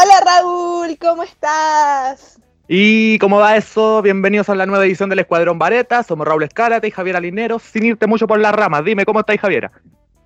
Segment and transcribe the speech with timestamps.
[0.00, 2.38] Hola Raúl, ¿cómo estás?
[2.68, 4.00] ¿Y cómo va eso?
[4.00, 6.04] Bienvenidos a la nueva edición del Escuadrón Vareta.
[6.04, 7.64] Somos Raúl Escárate y Javier Alineros.
[7.64, 9.72] Sin irte mucho por las ramas, dime cómo estáis, Javiera.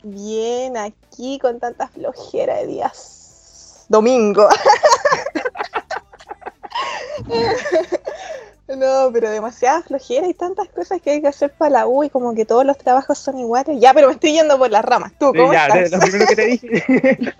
[0.02, 3.86] Bien, aquí con tanta flojera de días.
[3.88, 4.46] Domingo.
[8.76, 12.10] no, pero demasiada flojera y tantas cosas que hay que hacer para la U y
[12.10, 13.80] como que todos los trabajos son iguales.
[13.80, 15.12] Ya, pero me estoy yendo por las ramas.
[15.18, 15.92] ¿Tú cómo ya, estás?
[15.92, 16.84] lo primero que te dije.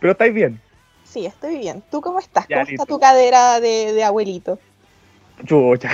[0.00, 0.67] pero estáis bien.
[1.12, 1.82] Sí, estoy bien.
[1.90, 2.46] ¿Tú cómo estás?
[2.48, 2.82] Ya, ¿Cómo listo.
[2.82, 4.58] está tu cadera de, de abuelito?
[5.44, 5.90] Chucha.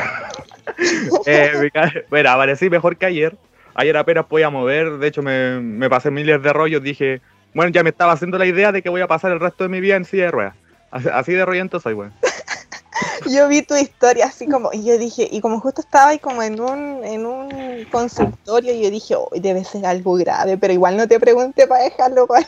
[1.26, 1.70] eh,
[2.10, 3.36] bueno, aparecí mejor que ayer.
[3.74, 4.98] Ayer apenas podía mover.
[4.98, 6.82] De hecho, me, me pasé miles de rollos.
[6.82, 7.20] Dije,
[7.54, 9.70] bueno, ya me estaba haciendo la idea de que voy a pasar el resto de
[9.70, 10.54] mi vida en silla de ruedas.
[10.90, 12.12] Así, de rollento soy, weón.
[13.28, 16.42] Yo vi tu historia así como, y yo dije, y como justo estaba ahí como
[16.42, 21.08] en un, en un consultorio, yo dije, "Uy, debe ser algo grave, pero igual no
[21.08, 22.46] te pregunté para dejarlo para,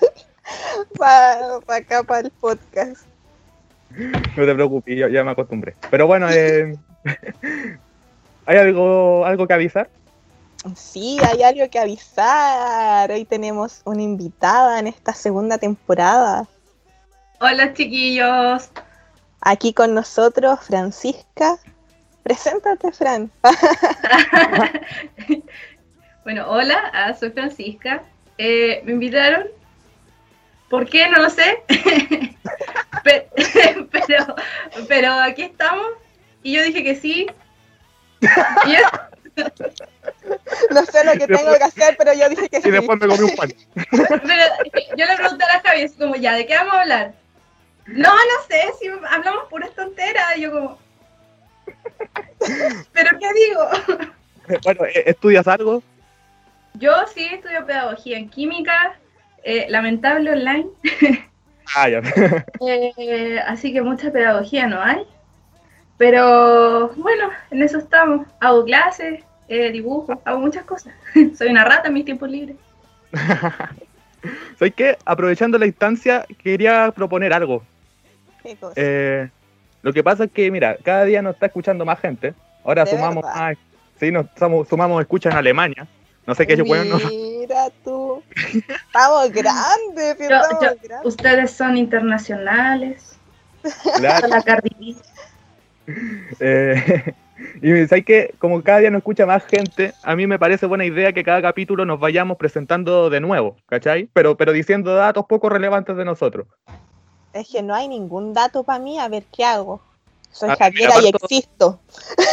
[0.99, 3.07] para, acá, para el podcast.
[3.91, 5.75] No te preocupes, yo ya me acostumbré.
[5.91, 6.77] Pero bueno, eh,
[8.47, 9.89] ¿hay algo, algo que avisar?
[10.75, 13.11] Sí, hay algo que avisar.
[13.11, 16.47] Hoy tenemos una invitada en esta segunda temporada.
[17.41, 18.71] Hola chiquillos.
[19.41, 21.59] Aquí con nosotros, Francisca.
[22.25, 23.31] Preséntate, Fran.
[26.25, 28.03] bueno, hola, ah, soy Francisca.
[28.39, 29.47] Eh, me invitaron.
[30.71, 31.09] ¿Por qué?
[31.09, 31.63] No lo sé.
[33.05, 33.29] Pe-
[33.93, 34.35] pero,
[34.89, 35.87] pero aquí estamos.
[36.43, 37.27] Y yo dije que sí.
[38.21, 39.45] Y yo-
[40.71, 42.69] No sé lo que tengo que hacer, pero yo dije que sí.
[42.69, 43.53] Y después me comí un pan.
[43.91, 44.45] pero
[44.97, 47.13] yo le pregunté a la Javi, así como, ya, ¿de qué vamos a hablar?
[47.87, 50.37] No, no sé, si hablamos puras tonteras.
[50.37, 50.79] Y yo como...
[52.93, 53.69] ¿Pero qué digo?
[54.65, 55.83] Bueno, eh, ¿estudias algo?
[56.75, 58.97] Yo sí estudio pedagogía en química,
[59.47, 60.67] eh, lamentable online,
[61.75, 62.01] Ah, ya.
[62.67, 65.05] eh, así que mucha pedagogía no hay.
[65.99, 68.27] Pero bueno, en eso estamos.
[68.41, 70.95] Hago clases, eh, dibujo, hago muchas cosas.
[71.37, 72.57] Soy una rata en mis tiempos libres.
[74.59, 74.99] ¿Sabes qué?
[75.05, 77.63] Aprovechando la instancia, quería proponer algo.
[78.43, 78.75] ¿Qué cosa?
[78.77, 79.29] Eh,
[79.83, 82.35] lo que pasa es que, mira, cada día nos está escuchando más gente.
[82.65, 83.57] Ahora ¿De sumamos más,
[83.99, 85.87] sí, nos sumamos, sumamos escuchas en Alemania.
[86.27, 88.23] No sé qué bueno, no, Mira tú.
[88.35, 91.07] Estamos grandes, Yo- estamos yo- grandes.
[91.07, 93.17] Ustedes son internacionales.
[93.97, 94.27] claro.
[94.27, 94.71] Hola, Cardi
[95.87, 95.95] B.
[96.41, 97.15] Eh,
[97.63, 100.85] y sabes que como cada día nos escucha más gente, a mí me parece buena
[100.85, 104.09] idea que cada capítulo nos vayamos presentando de nuevo, ¿cachai?
[104.13, 106.49] Pero, pero diciendo datos poco relevantes de nosotros.
[107.33, 109.81] Es que no hay ningún dato para mí, a ver qué hago.
[110.33, 111.81] Soy Ah, Javiera y existo.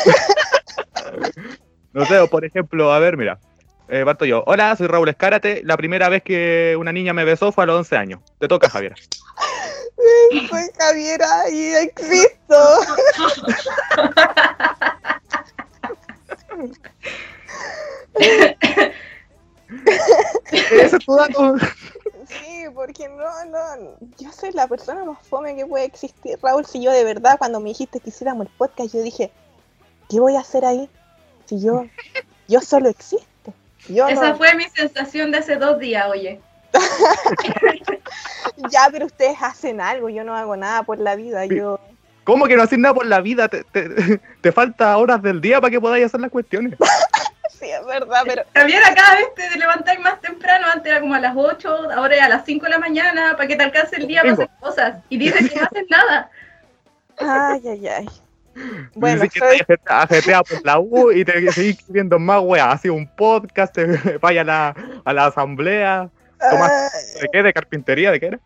[1.94, 3.38] No sé, o por ejemplo, a ver, mira.
[3.94, 4.44] Eh, parto yo.
[4.48, 5.62] Hola, soy Raúl Escárate.
[5.64, 8.22] La primera vez que una niña me besó fue a los 11 años.
[8.40, 8.96] Te toca, Javier.
[10.50, 12.58] Soy Javiera y existo.
[20.52, 21.56] Ese es tu dato.
[22.28, 23.96] Sí, porque no, no.
[24.18, 26.66] Yo soy la persona más fome que puede existir, Raúl.
[26.66, 29.32] Si yo de verdad, cuando me dijiste que hiciéramos el podcast, yo dije,
[30.10, 30.90] ¿qué voy a hacer ahí?
[31.46, 31.86] Si yo,
[32.48, 33.33] yo solo existo.
[33.88, 36.40] Yo Esa no- fue mi sensación de hace dos días, oye.
[38.70, 41.46] Ya, pero ustedes hacen algo, yo no hago nada por la vida.
[41.46, 41.80] Yo,
[42.24, 43.48] ¿Cómo que no haces nada por la vida?
[43.48, 43.90] Te, te,
[44.42, 46.78] te falta horas del día para que podáis hacer las cuestiones.
[47.50, 51.20] sí, es verdad, pero Javiera, cada vez te levantáis más temprano, antes era como a
[51.20, 54.08] las 8, ahora es a las 5 de la mañana, para que te alcance el
[54.08, 54.96] día para hacer cosas.
[55.10, 56.30] Y dices que no haces nada.
[57.18, 58.10] Ay, ay, ay.
[58.96, 62.68] Bueno, Dices que soy, te ajetea por la U y te seguís escribiendo más weas.
[62.76, 63.86] Así un podcast, te
[64.22, 64.76] vaya a la,
[65.06, 66.10] a la asamblea.
[66.50, 67.44] Tomás, Ay, ¿De qué?
[67.44, 68.12] ¿De carpintería?
[68.12, 68.40] ¿De qué era?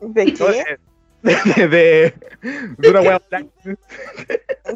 [0.00, 0.78] ¿De qué?
[1.22, 2.14] De, de, de-
[2.76, 3.20] de una wea.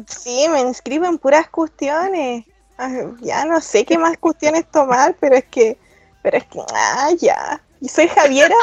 [0.07, 2.45] Sí, me inscribo en puras cuestiones.
[2.77, 5.77] Ay, Ya no sé qué más cuestiones tomar, pero es que,
[6.23, 7.61] pero es que, ah, ya.
[7.81, 8.55] Y soy Javiera,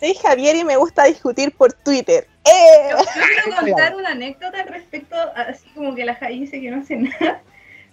[0.00, 2.26] soy Javiera y me gusta discutir por Twitter.
[2.48, 2.90] ¡Eh!
[2.90, 6.70] Yo, yo quiero contar una anécdota al respecto, así como que la Javi dice que
[6.70, 7.40] no hace nada,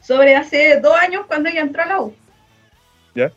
[0.01, 2.13] sobre hace dos años cuando ella entró a la U.
[3.13, 3.31] ¿Ya?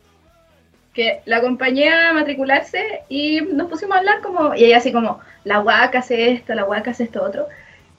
[0.93, 5.19] Que la acompañé a matricularse y nos pusimos a hablar como, y ella así como,
[5.43, 7.47] la huaca hace esto, la huaca hace esto otro.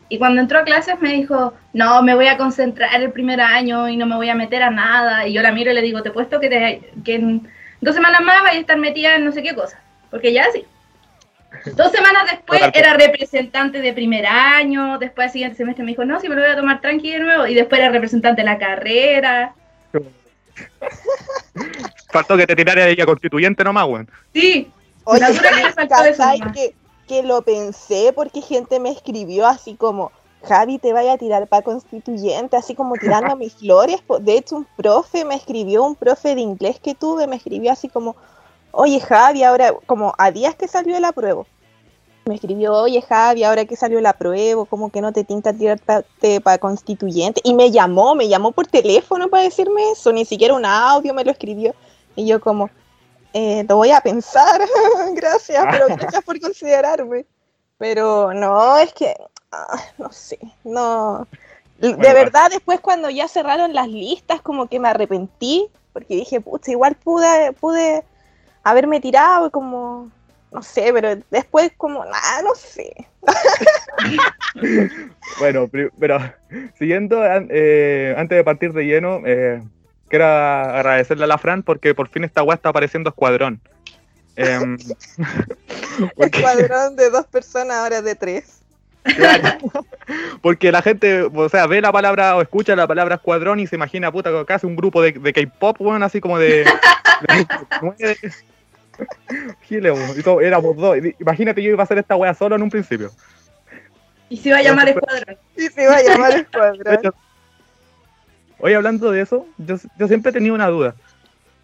[0.08, 3.88] Y cuando entró a clases me dijo, no, me voy a concentrar el primer año
[3.88, 5.26] y no me voy a meter a nada.
[5.26, 7.48] Y yo la miro y le digo, te puesto que, te, que en
[7.80, 9.80] dos semanas más vaya a estar metida en no sé qué cosa.
[10.10, 10.66] Porque ya sí.
[11.74, 12.72] Dos semanas después Total.
[12.74, 16.42] era representante de primer año, después al siguiente semestre me dijo, no, sí, me lo
[16.42, 19.54] voy a tomar tranqui de nuevo, y después era representante de la carrera.
[22.12, 24.10] Faltó que te tirara ella constituyente nomás, weón.
[24.32, 24.70] Sí,
[25.04, 26.56] Oye, que le faltó eso ¿cachai nomás.
[26.56, 26.74] que,
[27.08, 30.12] que lo pensé porque gente me escribió así como,
[30.44, 34.02] Javi, te vaya a tirar para constituyente, así como tirando mis flores.
[34.20, 37.88] De hecho, un profe me escribió, un profe de inglés que tuve, me escribió así
[37.88, 38.16] como,
[38.72, 41.46] oye Javi, ahora, como a días que salió el apruebo.
[42.26, 46.40] Me escribió, oye Javi, ahora que salió el apruebo, como que no te tinta tirarte
[46.40, 47.40] para constituyente.
[47.44, 51.24] Y me llamó, me llamó por teléfono para decirme eso, ni siquiera un audio me
[51.24, 51.74] lo escribió.
[52.16, 52.70] Y yo como,
[53.32, 54.60] eh, lo voy a pensar,
[55.14, 57.26] gracias, pero gracias por considerarme.
[57.78, 59.14] Pero no, es que,
[59.52, 61.26] ah, no sé, no.
[61.78, 66.72] De verdad, después cuando ya cerraron las listas, como que me arrepentí, porque dije, pucha,
[66.72, 68.04] igual pude, pude
[68.62, 70.10] haberme tirado, como,
[70.52, 73.06] no sé, pero después como, nada, no sé.
[75.38, 76.18] Bueno, pero
[76.76, 79.62] siguiendo, eh, antes de partir de lleno, eh,
[80.08, 83.60] quiero agradecerle a la Fran porque por fin esta weá está apareciendo escuadrón.
[86.16, 88.62] Porque, Escuadrón de dos personas, ahora de tres.
[89.02, 89.58] claro,
[90.40, 93.76] porque la gente, o sea, ve la palabra o escucha la palabra escuadrón y se
[93.76, 96.64] imagina, puta, casi un grupo de, de K-pop, weón, así como de.
[96.64, 97.46] de
[97.82, 98.16] nueve.
[99.68, 100.98] Y todo- éramos dos.
[101.18, 103.10] Imagínate, yo iba a hacer esta weá solo en un principio.
[104.28, 105.36] Y se iba a llamar Escuadrón.
[105.56, 107.14] Y se iba a llamar escuadrón.
[108.58, 110.94] Oye, hablando de eso, yo, yo siempre he tenido una duda.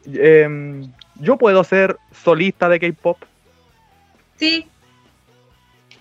[0.07, 3.19] Em, ¿Yo puedo ser solista de K-pop?
[4.37, 4.67] Sí,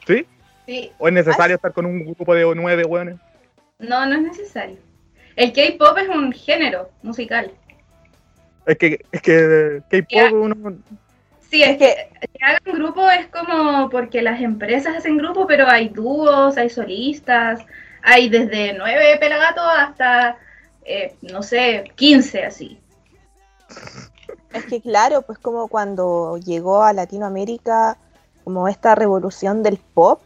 [0.06, 0.26] ¿Sí?
[0.66, 0.92] sí.
[0.98, 3.16] ¿O es necesario estar con un grupo de nueve weones?
[3.80, 4.78] No, no es necesario.
[5.36, 7.52] El K-pop es un género musical.
[8.66, 9.82] Es que, es que.
[9.90, 10.78] K-pop uno.
[11.50, 15.90] Sí, es que que hagan grupo es como porque las empresas hacen grupo, pero hay
[15.90, 17.62] dúos, hay solistas,
[18.02, 20.38] hay desde nueve pelagatos hasta,
[20.84, 22.80] eh, no sé, 15 así.
[24.54, 27.98] Es que claro, pues como cuando llegó a Latinoamérica
[28.44, 30.22] como esta revolución del pop,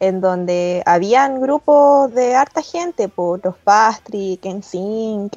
[0.00, 5.36] en donde habían grupos de harta gente, por los Pastry, NSYNC,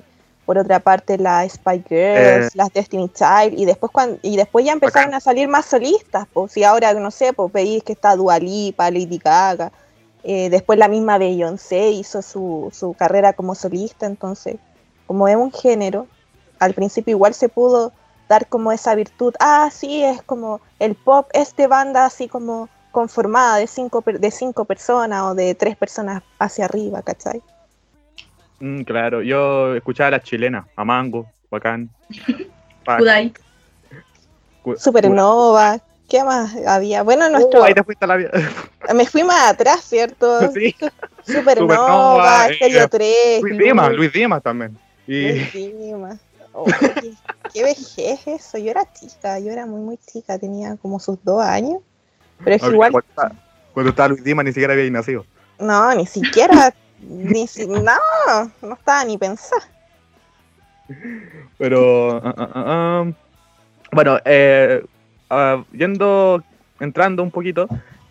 [0.52, 2.50] por otra parte las Spy Girls, Eh.
[2.56, 6.52] las Destiny Child, y después cuando, y después ya empezaron a salir más solistas, pues
[6.52, 9.72] si ahora no sé, pues veis que está Dua Lipa, Lady Gaga,
[10.26, 14.58] eh, después la misma Beyoncé hizo su, su carrera como solista, entonces
[15.08, 16.06] como es un género,
[16.60, 17.94] al principio igual se pudo
[18.28, 22.68] dar como esa virtud, ah, sí, es como el pop es de banda así como
[22.92, 27.42] conformada de cinco, de cinco personas o de tres personas hacia arriba, ¿cachai?
[28.62, 31.90] Mm, claro, yo escuchaba a las chilenas, a Mango, bacán.
[32.86, 33.34] Kudai.
[34.78, 37.04] Supernova, ¿qué más había?
[37.04, 38.32] Bueno, cu- nuestro, Uh, ahí te fuiste a la vida.
[38.94, 40.52] me fui más atrás, ¿cierto?
[40.54, 40.76] sí,
[41.24, 44.78] Supernova, Stereo eh, 3, Luis Dimas, Luis Dimas también.
[45.08, 46.20] Y Luis Dimas.
[46.54, 47.14] Oh, qué,
[47.54, 51.42] qué vejez eso, yo era chica, yo era muy muy chica, tenía como sus dos
[51.42, 51.80] años,
[52.44, 53.32] pero es igual cuando, estaba,
[53.74, 55.26] cuando estaba Luis Dimas ni siquiera había nacido.
[55.60, 57.82] No, ni siquiera, ni si, no,
[58.62, 59.62] no estaba ni pensar.
[61.58, 63.06] Pero, ah, ah, ah,
[63.92, 64.84] bueno, eh,
[65.72, 66.44] yendo,
[66.80, 67.68] entrando un poquito,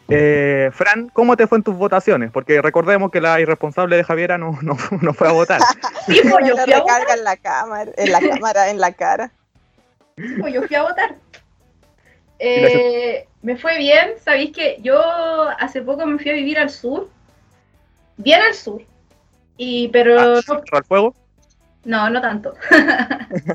[0.08, 2.30] eh, Fran, ¿cómo te fue en tus votaciones?
[2.32, 5.60] Porque recordemos que la irresponsable de Javiera no, no, no fue a votar.
[6.06, 7.18] Sí, pues yo Me fui a recarga votar.
[7.18, 9.30] en la cámara, en la cámara, en la cara.
[10.40, 11.16] pues yo fui a votar.
[12.38, 14.98] Eh, me fue bien, sabéis que yo
[15.58, 17.08] hace poco me fui a vivir al sur,
[18.22, 18.82] bien al sur,
[19.56, 21.14] y pero Ah, no, ¿Cerro al fuego?
[21.84, 22.54] no, no tanto.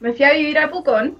[0.00, 1.18] me fui a vivir a Pucón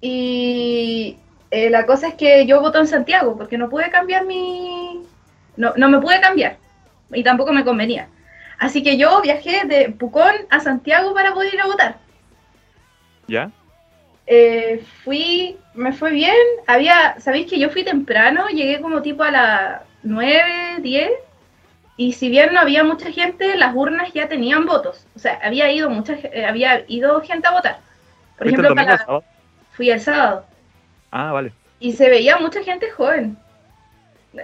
[0.00, 1.18] y
[1.50, 5.02] eh, la cosa es que yo voto en Santiago porque no pude cambiar mi,
[5.56, 6.56] no, no me pude cambiar
[7.12, 8.08] y tampoco me convenía.
[8.58, 11.96] Así que yo viajé de Pucón a Santiago para poder ir a votar.
[13.26, 13.50] ¿Ya?
[14.26, 16.36] Eh, fui, me fue bien.
[16.66, 20.42] Había, sabéis que yo fui temprano, llegué como tipo a las 9,
[20.82, 21.10] 10.
[22.00, 25.06] Y si bien no había mucha gente, las urnas ya tenían votos.
[25.14, 27.80] O sea, había ido mucha, eh, había ido gente a votar.
[28.38, 29.20] Por ¿Fuiste el ejemplo, domingo para
[29.72, 30.46] fui el sábado.
[31.10, 31.52] Ah, vale.
[31.78, 33.36] Y se veía mucha gente joven.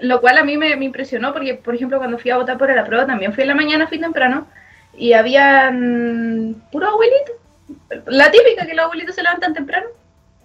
[0.03, 2.71] Lo cual a mí me, me impresionó porque, por ejemplo, cuando fui a votar por
[2.71, 4.47] el apruebo, también fui en la mañana, fui temprano.
[4.93, 7.33] Y habían puro abuelito.
[8.05, 9.87] La típica que los abuelitos se levantan temprano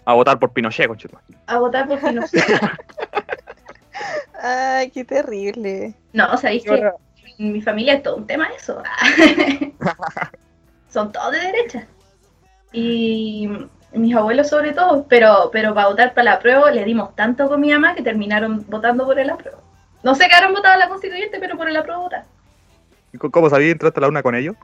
[0.05, 1.25] A votar por Pinochet, conchetumare.
[1.45, 2.41] a votar por Pinochet.
[4.43, 5.93] Ay, qué terrible.
[6.13, 6.95] No, sabéis ¿Qué que hora?
[7.37, 8.81] en mi familia es todo un tema eso.
[10.89, 11.87] Son todos de derecha.
[12.73, 13.49] Y
[13.93, 17.61] mis abuelos sobre todo, pero, pero para votar para la prueba le dimos tanto con
[17.61, 19.59] mi mamá que terminaron votando por el apruebo.
[20.03, 22.25] No sé qué habrán votado la constituyente, pero por el apruebo votar.
[23.31, 23.73] ¿Cómo sabías?
[23.73, 24.55] ¿Entraste a la una con ellos?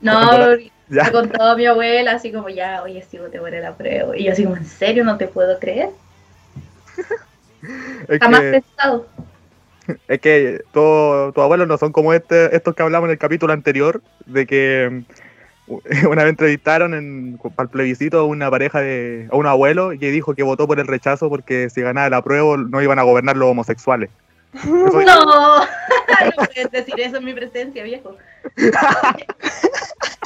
[0.00, 0.54] No,
[0.88, 1.04] Ya.
[1.04, 4.14] me contó mi abuela así como ya, oye, sí voté por el apruebo.
[4.14, 5.90] Y yo así como, ¿en serio no te puedo creer?
[8.08, 9.06] Es Jamás que, pensado.
[10.08, 13.52] es que todo- tus abuelos no son como este, estos que hablamos en el capítulo
[13.52, 15.04] anterior, de que
[15.66, 19.92] mm, una vez entrevistaron en, para el plebiscito a una pareja de, a un abuelo
[19.92, 23.02] y dijo que votó por el rechazo porque si ganaba el apruebo no iban a
[23.02, 24.10] gobernar los homosexuales.
[24.54, 28.16] Eso- No, no puedes decir eso en mi presencia, viejo.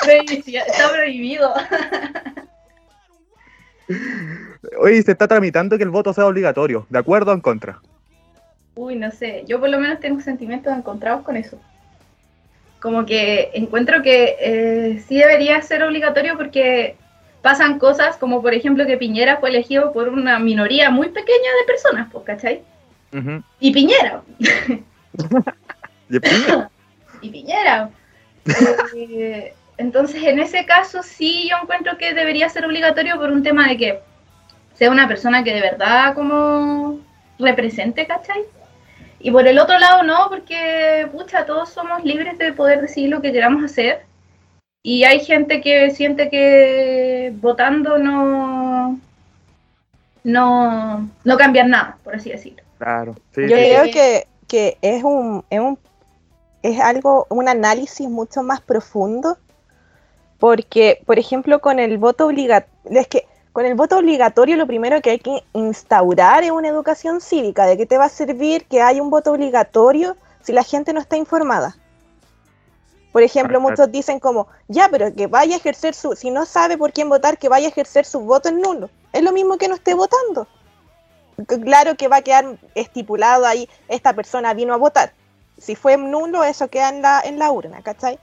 [0.06, 1.52] Está prohibido.
[4.80, 7.80] Oye, se está tramitando que el voto sea obligatorio, ¿de acuerdo o en contra?
[8.74, 11.58] Uy, no sé, yo por lo menos tengo sentimientos encontrados con eso.
[12.80, 16.96] Como que encuentro que eh, sí debería ser obligatorio porque
[17.42, 21.66] pasan cosas como por ejemplo que Piñera fue elegido por una minoría muy pequeña de
[21.66, 22.62] personas, pues, ¿cachai?
[23.12, 23.42] Ujú.
[23.60, 26.70] Y Piñera, Y piña.
[27.20, 27.90] y Piñera.
[28.96, 33.68] Eh, entonces, en ese caso sí yo encuentro que debería ser obligatorio por un tema
[33.68, 34.00] de que
[34.74, 37.00] sea una persona que de verdad como
[37.38, 38.42] represente, ¿cachai?
[39.18, 43.20] Y por el otro lado no, porque, pucha, todos somos libres de poder decidir lo
[43.20, 44.04] que queramos hacer.
[44.84, 48.98] Y hay gente que siente que votando no,
[50.24, 52.62] no, no cambian nada, por así decirlo.
[52.78, 53.70] Claro, sí, Yo sí, sí.
[53.70, 55.78] creo que, que es un, es un
[56.62, 59.36] es algo, un análisis mucho más profundo,
[60.42, 65.00] porque, por ejemplo, con el voto obligatorio, es que con el voto obligatorio lo primero
[65.00, 67.64] que hay que instaurar es una educación cívica.
[67.64, 70.98] ¿De qué te va a servir que haya un voto obligatorio si la gente no
[70.98, 71.76] está informada?
[73.12, 76.76] Por ejemplo, muchos dicen como, ya, pero que vaya a ejercer su, si no sabe
[76.76, 78.90] por quién votar, que vaya a ejercer su voto en nulo.
[79.12, 80.48] Es lo mismo que no esté votando.
[81.46, 85.12] Claro que va a quedar estipulado ahí, esta persona vino a votar.
[85.56, 88.18] Si fue nulo, eso queda en la, en la urna, ¿cachai?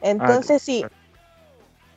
[0.00, 0.86] Entonces, sí.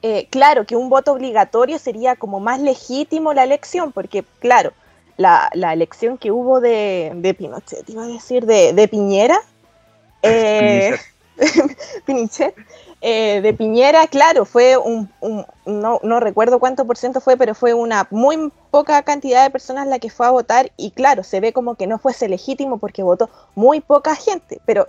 [0.03, 4.73] Eh, claro que un voto obligatorio sería como más legítimo la elección, porque claro,
[5.17, 9.39] la, la elección que hubo de, de Pinochet, iba a decir, de, de Piñera,
[10.21, 10.95] eh,
[12.05, 12.53] Pinochet,
[13.01, 17.53] eh, de Piñera, claro, fue un, un- no, no recuerdo cuánto por ciento fue, pero
[17.55, 21.39] fue una muy poca cantidad de personas la que fue a votar y claro, se
[21.39, 24.87] ve como que no fuese legítimo porque votó muy poca gente, pero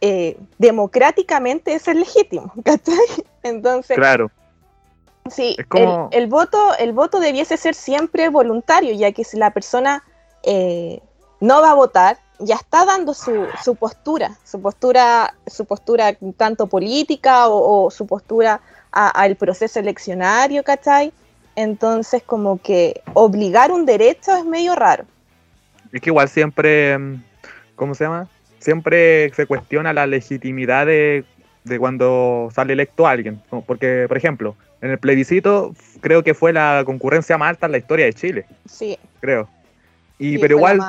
[0.00, 2.96] eh, democráticamente eso es legítimo, ¿cachai?
[3.42, 4.30] Entonces, Claro,
[5.30, 9.50] Sí, como- el, el voto, el voto debiese ser siempre voluntario, ya que si la
[9.52, 10.02] persona
[10.42, 11.00] eh,
[11.40, 16.66] no va a votar, ya está dando su, su postura, su postura, su postura tanto
[16.66, 18.60] política o, o su postura
[18.92, 21.12] a- al proceso eleccionario, ¿cachai?
[21.56, 25.04] Entonces, como que obligar un derecho es medio raro.
[25.92, 27.22] es que igual siempre, mm,
[27.76, 28.28] ¿cómo se llama?
[28.58, 31.24] Siempre se cuestiona la legitimidad de,
[31.64, 33.40] de cuando sale electo alguien.
[33.66, 37.78] Porque, por ejemplo, en el plebiscito creo que fue la concurrencia más alta en la
[37.78, 39.48] historia de Chile, Sí, creo.
[40.18, 40.80] Y sí, pero igual,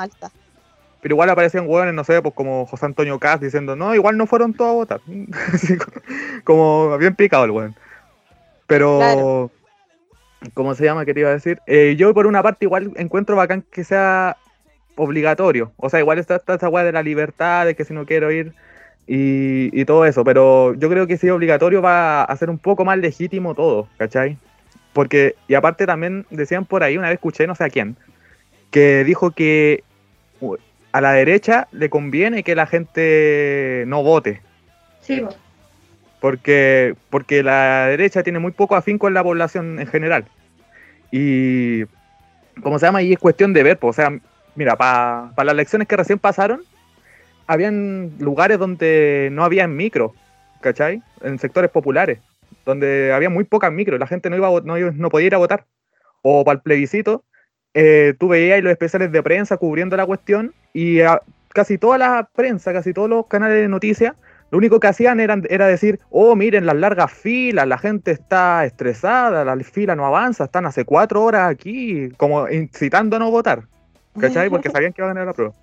[1.00, 4.26] pero igual aparecían hueones, no sé, pues como José Antonio Caz diciendo, no, igual no
[4.26, 5.00] fueron todos a votar.
[6.44, 7.74] Como- bien picado el weón.
[8.66, 9.50] Pero, Claro.
[10.54, 11.04] ¿cómo se llama?
[11.04, 11.60] ¿Qué te iba a decir?
[11.66, 14.36] Eh, yo por una parte igual encuentro bacán que sea
[14.96, 15.72] obligatorio.
[15.76, 18.30] O sea, igual está, está esa weá de la libertad, de que si no quiero
[18.30, 18.54] ir
[19.06, 20.24] y, y todo eso.
[20.24, 23.88] Pero yo creo que si es obligatorio va a ser un poco más legítimo todo,
[23.96, 24.36] ¿cachai?
[24.92, 27.96] Porque, y aparte también decían por ahí, una vez escuché, no sé a quién,
[28.70, 29.84] que dijo que
[30.92, 34.40] a la derecha le conviene que la gente no vote.
[35.02, 35.28] Sí, po.
[36.20, 40.24] Porque, porque la derecha tiene muy poco afín con la población en general.
[41.12, 41.84] Y,
[42.62, 43.02] ¿cómo se llama?
[43.02, 44.18] Y es cuestión de ver, pues, o sea,
[44.54, 46.62] mira, para las elecciones que recién pasaron,
[47.46, 50.14] habían lugares donde no había micro,
[50.60, 51.02] ¿cachai?
[51.22, 52.18] En sectores populares,
[52.64, 55.38] donde había muy pocas micros, la gente no, iba a no, no podía ir a
[55.38, 55.64] votar.
[56.22, 57.24] O para el plebiscito,
[57.74, 62.28] eh, tú veías los especiales de prensa cubriendo la cuestión y ah, casi toda la
[62.34, 64.14] prensa, casi todos los canales de noticias,
[64.50, 68.64] lo único que hacían era, era decir, oh, miren las largas filas, la gente está
[68.64, 73.64] estresada, la fila no avanza, están hace cuatro horas aquí, como incitando a no votar,
[74.18, 74.48] ¿cachai?
[74.48, 75.54] Porque sabían que iba a ganar la prueba.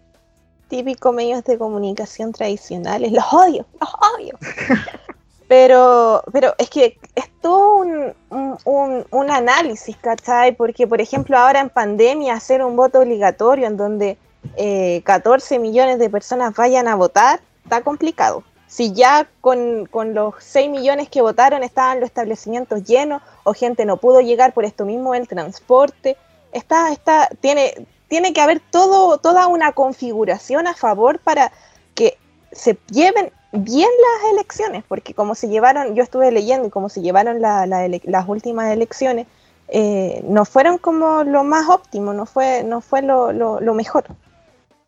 [0.67, 4.37] Típicos medios de comunicación tradicionales, los odio, los odio.
[5.47, 10.55] Pero, pero es que es todo un, un- un- análisis, ¿cachai?
[10.55, 14.17] Porque, por ejemplo, ahora en pandemia hacer un voto obligatorio en donde
[14.55, 18.43] eh, 14 millones de personas vayan a votar, está complicado.
[18.67, 23.85] Si ya con, con los 6 millones que votaron estaban los establecimientos llenos o gente
[23.85, 26.17] no pudo llegar por esto mismo el transporte,
[26.51, 31.51] está, está, tiene, tiene que haber todo, toda una configuración a favor para
[31.95, 32.15] que
[32.51, 37.01] se lleven bien las elecciones, porque como se llevaron, yo estuve leyendo y como se
[37.01, 39.25] llevaron las últimas elecciones,
[39.67, 42.63] eh, no fueron como lo más óptimo, no fue,
[43.01, 44.03] lo- lo mejor.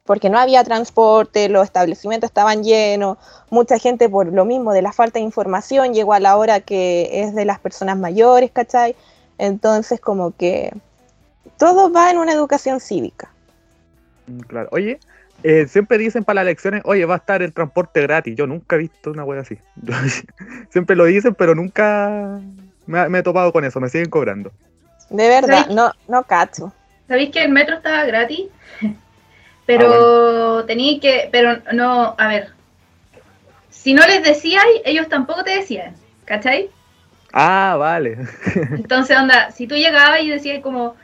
[0.04, 3.18] porque no había transporte, los establecimientos estaban llenos,
[3.50, 7.24] mucha gente por lo mismo de la falta de información llegó a la hora que
[7.24, 8.96] es de las personas mayores, ¿cachai?
[9.40, 10.72] Entonces como que
[11.58, 13.30] todo va en una educación cívica.
[14.28, 14.70] Mm, Claro.
[14.72, 15.00] Oye,
[15.44, 18.36] eh, siempre dicen para las elecciones, oye, va a estar el transporte gratis.
[18.36, 19.58] Yo nunca he visto una wea así.
[20.70, 22.40] siempre lo dicen, pero nunca
[22.86, 23.80] me, me he topado con eso.
[23.80, 24.52] Me siguen cobrando.
[25.10, 26.74] De verdad, no, no cacho.
[27.08, 28.46] ¿Sabéis que el metro estaba gratis?
[29.66, 32.50] Pero tenía que, pero no, a ver,
[33.72, 36.70] si no les decías, ellos tampoco te decían, ¿cachai?
[37.34, 38.18] Ah, vale.
[38.72, 40.96] Entonces, onda, si tú llegabas y decías como,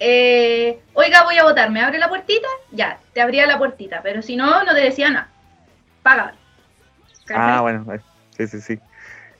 [0.00, 2.48] eh, oiga, voy a votar, ¿me abre la puertita?
[2.72, 5.28] Ya, te abría la puertita, pero si no, no te decía nada.
[6.02, 6.34] Paga.
[7.34, 7.92] Ah, bueno.
[7.92, 8.00] eh,
[8.36, 8.72] Sí, sí, sí.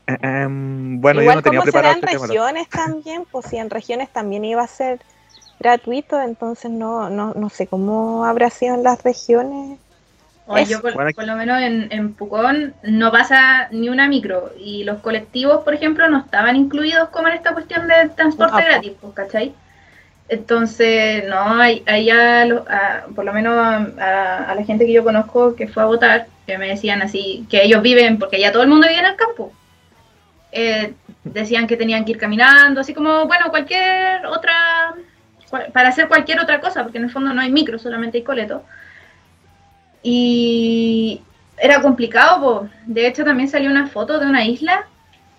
[0.08, 2.26] Eh, em, bueno, Igual yo no tenía como será preparado en este tema.
[2.26, 4.98] regiones también, pues si en regiones también iba a ser
[5.60, 9.78] gratuito, entonces no, no, no sé cómo habrá sido en las regiones.
[10.46, 14.50] Oye, yo por, Bueno, por lo menos en, en Pucón no pasa ni una micro
[14.58, 18.60] y los colectivos, por ejemplo, no estaban incluidos como en esta cuestión de transporte Ah,
[18.60, 18.64] po.
[18.64, 19.54] gratis, pues, ¿cachai?
[20.28, 23.56] Entonces, no, hay a por lo menos
[23.99, 27.64] a, la gente que yo conozco que fue a votar, que me decían así, que
[27.64, 29.52] ellos viven, porque ya todo el mundo vive en el campo,
[30.52, 30.92] eh,
[31.25, 34.94] decían que tenían que ir caminando, así como, bueno, cualquier otra,
[35.73, 38.64] para hacer cualquier otra cosa, porque en el fondo no hay micro, solamente hay coleto.
[40.02, 41.23] Y
[41.56, 42.68] era complicado, po.
[42.87, 44.87] de hecho también salió una foto de una isla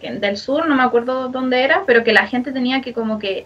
[0.02, 3.46] del sur, no me acuerdo dónde era, pero que la gente tenía que como que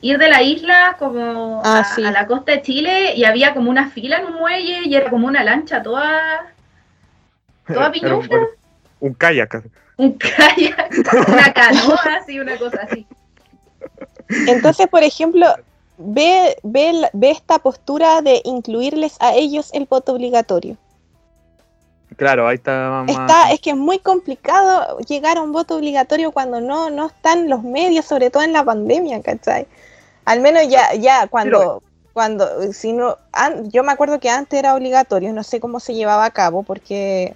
[0.00, 2.04] ir de la isla como Ah, a, sí.
[2.04, 5.10] a la costa de Chile y había como una fila en un muelle y era
[5.10, 6.52] como una lancha toda,
[7.66, 8.38] toda un, piñufla,
[9.00, 9.62] un kayak.
[9.96, 10.90] un kayak,
[11.28, 13.06] una canoa, así, una cosa así.
[14.46, 15.46] Entonces, por ejemplo,
[15.98, 20.76] ve, ve, ve esta postura de incluirles a ellos el voto obligatorio.
[22.16, 23.04] Claro, ahí está.
[23.06, 27.48] Está, es que es muy complicado llegar a un voto obligatorio cuando no, no están
[27.48, 29.66] los medios, sobre todo en la pandemia, ¿cachai?
[30.30, 34.76] Al menos ya, ya cuando, cuando, si no, an- yo me acuerdo que antes era
[34.76, 37.34] obligatorio, no sé cómo se llevaba a cabo porque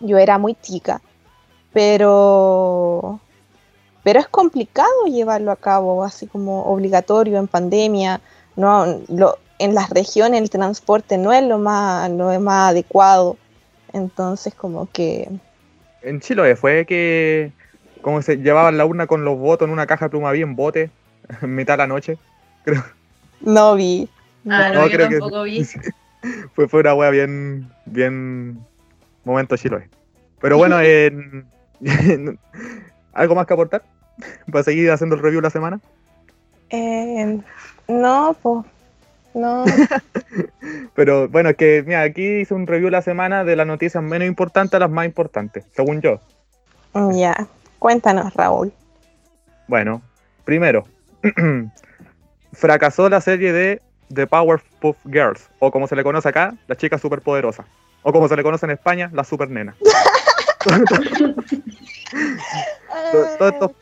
[0.00, 1.02] yo era muy chica,
[1.74, 3.20] pero,
[4.02, 8.22] pero es complicado llevarlo a cabo así como obligatorio en pandemia,
[8.56, 13.36] no, lo, en las regiones el transporte no es lo más, no es más adecuado.
[13.92, 15.28] Entonces, como que.
[16.02, 17.52] En Chiloé fue que.
[18.00, 20.90] Como se llevaban la urna con los votos en una caja de pluma bien bote,
[21.42, 22.18] mitad de la noche.
[23.40, 24.08] No vi.
[24.48, 24.74] Ah, no.
[24.74, 25.64] no, No, yo creo que- vi.
[26.54, 27.70] Fue, fue una wea bien.
[27.84, 28.58] Bien.
[29.24, 29.88] Momento Chiloé.
[30.40, 31.46] Pero bueno, en-
[33.12, 33.82] ¿algo más que aportar?
[34.50, 35.80] Para seguir haciendo el review la semana.
[36.70, 37.40] Eh,
[37.88, 38.64] no, pues.
[39.34, 39.64] No.
[40.94, 44.26] Pero bueno, es que mira, aquí hice un review la semana de las noticias menos
[44.28, 46.20] importantes a las más importantes, según yo.
[47.12, 47.34] ya.
[47.78, 48.72] Cuéntanos, Raúl.
[49.68, 50.00] Bueno,
[50.44, 50.86] primero,
[52.52, 53.80] fracasó la serie de
[54.12, 57.64] The Powerpuff Girls, o como se le conoce acá, la chica superpoderosa,
[58.02, 59.74] o como se le conoce en España, la super nena.
[63.12, 63.74] todo, todo esto,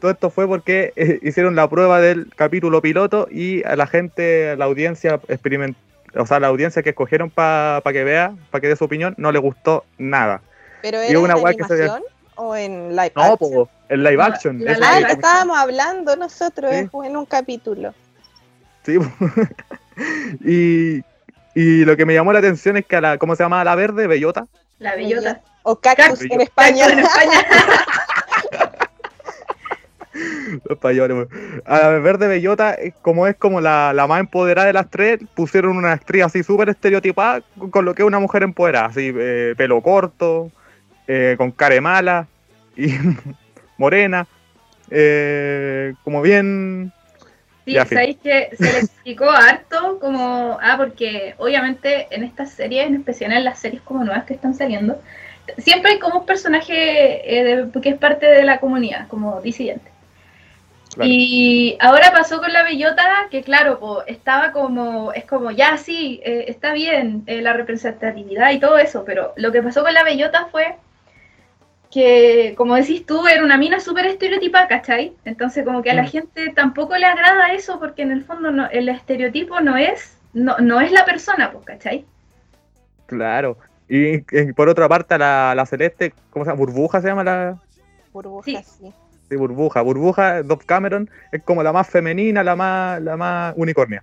[0.00, 4.56] todo esto fue porque eh, hicieron la prueba del capítulo piloto y a la gente,
[4.56, 5.76] la audiencia experiment
[6.16, 9.32] o sea, la audiencia que escogieron para que vea, para que dé su opinión, no
[9.32, 10.42] le gustó nada.
[10.80, 12.02] ¿Pero era una en weá que se- animación
[12.36, 13.38] o en live No, action?
[13.52, 14.64] po, el live La- action.
[14.64, 16.76] la eso live estábamos hablando nosotros Sí.
[16.78, 17.94] eh, fue en un capítulo.
[18.84, 18.98] Sí,
[20.44, 21.02] y,
[21.54, 23.64] y lo que me llamó la atención es que a la, ¿cómo se llama?
[23.64, 24.46] La verde, bellota.
[24.78, 25.40] La bellota.
[25.62, 26.30] O cactus Cactus.
[26.30, 26.86] en España.
[26.86, 27.46] En España.
[30.68, 31.28] Los payones, weón.
[31.64, 35.18] A la verde bellota, eh, como es como la, la más empoderada de las tres,
[35.34, 39.12] pusieron una actriz así súper estereotipada con, con lo que es una mujer empoderada, así,
[39.12, 40.52] eh, pelo corto,
[41.06, 42.26] eh, con cara de mala
[42.76, 42.88] y
[43.78, 44.26] morena,
[44.90, 46.92] eh, como bien...
[47.64, 52.86] Sí, Ya, sabéis que se le explicó harto como, ah, porque obviamente en estas series,
[52.86, 55.00] en especial en las series como nuevas que están saliendo,
[55.58, 59.90] siempre hay como un personaje eh, de- que es parte de la comunidad, como disidente.
[60.94, 61.10] Claro.
[61.10, 66.20] Y ahora pasó con la bellota, que claro, po, estaba como, es como, ya sí,
[66.24, 70.04] eh, está bien eh, la representatividad y todo eso, pero lo que pasó con la
[70.04, 70.76] bellota fue
[71.94, 75.12] que, como decís tú, era una mina súper estereotipada, ¿cachai?
[75.24, 76.08] Entonces como que a la Mm.
[76.08, 80.58] gente tampoco le agrada eso porque en el fondo no, el estereotipo no es, no,
[80.58, 82.04] no es la persona, pues, ¿cachai?
[83.06, 83.56] Claro.
[83.88, 86.58] Y, y por otra parte, la, la celeste, ¿cómo se llama?
[86.58, 87.56] Burbuja se llama la...
[88.12, 88.58] Burbuja, Sí.
[88.64, 88.92] sí.
[89.28, 89.80] Sí, burbuja.
[89.82, 94.02] Burbuja, Dove Cameron, es como la más femenina, la más, la más unicornia.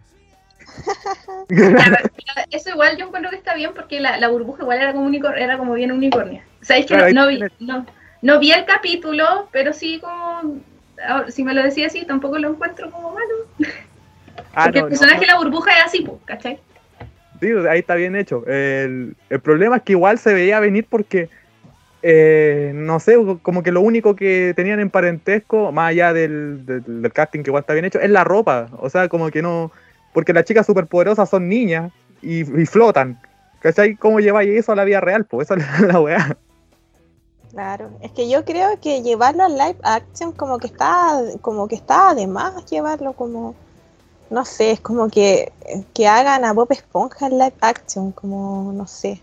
[2.52, 5.38] Eso igual yo encuentro que está bien porque la, la burbuja igual era como, unicor
[5.38, 6.43] era como bien unicornia.
[6.67, 7.86] Es que no, no vi, no,
[8.21, 10.60] no vi el capítulo, pero sí como...
[11.30, 13.74] Si me lo decía así, tampoco lo encuentro como malo.
[14.54, 16.60] Ah, Porque el personaje de la burbuja es así, ¿cachai?
[17.39, 18.45] Sí, ahí está bien hecho.
[18.45, 21.30] El, el problema es que igual se veía venir porque,
[22.04, 27.02] eh, no sé, como que lo único que tenían en parentesco, más allá del, del-
[27.02, 28.69] del casting que igual está bien hecho, es la ropa.
[28.78, 29.71] O sea, como que no...
[30.13, 33.19] Porque las chicas superpoderosas son niñas y, y flotan.
[33.60, 33.95] ¿Cachai?
[33.95, 35.26] ¿Cómo lleváis eso a la vida real?
[35.26, 36.38] Pues esa es la weá.
[37.52, 41.76] Claro, es que yo creo que llevarlo a live action como que está, como que
[41.76, 43.56] está de más llevarlo como,
[44.30, 45.52] no sé, es como que,
[45.93, 49.21] que hagan a Bob Esponja en live action, como, no sé.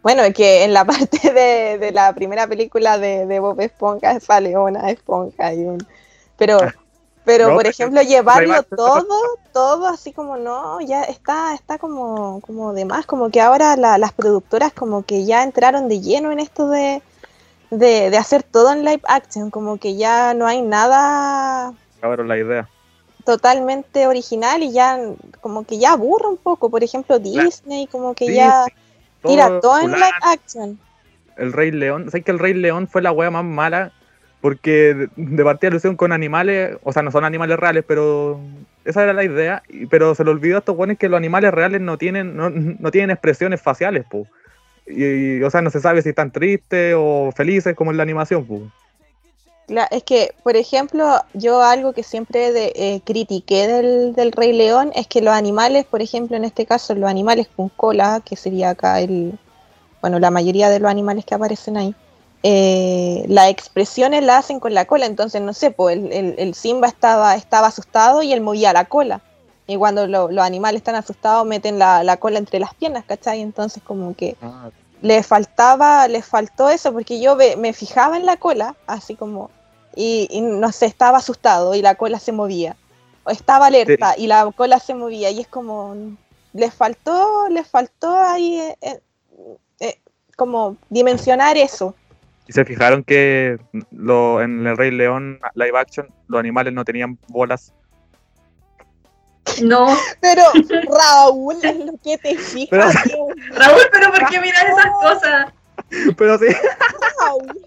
[0.00, 4.20] Bueno, es que en la parte de, de la primera película de, de Bob Esponja
[4.20, 5.84] sale una esponja y un...
[6.36, 6.58] Pero,
[7.24, 9.06] pero No, por ejemplo, llevarlo todo,
[9.52, 13.98] todo así como no, ya está, está como, como de más, como que ahora la-
[13.98, 17.02] las productoras como que ya entraron de lleno en esto de,
[17.70, 22.38] de, de hacer todo en live action, como que ya no hay nada Cabrón, la
[22.38, 22.68] idea.
[23.24, 24.98] totalmente original y ya
[25.40, 28.64] como que ya aburre un poco, por ejemplo Disney como que ya
[29.22, 30.80] tira todo en live action.
[31.36, 32.06] El Rey León.
[32.10, 33.92] ¿Sabes que el Rey León fue la wea más mala?
[34.40, 38.40] Porque de, partida lo hicieron con animales, o sea, no son animales reales, pero
[38.84, 39.62] esa era la idea.
[39.90, 42.90] Pero se le olvidó a estos buenos que los animales reales no tienen, no, no
[42.90, 44.26] tienen expresiones faciales, po.
[44.86, 48.46] Y, o sea, no se sabe si están tristes o felices como en la animación.
[49.68, 54.52] Cla- Es que, por ejemplo, yo algo que siempre de- eh, critiqué del, del Rey
[54.52, 58.34] León es que los animales, por ejemplo, en este caso, los animales con cola, que
[58.36, 59.38] sería acá el,
[60.00, 61.94] bueno, la mayoría de los animales que aparecen ahí,
[62.42, 66.54] eh, las expresiones las hacen con la cola, entonces, no sé, pues el, el- el
[66.54, 69.20] Simba estaba, estaba asustado y él movía la cola.
[69.66, 73.40] Y cuando lo- los animales están asustados, meten la, la cola entre las piernas, ¿cachai?
[73.40, 74.36] Entonces, como que
[75.02, 79.50] le faltaba, le faltó eso, porque yo ve- me fijaba en la cola, así como,
[79.94, 82.76] y, y no sé, estaba asustado y la cola se movía.
[83.24, 85.94] O estaba alerta y la cola se movía, y es como,
[86.54, 89.00] le faltó, le faltó ahí eh, eh,
[89.80, 90.00] eh,
[90.36, 91.94] como dimensionar eso.
[92.50, 93.60] Y se fijaron que
[93.92, 97.72] lo, en el Rey León live action los animales no tenían bolas.
[99.62, 99.86] No,
[100.20, 100.42] Pero
[100.98, 105.52] Raúl, es lo que te fijas, Pero- Raúl, pero ¿por qué miras esas cosas?
[106.16, 106.46] Pero sí,
[107.20, 107.60] Raúl.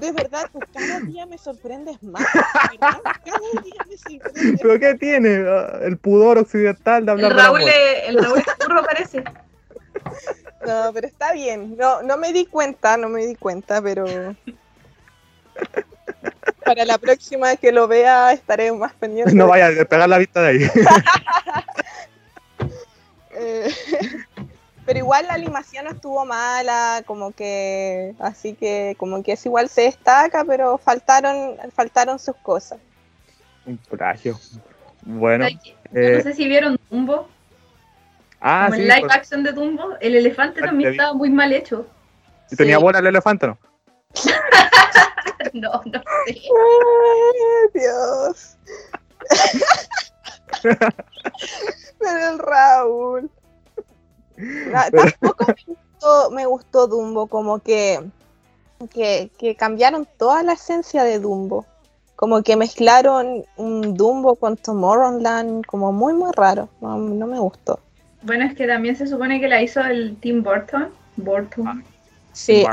[0.00, 2.20] De verdad, tú cada día me sorprendes más.
[2.24, 5.44] de verdad, Cada día me sorprendes ¿pero qué tiene?
[5.48, 8.82] Ah, El pudor occidental de hablar El de la Raúl, es- el Raúl es burro
[8.84, 9.22] parece.
[10.66, 11.76] No, pero está bien.
[11.76, 14.06] No, no me di cuenta, no me di cuenta, pero
[16.64, 19.34] para la próxima que lo vea estaré más pendiente.
[19.34, 20.70] No vaya a despegar la vista de ahí.
[23.36, 23.68] Eh,
[24.86, 29.68] pero igual la animación no estuvo mala, como que, así que como que es igual
[29.68, 32.78] se destaca, pero faltaron, faltaron sus cosas.
[33.66, 34.38] Un plagio.
[35.02, 35.48] Bueno.
[35.48, 35.56] Yo
[35.94, 37.28] eh, no sé si vieron Dumbo,
[38.44, 38.82] ah, como sí.
[38.82, 41.86] el live action de Dumbo, el elefante Ah, también estaba muy mal hecho.
[42.50, 42.82] ¿y ¿Tenía Sí.
[42.82, 43.58] bola el elefante no?
[45.52, 46.26] No, no sé.
[46.26, 48.56] Ay, Dios.
[51.98, 53.30] Pero el Raúl.
[54.36, 58.00] Na- tampoco me gustó, me gustó Dumbo, como que,
[58.90, 61.66] que, que cambiaron toda la esencia de Dumbo.
[62.16, 66.68] Como que mezclaron un Dumbo con Tomorrowland, como muy, muy raro.
[66.80, 67.80] No, no me gustó.
[68.24, 70.88] Bueno, es que también se supone que la hizo el Tim Burton.
[71.16, 71.68] Burton.
[71.68, 71.82] Ah.
[72.32, 72.64] Sí,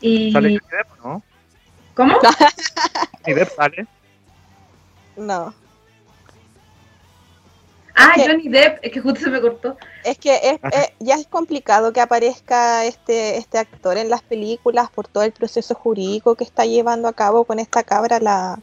[0.00, 0.30] y...
[0.32, 1.22] ¿Sale Johnny Depp, no?
[1.94, 2.18] ¿Cómo?
[3.24, 3.86] Johnny Depp sale.
[5.16, 5.52] no.
[7.98, 9.78] Ah, Es que- Johnny Depp, es que justo se me cortó.
[10.04, 14.90] Es que es- es- ya es complicado que aparezca este, este actor en las películas
[14.90, 18.58] por todo el proceso jurídico que está llevando a cabo con esta cabra, la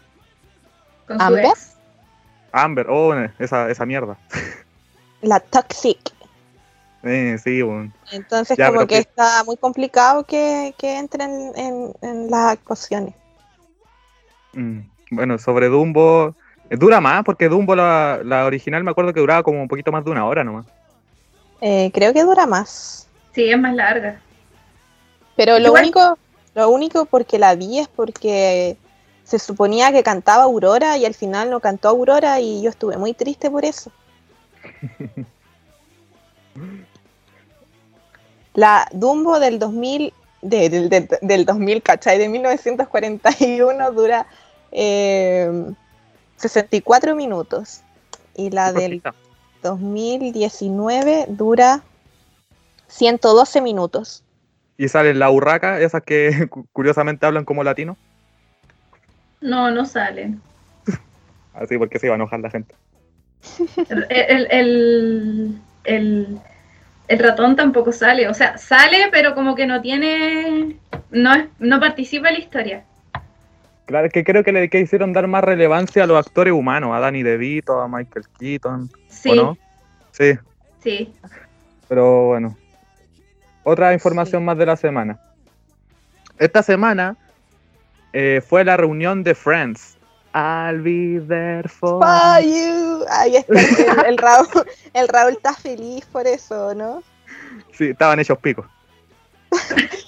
[1.08, 1.45] Con su ¿Amber?
[1.45, 1.73] ex.
[2.52, 4.17] Amber, oh, esa, esa mierda.
[5.24, 6.00] la Toxic.
[7.04, 7.92] Eh, sí, bueno.
[8.12, 13.14] Entonces Ya, como que que- está muy complicado que, que entren en, en las actuaciones.
[14.54, 14.80] Mm,
[15.12, 16.36] Bueno, sobre Dumbo,
[16.70, 19.92] eh, dura más porque Dumbo, la, la original, me acuerdo que duraba como un poquito
[19.92, 20.66] más de una hora nomás.
[21.62, 23.08] Eh, creo que dura más.
[23.34, 24.20] Sí, es más larga.
[25.36, 26.18] Pero lo Igual- único,
[26.56, 28.78] lo único porque la vi es porque
[29.24, 33.14] se suponía que cantaba Aurora y al final no cantó Aurora y yo estuve muy
[33.14, 33.92] triste por eso.
[38.56, 42.19] La Dumbo del 2000, de- del, del, del 2000, ¿cachai?
[42.19, 44.28] De 1941 dura
[44.71, 45.73] eh,
[46.38, 47.82] 64 minutos.
[48.36, 49.15] Y la del Cortita.
[49.63, 51.82] 2019 dura
[52.88, 54.23] 112 minutos.
[54.78, 57.97] Y salen la urraca, esas que cu- curiosamente hablan como latino.
[59.41, 60.36] No, no sale.
[61.54, 62.76] Así porque se iba a enojar la gente.
[63.89, 64.47] El, el,
[65.84, 66.39] el,
[67.08, 68.27] el- ratón tampoco sale.
[68.27, 70.77] O sea, sale, pero como que no tiene.
[71.12, 72.84] No, es- no participa en la historia.
[73.86, 76.95] Claro, es que creo que le que hicieron dar más relevancia a los actores humanos,
[76.95, 79.58] a Danny DeVito, a Michael Keaton, Sí, ¿o no?
[80.12, 80.34] Sí,
[80.82, 81.13] sí.
[81.89, 82.58] pero bueno.
[83.63, 85.19] Otra información más de la semana.
[86.38, 87.15] Esta semana
[88.13, 89.97] eh, fue la reunión de Friends.
[90.34, 92.92] I'll be there for For you.
[93.10, 94.48] Ahí está el, el Raúl.
[94.94, 97.02] El Raúl está feliz por eso, ¿no?
[97.78, 98.66] Sí, estaban hechos picos.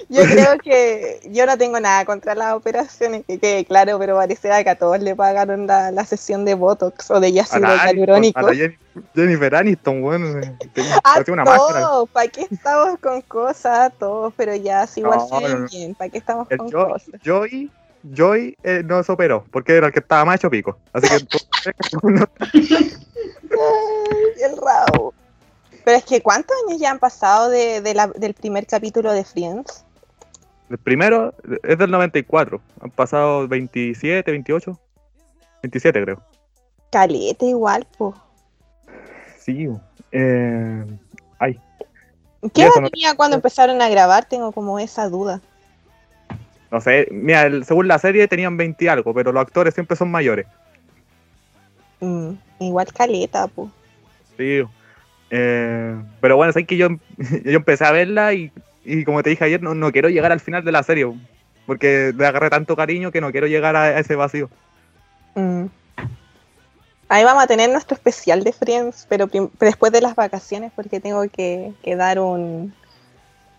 [0.09, 4.49] Yo creo que yo no tengo nada contra las operaciones, que quede claro, pero parece
[4.63, 8.39] que a todos le pagaron la, la sesión de Botox o de ácido hialurónico.
[8.39, 8.77] a Jenny-
[9.13, 10.39] Jennifer Aniston, bueno,
[10.73, 13.79] tenía- A una todos, ¿para qué estamos con cosas?
[13.79, 15.67] A todos, pero ya, si igual No, no, no.
[15.67, 17.09] bien, ¿para qué estamos El con Jo- cosas?
[17.23, 17.71] Joy,
[18.11, 20.77] Joy eh, no se operó, porque era el que estaba más hecho pico.
[20.93, 21.15] Así que
[22.53, 25.13] Ay, el Raúl.
[25.83, 29.23] Pero es que, ¿cuántos años ya han pasado de, de la- del primer capítulo de
[29.23, 29.83] Friends?
[30.67, 32.59] el primero es del 94.
[32.81, 34.79] Han pasado 27, 28.
[35.61, 36.21] 27 creo.
[36.91, 38.15] Caleta igual, po.
[39.39, 39.67] Sí.
[40.11, 40.85] Eh,
[41.37, 41.59] ay,
[42.53, 44.25] ¿Qué edad no- tenía cuando empezaron a grabar?
[44.25, 45.39] Tengo como esa duda.
[46.75, 47.07] No sé.
[47.09, 50.45] Mira, según la serie tenían 20 y algo, pero los actores siempre son mayores.
[52.01, 53.71] Mm, igual caleta, po.
[54.37, 54.61] Sí.
[55.29, 56.89] Eh, pero bueno, sabes que yo,
[57.45, 58.51] yo empecé a verla y,
[58.83, 61.07] y como te dije ayer, no, no quiero llegar al final de la serie.
[61.65, 64.49] Porque le agarré tanto cariño que no quiero llegar a, ese vacío.
[65.35, 65.67] Mm.
[67.07, 69.29] Ahí vamos a tener nuestro especial de Friends, pero
[69.61, 72.73] después de las vacaciones, porque tengo que, que dar un,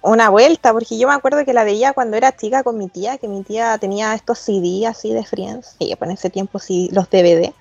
[0.06, 3.18] una vuelta, porque yo me acuerdo que la veía cuando era chica con mi tía,
[3.18, 7.10] que mi tía tenía estos CD así de Friends, y en ese tiempo sí, los
[7.10, 7.52] DVD.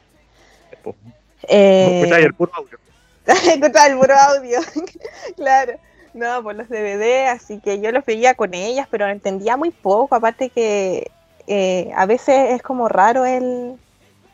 [0.83, 0.95] Po.
[1.43, 2.77] Eh, el puro audio.
[3.87, 4.59] El puro audio,
[5.35, 5.73] claro.
[6.13, 10.15] No, por los DVD, así que yo los veía con ellas, pero entendía muy poco.
[10.15, 11.11] Aparte que
[11.47, 13.75] eh, a veces es como raro el,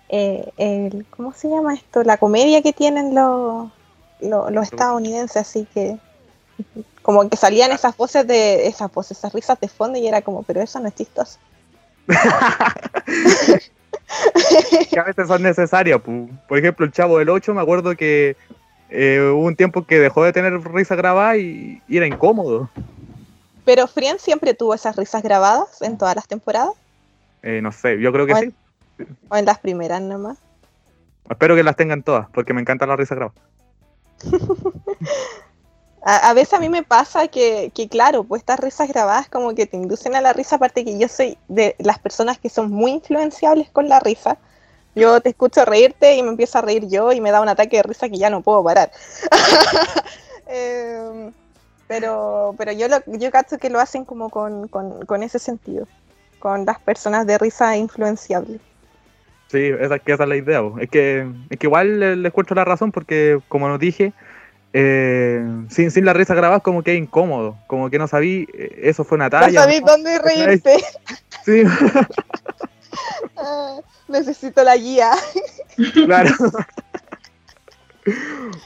[0.09, 2.03] eh, el, ¿cómo se llama esto?
[2.03, 3.71] La comedia que tienen los,
[4.19, 5.97] los, los estadounidenses, así que
[7.01, 10.43] como que salían esas voces de, esas voces, esas risas de fondo y era como,
[10.43, 11.39] pero eso no es chistoso.
[14.89, 15.99] que a veces son necesarias.
[16.01, 18.35] Por ejemplo, el Chavo del 8, me acuerdo que
[18.89, 22.69] eh, hubo un tiempo que dejó de tener risa grabada y, y era incómodo.
[23.65, 26.73] Pero Friends siempre tuvo esas risas grabadas en todas las temporadas,
[27.43, 28.53] Eh, no sé, yo creo que sí.
[29.29, 30.37] o en las primeras nomás.
[31.29, 33.39] Espero que las tengan todas, porque me encanta la risa grabada.
[36.03, 39.53] A, a veces a mí me pasa que, que, claro, pues estas risas grabadas como
[39.53, 42.71] que te inducen a la risa, aparte que yo soy de las personas que son
[42.71, 44.37] muy influenciables con la risa.
[44.95, 47.77] Yo te escucho reírte y me empiezo a reír yo y me da un ataque
[47.77, 48.91] de risa que ya no puedo parar.
[50.53, 51.31] Em,
[51.87, 55.87] pero, pero yo lo, yo cacho que lo hacen como con, con, con ese sentido,
[56.39, 58.59] con las personas de risa influenciables.
[59.49, 60.61] Sí, esa, esa es la idea.
[60.79, 64.13] Es que, es que igual le- les encuentro la razón, porque como nos dije,
[64.73, 67.57] eh, sin, sin la risa grabada como que es incómodo.
[67.67, 69.61] Como que no sabí, eh, eso fue una No talla.
[69.61, 70.77] sabéis dónde reírte.
[71.45, 71.63] Sí,
[73.37, 75.11] Ah, necesito la guía.
[76.05, 76.29] claro.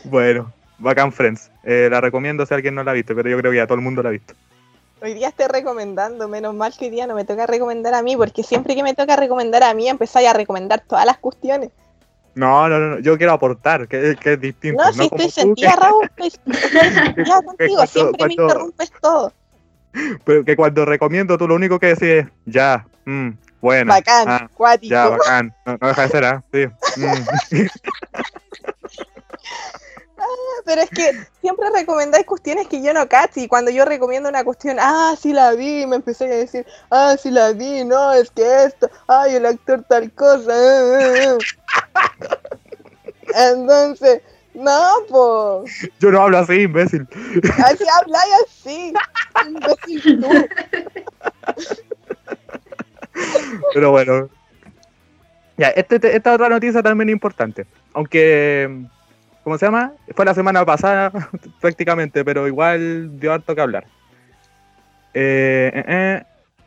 [0.06, 1.52] bueno, Bacán Friends.
[1.64, 3.76] Eh, la recomiendo si alguien no la ha visto, pero yo creo que ya todo
[3.76, 4.34] el mundo la ha visto.
[5.02, 8.16] Hoy día estoy recomendando, menos mal que hoy día no me toca recomendar a mí,
[8.18, 11.70] porque siempre que me toca recomendar a mí empezáis a recomendar todas las cuestiones.
[12.36, 14.84] No, no, no, yo quiero aportar, que, que es distinto.
[14.84, 18.92] No, si como estoy sentida, que- Raúl, estoy, sentida contigo, cuando- siempre me cuando- interrumpes
[19.02, 19.34] todo.
[20.26, 23.30] pero que cuando recomiendo tú lo único que decís es, ya, mm,
[23.62, 23.94] bueno.
[23.94, 24.92] Bacán, ah, cuático.
[24.94, 25.56] ya, bacán.
[25.66, 26.44] No, no deja de ser, ¿ah?
[26.52, 26.66] Sí.
[27.02, 27.66] mm.
[30.66, 34.44] Pero es que siempre recomendáis cuestiones que yo no cacho, y cuando yo recomiendo una
[34.44, 38.32] cuestión, ah, sí la vi, me empecé a decir, ah, sí la vi, no, es
[38.32, 40.52] que esto, ay, el actor tal cosa.
[40.52, 41.38] eh, eh, eh".
[43.36, 44.22] Entonces,
[44.56, 45.90] no, pues.
[46.00, 47.08] Yo no hablo así, imbécil.
[47.64, 48.94] Así habláis así.
[49.46, 50.30] Imbécil tú.
[53.74, 54.30] Pero bueno.
[55.58, 57.66] Ya, este, esta otra noticia también es importante.
[57.94, 58.88] Aunque,
[59.46, 59.94] ¿cómo se llama?
[60.16, 61.12] Fue la semana pasada
[61.62, 63.86] prácticamente, pero igual dio harto que hablar.
[65.14, 66.24] Eh, eh, eh,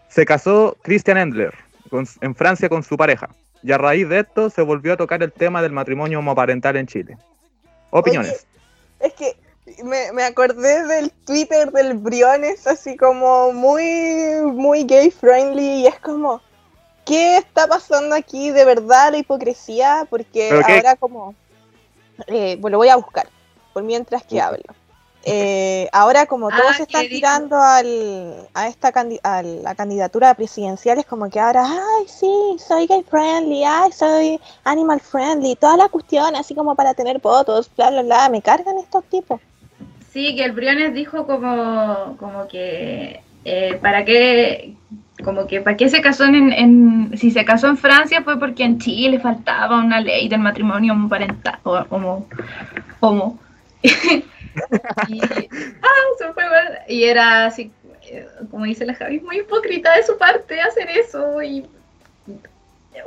[0.08, 1.52] se casó Christian Endler
[1.90, 3.28] con- en Francia con su pareja.
[3.62, 6.86] Y a raíz de esto se volvió a tocar el tema del matrimonio homoparental en
[6.86, 7.18] Chile.
[7.90, 8.46] Opiniones.
[9.00, 9.36] Es que
[9.84, 13.82] me, me acordé del Twitter del Briones, así como muy,
[14.54, 16.40] muy gay friendly, y es como,
[17.04, 20.06] ¿qué está pasando aquí de verdad la hipocresía?
[20.08, 21.34] Porque ahora como,
[22.26, 23.28] eh, bueno, lo voy a buscar,
[23.72, 24.62] por mientras que hablo.
[25.24, 30.32] Eh, ahora como todos Ah, se están tirando al, a esta candi- a la candidatura
[30.34, 35.76] presidencial, es como que ahora, ay, sí, soy gay friendly, ay, soy animal friendly, toda
[35.76, 39.40] la cuestión, así como para tener votos, bla, bla, bla, me cargan estos tipos.
[40.12, 44.74] Sí, que el Briones dijo como, como que eh, para qué
[45.24, 48.64] como que para qué se casó en, en- si se casó en Francia fue porque
[48.64, 52.26] en Chile faltaba una ley del matrimonio homoparental o homo
[53.00, 53.38] homo
[53.82, 56.78] y, ah, fue mal.
[56.88, 57.70] y era así
[58.10, 61.66] eh, como dice la Javi muy hipócrita de su parte hacer eso y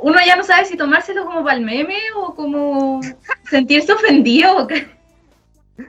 [0.00, 3.00] uno ya no sabe si tomárselo como para el meme o como
[3.50, 4.66] sentirse ofendido.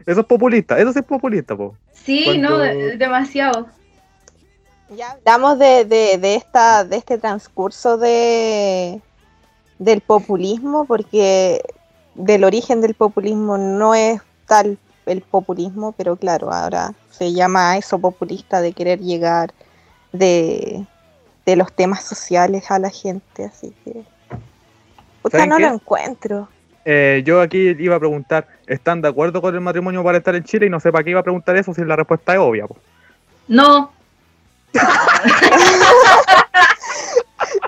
[0.05, 1.77] Eso es populista, eso sí es populista, po.
[1.93, 3.67] Sí, no, de- demasiado.
[4.95, 9.01] Ya hablamos de, de, de esta, de este transcurso de,
[9.79, 11.62] del populismo, porque
[12.15, 17.77] del origen del populismo no es tal el populismo, pero claro, ahora se llama a
[17.77, 19.53] eso populista de querer llegar
[20.12, 20.86] de,
[21.45, 24.03] de los temas sociales a la gente, así que
[25.21, 25.63] puta, ¿Saben no qué?
[25.63, 26.47] lo encuentro.
[26.86, 30.43] Eh, yo aquí iba a preguntar, ¿están de acuerdo con el matrimonio para estar en
[30.43, 30.65] Chile?
[30.67, 32.75] Y no sé para qué iba a preguntar eso si la respuesta es obvia, po.
[33.47, 33.91] No,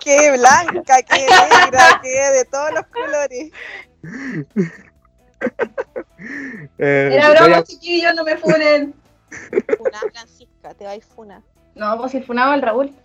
[0.04, 3.52] Qué blanca, qué negra, qué de todos los colores.
[6.78, 8.94] Eh, era broma, a- chiquillos, no me funen.
[9.78, 11.42] Funa, Francisca, te vais funa.
[11.76, 12.96] No, pues si funaba el Raúl.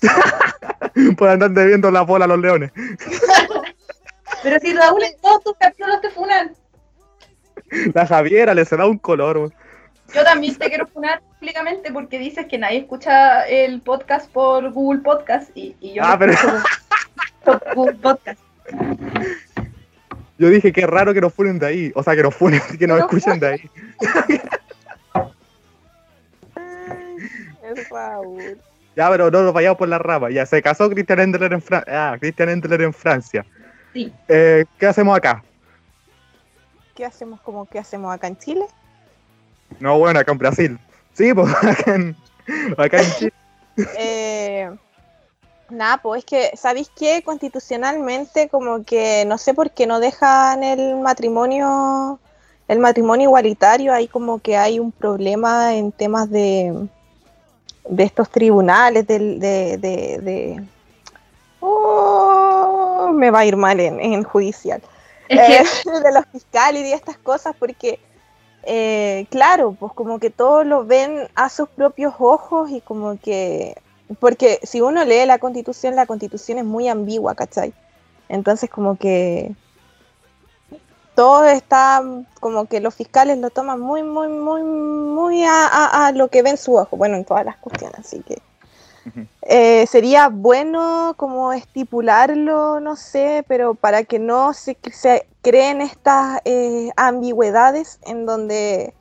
[1.18, 2.72] por andar debiendo la bola a los leones.
[4.42, 6.54] Pero si Raúl en todos tus capítulos te funan.
[7.94, 9.56] La Javiera le se da un color, po.
[10.14, 15.00] Yo también te quiero funar públicamente porque dices que nadie escucha el podcast por Google
[15.00, 16.34] Podcast y, y yo Ah, pero-
[17.44, 18.40] por Google Podcast.
[20.38, 21.92] Yo dije que raro que nos funen de ahí.
[21.94, 23.70] O sea, que nos funen, que nos No escuchen de ahí.
[27.62, 28.58] Es Raúl.
[28.96, 30.30] Ya, pero no nos vayamos por la rama.
[30.30, 32.12] Ya, se casó Christian Endler en Francia.
[32.12, 33.44] Ah, Christian Endler en Francia.
[33.92, 34.12] Sí.
[34.28, 35.42] Eh, ¿Qué hacemos acá?
[36.94, 38.64] ¿Qué hacemos como que hacemos acá en Chile?
[39.78, 40.78] No, bueno, acá en Brasil.
[41.14, 42.16] Sí, pues acá en,
[42.76, 43.32] acá en Chile.
[43.98, 44.70] Eh,
[45.70, 47.22] nada, pues es que, ¿sabéis qué?
[47.22, 52.18] Constitucionalmente, como que no sé por qué no dejan el matrimonio,
[52.68, 56.86] el matrimonio igualitario, ahí como que hay un problema en temas de,
[57.88, 60.62] de estos tribunales, del- de, de, de-
[61.62, 64.82] Oh, me va a ir mal en, en judicial.
[65.28, 68.00] Es que Eh, de los fiscales y de estas cosas, porque,
[68.64, 73.76] eh, claro, pues como que todos lo ven a sus propios ojos y como que,
[74.18, 77.72] porque si uno lee la constitución, la constitución es muy ambigua, ¿cachai?
[78.28, 79.54] Entonces como que
[81.14, 82.02] todo está,
[82.40, 86.42] como que los fiscales lo toman muy, muy, muy, muy a, a- a lo que
[86.42, 88.38] ven su ojo, bueno, en todas las cuestiones, así que...
[89.42, 96.40] Eh, sería bueno como estipularlo, no sé, pero para que no se, se creen estas
[96.44, 98.92] eh, ambigüedades en donde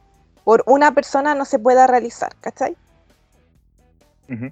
[0.44, 2.76] por una persona no se pueda realizar, ¿cachai?
[4.30, 4.52] Ujú.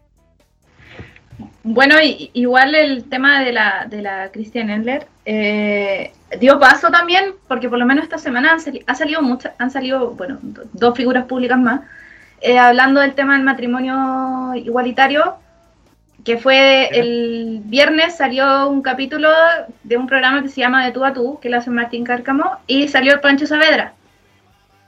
[1.63, 7.33] Bueno, y- igual el tema de la, de la Christian Endler eh, dio paso también,
[7.47, 10.63] porque por lo menos esta semana han, sali- ha salido muchas, han salido, bueno, do-
[10.73, 11.81] dos figuras públicas más,
[12.41, 15.35] eh, hablando del tema del matrimonio igualitario,
[16.23, 19.29] que fue el viernes salió un capítulo
[19.83, 22.57] de un programa que se llama De tú a tú, que lo hace Martín Cárcamo,
[22.67, 23.93] y salió el Pancho Saavedra.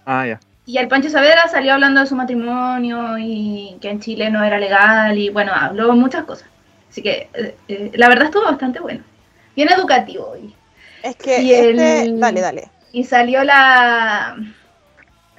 [0.06, 0.40] Ah, ya.
[0.66, 4.60] Y el Pancho Saavedra salió hablando de su matrimonio y que en Chile no era
[4.60, 6.48] legal y bueno, habló muchas cosas.
[6.90, 9.04] Así que eh, eh, la verdad estuvo bastante bueno.
[9.56, 10.36] Bien educativo.
[10.38, 10.54] Y,
[11.04, 12.70] Es que Y este, el- dale, dale.
[12.92, 14.36] y salió la...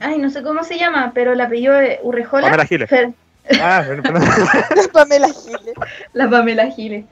[0.00, 2.46] Ay, no sé cómo se llama, pero la apellido de Urrejola.
[2.46, 2.90] Pamela Giles.
[2.90, 3.14] Fer-
[3.60, 4.20] Ah, pero- pero-
[4.92, 5.74] Pamela Giles,
[6.12, 7.04] La Pamela Giles.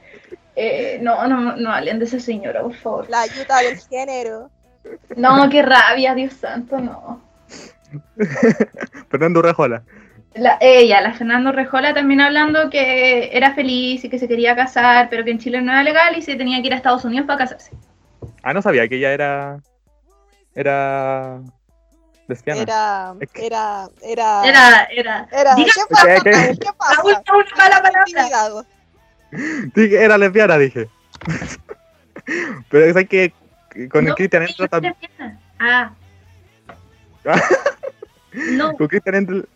[0.56, 3.08] Eh, no, no, no hablen de esa señora, por favor.
[3.08, 4.50] la ayuda del género.
[5.16, 7.20] No, qué rabia, Dios santo, no.
[9.10, 9.82] Fernando Rejola.
[10.34, 15.08] La, ella, la Fernando Rejola, también hablando que era feliz y que se quería casar,
[15.10, 17.26] pero que en Chile no era legal y se tenía que ir a Estados Unidos
[17.26, 17.72] para casarse.
[18.42, 19.58] Ah, no sabía que ella era.
[20.54, 21.40] Era.
[22.28, 22.62] Lesbiana.
[22.62, 25.28] Era, Es que- era, era, Era, era.
[25.32, 26.06] era, Diga ¿qué pasa?
[26.06, 26.30] ¿Qué, qué?
[26.32, 26.58] Raúl?
[26.58, 27.02] ¿Qué pasa?
[27.02, 28.02] última una mala palabra.
[28.06, 28.66] Intimidado.
[29.74, 30.88] Dije, era lesbiana, dije.
[32.70, 33.32] Pero es que
[33.90, 34.94] con No, el Cristian es también.
[35.58, 35.90] Ah,
[38.52, 39.48] No, Con Christian Endler.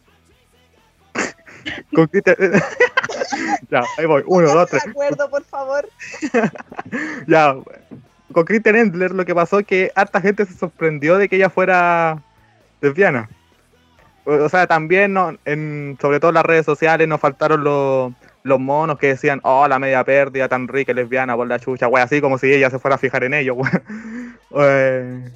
[1.95, 2.37] Con Christian.
[3.71, 4.23] ya, ahí voy.
[4.27, 4.83] Uno, dos, tres.
[4.85, 5.89] De acuerdo, por favor.
[7.27, 7.55] Ya.
[8.33, 11.51] Con Christian Endler lo que pasó es que harta gente se sorprendió de que ella
[11.51, 12.23] fuera
[12.83, 13.31] lesbiana.
[14.25, 18.13] O sea, también no, en, sobre todo en las redes sociales nos faltaron los,
[18.45, 21.87] los monos que decían, oh, la media pérdida tan rica y lesbiana por la chucha,
[21.87, 23.73] güey, así como si ella se fuera a fijar en ello, güey.
[24.55, 25.31] Eh,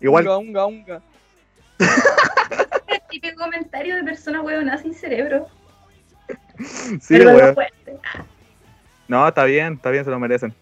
[0.00, 1.02] igual, Unga, unga, unga.
[2.88, 5.46] el típico comentario de persona huevona sin cerebro.
[7.00, 7.54] sí, güey.
[9.06, 10.52] no está bien, está bien, se lo merecen.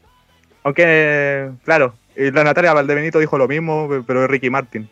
[0.64, 4.90] Aunque, claro, y la Natalia Valdebenito dijo lo mismo, pero de Ricky Martin.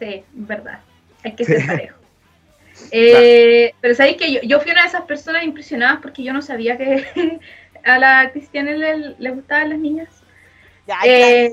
[0.00, 0.80] Sí, es verdad.
[1.22, 1.96] Hay que ser parejo.
[2.92, 6.40] Eh, Pero sabéis que yo, yo fui una de esas personas impresionadas porque yo no
[6.40, 7.38] sabía que
[7.84, 10.08] a la Cristiana le, le gustaban las niñas.
[10.86, 11.52] Ya, Eh,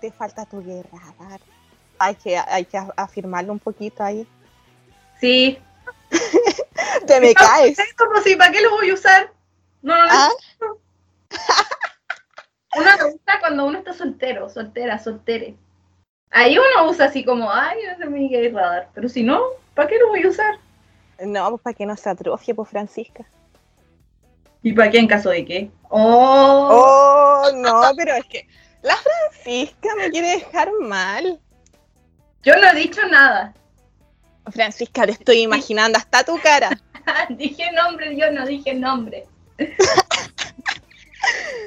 [0.00, 0.98] te falta tu guerra.
[1.20, 1.40] Dar.
[2.00, 4.26] Hay que, hay que afirmarlo un poquito ahí.
[5.20, 5.58] Sí.
[7.06, 7.78] Te me caes.
[7.78, 9.30] Es como si, ¿para qué lo voy a usar?
[9.82, 10.10] No, no, no.
[10.10, 10.30] Ah,
[12.76, 15.54] Uno lo usa cuando uno está soltero, soltera, soltere.
[16.38, 18.90] Ahí uno usa así como, ay, ese es mi gay radar.
[18.94, 19.40] Pero si no,
[19.74, 20.56] ¿para qué lo voy a usar?
[21.18, 23.24] No, pues para que no se atrofie, pues Francisca.
[24.62, 25.70] ¿Y para qué en caso de qué?
[25.88, 28.46] Oh, Oh, no, pero es que
[28.82, 31.40] la Francisca me quiere dejar mal.
[32.42, 33.54] yo no he dicho nada.
[34.50, 36.68] Francisca, te estoy imaginando hasta tu cara.
[37.30, 39.26] dije nombre, yo no dije nombre.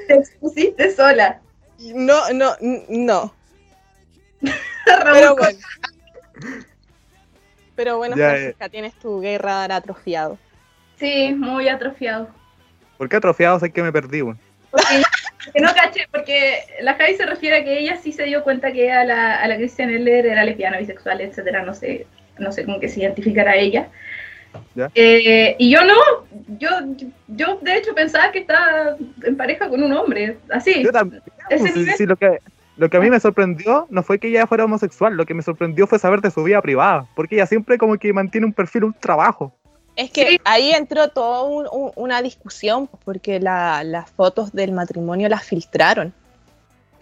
[0.06, 1.40] Te expusiste sola.
[1.80, 2.54] No, no,
[2.88, 3.34] no.
[4.84, 5.58] Pero bueno.
[7.76, 10.38] Pero bueno, Ya, Francisca, tienes tu gay radar atrofiado.
[10.98, 12.28] Sí, muy atrofiado.
[12.98, 14.36] ¿Por qué atrofiados es que me perdí, güey?
[14.70, 15.02] Porque,
[15.44, 18.72] porque no caché, porque la Javi se refiere a que ella sí se dio cuenta
[18.72, 22.06] que a la, a la Christian Eller era lesbiana, bisexual, etcétera, no sé,
[22.38, 23.88] no sé cómo que se identificara ella.
[24.74, 24.90] Ya.
[24.94, 25.94] Eh, y yo no,
[26.58, 26.68] yo,
[27.28, 30.82] yo de hecho pensaba que estaba en pareja con un hombre, así.
[30.82, 31.22] Yo también.
[31.48, 31.94] Ese pues, sí, nivel.
[31.96, 32.40] sí, lo, que,
[32.80, 35.42] lo que a mí me sorprendió no fue que ella fuera homosexual, lo que me
[35.42, 38.84] sorprendió fue saber de su vida privada, porque ella siempre como que mantiene un perfil,
[38.84, 39.54] un trabajo.
[39.96, 40.40] Es que Sí.
[40.44, 46.14] ahí entró toda un- un- una discusión porque la- las fotos del matrimonio las filtraron.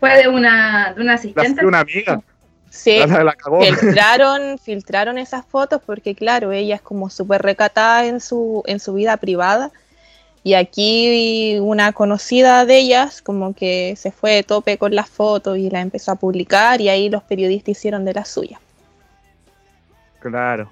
[0.01, 1.65] Fue de una, de una asistente.
[1.65, 2.21] una amiga,
[2.71, 3.61] Sí, la, la cagó.
[3.63, 8.95] filtraron, filtraron esas fotos porque claro, ella es como súper recatada en su, en su
[8.95, 9.71] vida privada.
[10.45, 15.59] Y aquí una conocida de ellas como que se fue de tope con las fotos
[15.59, 18.61] y la empezó a publicar y ahí los periodistas hicieron de la suya.
[20.21, 20.71] Claro.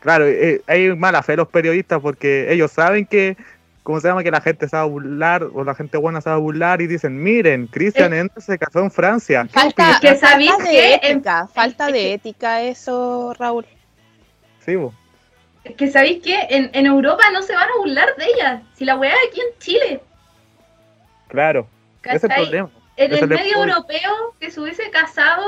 [0.00, 3.36] Claro, eh, hay mala fe los periodistas porque ellos saben que,
[3.82, 4.22] ¿cómo se llama?
[4.22, 8.12] Que la gente a burlar o la gente buena a burlar y dicen, miren, Christian
[8.12, 9.42] Ender se casó en Francia.
[9.44, 10.14] ¿Qué Falta, que
[10.62, 13.66] de ética, falta de ética eso, Raúl.
[14.64, 14.76] Sí,
[15.74, 18.62] Que sabéis que en, en Europa no se van a burlar de ella.
[18.74, 20.00] Si la weá es aquí en Chile.
[21.28, 21.68] claro.
[22.04, 22.70] Ese es el problema.
[22.96, 25.44] En Ese el medio europeo que se hubiese casado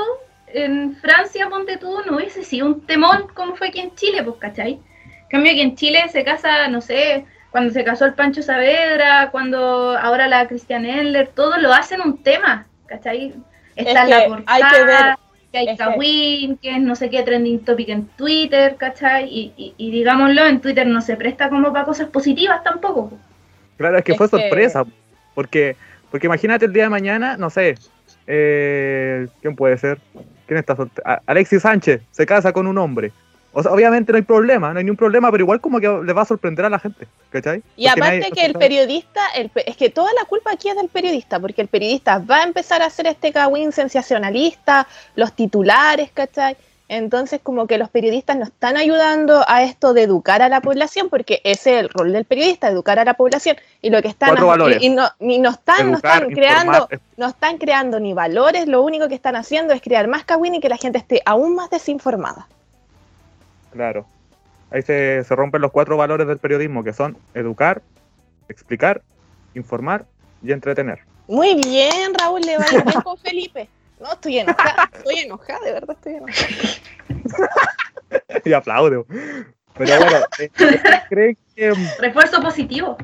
[0.47, 4.37] en Francia, ponte tú, no hubiese sido un temón como fue aquí en Chile, pues,
[4.39, 4.73] ¿cachai?
[4.73, 9.29] En cambio, aquí en Chile se casa, no sé, cuando se casó el Pancho Saavedra,
[9.31, 13.33] cuando ahora la Christian Eller, todo lo hacen un tema, ¿cachai?
[13.75, 15.15] Está Es la que portada, hay que ver,
[15.51, 19.25] que hay Kawin, que es no sé qué trending topic en Twitter, ¿cachai?
[19.25, 23.11] Y, y, y digámoslo, en Twitter no se presta como para cosas positivas tampoco.
[23.77, 24.85] Claro, es que Es fue que- sorpresa.
[25.33, 25.75] Porque,
[26.11, 27.75] porque imagínate el día de mañana, no sé,
[28.27, 29.99] eh, ¿quién puede ser?
[30.45, 30.75] ¿Quién está
[31.25, 33.11] Alexis Sánchez se casa con un hombre.
[33.59, 36.13] O sea, obviamente no hay problema, no hay ningún problema, pero igual como que le
[36.13, 37.61] va a sorprender a la gente, ¿cachai?
[37.75, 40.77] Y Porque aparte nadie- que el periodista, el es que toda la culpa aquí es
[40.77, 46.09] del periodista, porque el periodista va a empezar a hacer este cagüín sensacionalista, los titulares,
[46.13, 46.55] ¿cachai?
[46.87, 51.09] Entonces como que los periodistas no están ayudando a esto de educar a la población,
[51.09, 53.57] porque ese es el rol del periodista, educar a la población.
[53.81, 54.35] Y lo que están
[54.79, 56.87] y, y no, ni no están, no están creando,
[57.17, 60.59] no están creando ni valores, lo único que están haciendo es crear más cagüín y
[60.61, 62.47] que la gente esté aún más desinformada.
[63.71, 64.05] Claro.
[64.71, 67.81] Ahí se, se rompen los cuatro valores del periodismo, que son educar,
[68.47, 69.01] explicar,
[69.55, 70.05] informar
[70.43, 70.99] y entretener.
[71.27, 73.69] Muy bien, Raúl, le va bien con Felipe.
[73.99, 76.47] No, estoy enojada, estoy enojada, de verdad estoy enojada.
[78.45, 79.05] y aplaudo.
[79.77, 82.97] Pero bueno, eh, ¿ustedes creen que, mm, Refuerzo positivo.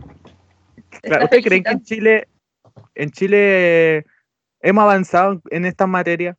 [1.02, 1.84] claro, ¿ustedes creen que en.
[1.84, 2.28] Chile,
[2.96, 4.06] en Chile
[4.62, 6.38] hemos avanzado en estas materias?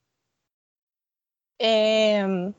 [1.59, 1.97] Eh,
[2.27, 2.55] Mm,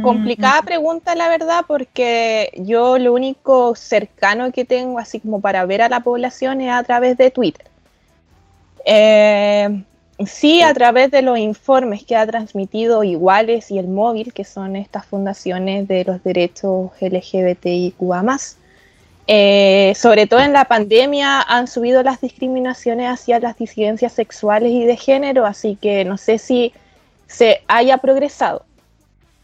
[0.00, 5.82] complicada pregunta, la verdad, porque yo lo único cercano que tengo, así como para ver
[5.82, 7.66] a la población, es a través de Twitter.
[8.84, 9.82] Eh,
[10.26, 14.76] Sí, a través de los informes que ha transmitido Iguales y el Móvil, que son
[14.76, 18.38] estas fundaciones de los derechos LGBTIQA+.
[19.28, 24.84] Eh, sobre todo en la pandemia han subido las discriminaciones hacia las disidencias sexuales y
[24.84, 26.72] de género, así que no sé si
[27.26, 28.64] se haya progresado.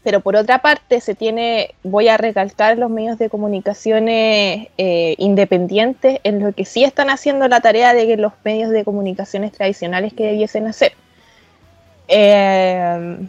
[0.03, 6.19] Pero por otra parte, se tiene, voy a recalcar los medios de comunicaciones eh, independientes
[6.23, 10.13] en lo que sí están haciendo la tarea de que los medios de comunicaciones tradicionales
[10.13, 10.93] que debiesen hacer.
[12.07, 13.27] Eh,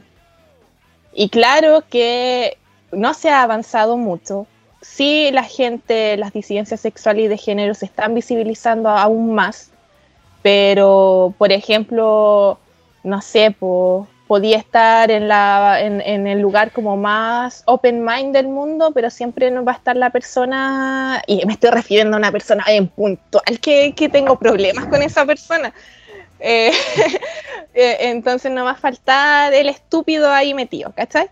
[1.12, 2.56] y claro que
[2.92, 4.46] no se ha avanzado mucho.
[4.80, 9.70] Sí, la gente, las disidencias sexuales y de género se están visibilizando aún más,
[10.42, 12.58] pero, por ejemplo,
[13.02, 18.46] no sé, por podía estar en, la, en, el lugar como más open mind del
[18.46, 22.30] mundo, pero siempre no va a estar la persona, y me estoy refiriendo a una
[22.30, 25.74] persona en puntual que, que tengo problemas con esa persona.
[26.38, 26.70] Eh,
[27.74, 31.28] eh, entonces no va a faltar el estúpido ahí metido, ¿cachai?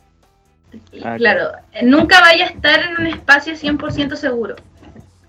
[1.05, 4.57] Ah, claro, nunca vaya a estar en un espacio 100% seguro,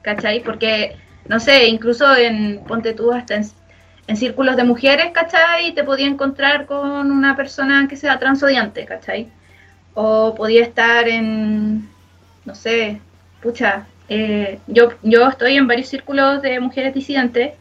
[0.01, 0.41] ¿cachai?
[0.41, 0.97] Porque,
[1.27, 3.43] no sé, incluso en, ponte tú, hasta en
[4.09, 5.73] en círculos de mujeres, ¿cachai?
[5.75, 9.29] Te podía encontrar con una persona que sea transodiante, ¿cachai?
[9.93, 11.87] O podía estar en,
[12.43, 12.99] no sé,
[13.39, 17.53] pucha, eh, yo, yo estoy en varios círculos de mujeres disidentes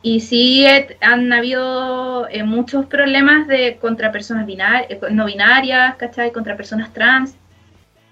[0.00, 0.64] y sí
[1.00, 6.30] han habido eh, muchos problemas de contra personas eh, no binarias, ¿cachai?
[6.30, 7.34] Contra personas trans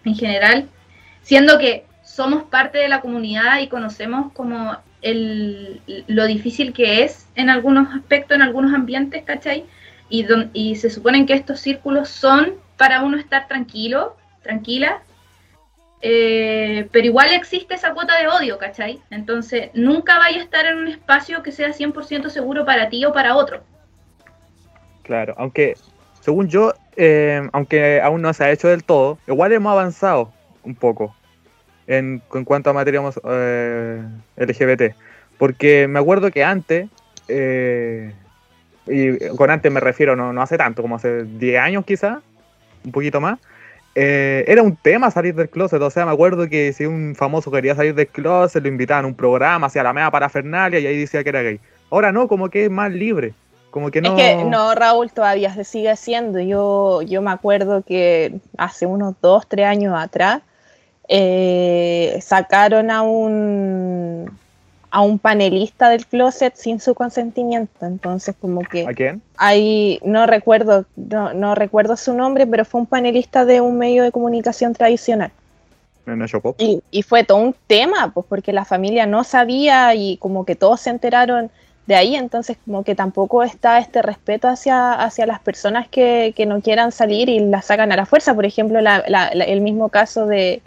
[0.05, 0.69] en general,
[1.23, 7.27] siendo que somos parte de la comunidad y conocemos como el, lo difícil que es
[7.35, 9.65] en algunos aspectos, en algunos ambientes, ¿cachai?
[10.09, 15.03] Y, y se suponen que estos círculos son para uno estar tranquilo, tranquila,
[16.03, 19.01] eh, pero igual existe esa cuota de odio, ¿cachai?
[19.11, 23.13] Entonces, nunca vaya a estar en un espacio que sea 100% seguro para ti o
[23.13, 23.63] para otro.
[25.03, 25.75] Claro, aunque,
[26.21, 30.33] según yo, eh, aunque aún no se ha hecho del todo, igual hemos avanzado
[30.65, 31.15] un poco
[31.87, 34.03] en, cuanto a materia eh,
[34.37, 34.95] LGBT.
[35.39, 36.89] Porque me acuerdo que antes,
[37.29, 38.13] eh,
[38.87, 42.19] y con antes me refiero no, no hace tanto, como hace 10 años quizás,
[42.85, 43.39] un poquito más,
[43.99, 45.81] eh, era un tema salir del closet.
[45.81, 49.09] O sea, me acuerdo que si un famoso quería salir del closet, lo invitaban a
[49.09, 51.61] un programa, hacia la para parafernalia y ahí decía que era gay.
[51.91, 53.33] Ahora no, como que es más libre.
[53.71, 54.17] Como que no...
[54.19, 56.41] Es que no, Raúl todavía se sigue haciendo.
[56.41, 60.43] Yo, yo me acuerdo que hace unos 2, 3 años atrás,
[61.09, 64.31] eh, sacaron a un
[64.91, 67.85] a un panelista del closet sin su consentimiento.
[67.85, 68.87] Entonces, como que.
[68.89, 69.21] ¿A quién?
[69.37, 74.11] Ahí no recuerdo, no, recuerdo su nombre, pero fue un panelista de un medio de
[74.11, 75.33] comunicación tradicional.
[76.59, 80.55] Y, y, fue todo un tema, pues porque la familia no sabía y como que
[80.55, 81.51] todos se enteraron
[81.87, 86.47] de ahí, entonces como que tampoco está este respeto hacia, hacia las personas que, que
[86.47, 88.35] no quieran salir y las sacan a la fuerza.
[88.35, 90.63] Por ejemplo, el mismo caso de,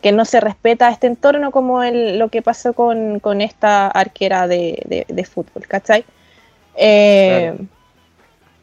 [0.00, 5.28] que no se respeta este entorno como el, lo que pasó con, esta arquera de,
[5.30, 6.04] fútbol, ¿cachai?
[6.76, 7.54] Eh,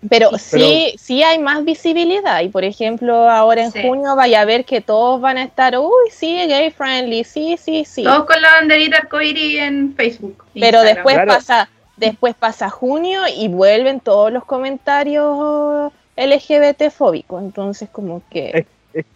[0.09, 4.63] pero, sí, sí hay más visibilidad y por ejemplo ahora en junio vaya a ver
[4.65, 8.03] que todos van a estar, uy, sí, gay friendly, sí, sí, sí.
[8.03, 10.45] Todos con la banderita arcoíris en Facebook.
[10.53, 18.21] Pero después pasa, después pasa junio y vuelven todos los comentarios LGBT fóbicos, entonces como
[18.29, 18.65] que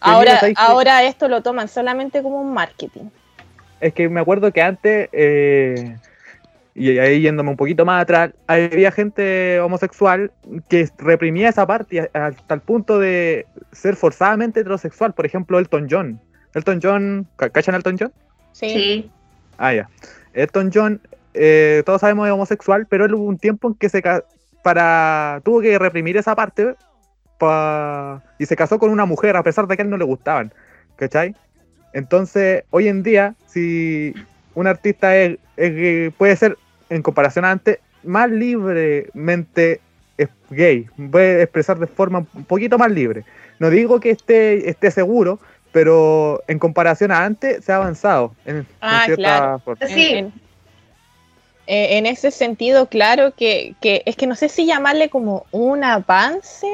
[0.00, 3.04] ahora, ahora esto lo toman solamente como un marketing.
[3.80, 5.96] Es que me acuerdo que antes, eh,
[6.74, 10.30] y ahí yéndome un poquito más atrás, había gente homosexual
[10.68, 15.14] que reprimía esa parte hasta el punto de ser forzadamente heterosexual.
[15.14, 16.20] Por ejemplo, Elton John.
[16.54, 18.12] Elton John, ¿cachan Elton John?
[18.52, 19.10] Sí.
[19.56, 19.88] Ah, ya.
[20.34, 21.00] Elton John,
[21.34, 24.02] eh, todos sabemos es homosexual, pero él hubo un tiempo en que se
[24.62, 26.74] para tuvo que reprimir esa parte
[28.38, 30.52] y se casó con una mujer a pesar de que a él no le gustaban,
[30.96, 31.34] ¿cachai?
[31.92, 34.14] Entonces, hoy en día, si
[34.54, 35.38] un artista es,
[36.16, 36.56] puede ser,
[36.88, 39.80] en comparación a antes, más libremente
[40.50, 43.24] gay, puede expresar de forma un poquito más libre.
[43.58, 45.38] No digo que esté, esté seguro,
[45.72, 49.86] pero en comparación a antes se ha avanzado en, ah, cierta forma.
[49.86, 50.30] Sí.
[51.66, 56.66] Eh, en ese sentido, claro que, es que no sé si llamarle como un avance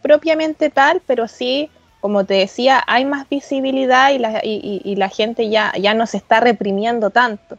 [0.00, 1.70] propiamente tal, pero sí,
[2.00, 6.16] como te decía, hay más visibilidad y la, y, la gente ya, ya no se
[6.16, 7.58] está reprimiendo tanto.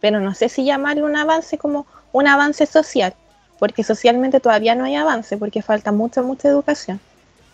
[0.00, 3.14] Pero no sé si llamarle un avance como un avance social,
[3.58, 7.00] porque socialmente todavía no hay avance, porque falta mucha, mucha educación.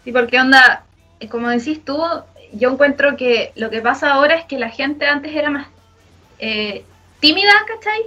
[0.05, 0.85] Sí, porque onda,
[1.31, 2.03] como decís tú,
[2.53, 5.68] yo encuentro que lo que pasa ahora es que la gente antes era más
[6.39, 6.85] eh,
[7.20, 8.03] tímida, ¿cachai?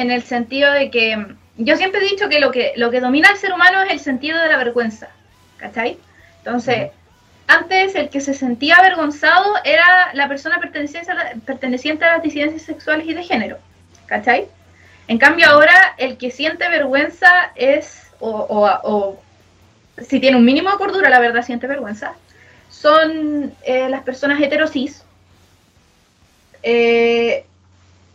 [0.00, 1.26] En el sentido de que
[1.56, 4.00] yo siempre he dicho que lo que lo que domina al ser humano es el
[4.00, 5.08] sentido de la vergüenza,
[5.58, 5.98] ¿cachai?
[6.38, 6.90] Entonces,
[7.46, 12.22] antes el que se sentía avergonzado era la persona perteneciente a, la- perteneciente a las
[12.22, 13.58] disidencias sexuales y de género,
[14.06, 14.46] ¿cachai?
[15.08, 19.22] En cambio ahora el que siente vergüenza es, o, o- o
[20.08, 22.14] si tiene un mínimo de cordura, la verdad siente vergüenza,
[22.70, 25.04] son eh, las personas heterosis.
[26.62, 27.44] Eh,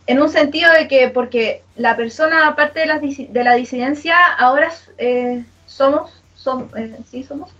[0.07, 4.71] en un sentido de que, porque la persona, aparte de la, de la disidencia, ahora
[4.97, 7.51] eh, somos, som- eh, sí somos,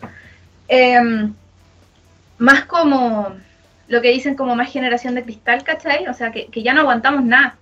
[0.67, 1.33] em,
[2.37, 3.35] más como
[3.87, 6.07] lo que dicen como más generación de cristal, ¿cachai?
[6.07, 7.55] O sea, que, ya no aguantamos nada,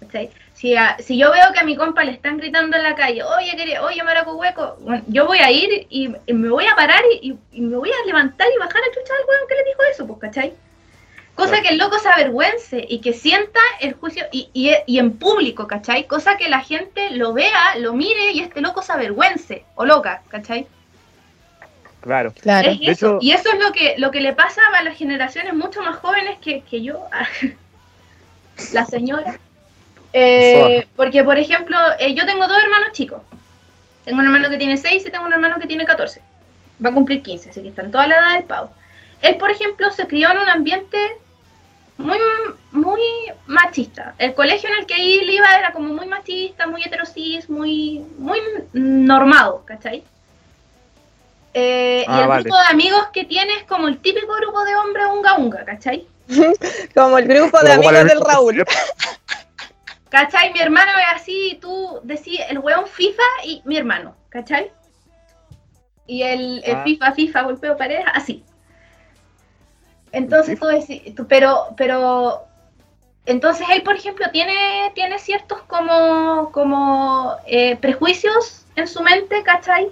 [0.00, 0.30] ¿cachai?
[0.54, 3.22] Si, a- si yo veo que a mi compa le están gritando en la calle,
[3.22, 7.36] oye, quería, oye, maraco hueco, yo voy a ir y, me voy a parar y,
[7.52, 10.18] me voy a levantar y bajar a chucha al hueón que le dijo eso, pues,
[10.20, 10.54] ¿cachai?
[11.38, 11.62] Cosa Claro.
[11.62, 15.68] que el loco se avergüence y que sienta el juicio y, y, y en público,
[15.68, 16.08] ¿cachai?
[16.08, 20.22] Cosa que la gente lo vea, lo mire y este loco se avergüence o loca,
[20.30, 20.66] ¿cachai?
[22.00, 22.32] Claro.
[22.40, 22.70] Claro.
[22.72, 25.54] Es De hecho- y eso es lo que, lo que le pasa a las generaciones
[25.54, 27.04] mucho más jóvenes que, que yo,
[28.72, 29.38] la señora.
[30.12, 33.22] Eh, porque, por ejemplo, eh, yo tengo dos hermanos chicos.
[34.04, 36.20] Tengo un hermano que tiene 6 y tengo un hermano que tiene 14.
[36.84, 38.72] Va a cumplir 15, así que están toda la edad del pavo.
[39.22, 40.98] Él, por ejemplo, se crió en un ambiente
[41.98, 42.18] muy,
[42.72, 43.00] muy
[43.46, 44.14] machista.
[44.18, 48.40] El colegio en el que él iba era como muy machista, muy heterosis, muy, muy
[48.72, 50.02] normado, ¿cachai?
[51.54, 52.42] Eh, y Ah, el vale.
[52.44, 56.06] grupo de amigos que tiene es como el típico grupo de hombres unga unga, ¿cachai?
[56.94, 58.64] Como el grupo de amigos el- del Raúl.
[60.10, 60.52] ¿Cachai?
[60.52, 64.70] Mi hermano es así, tú decís el weón FIFA y mi hermano, ¿cachai?
[66.06, 66.82] Y el, el Ah.
[66.84, 68.44] FIFA, FIFA, golpeo paredes, así.
[70.12, 72.44] Entonces tú decís, tú- pero, pero,
[73.26, 79.88] entonces él, por ejemplo, tiene, tiene ciertos como, como eh, prejuicios en su mente, ¿cachai?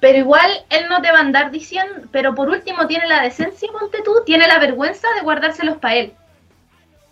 [0.00, 3.70] Pero igual él no te va a andar diciendo, pero por último tiene la decencia,
[3.72, 6.12] ponte tú, tiene la vergüenza de guardárselos para él.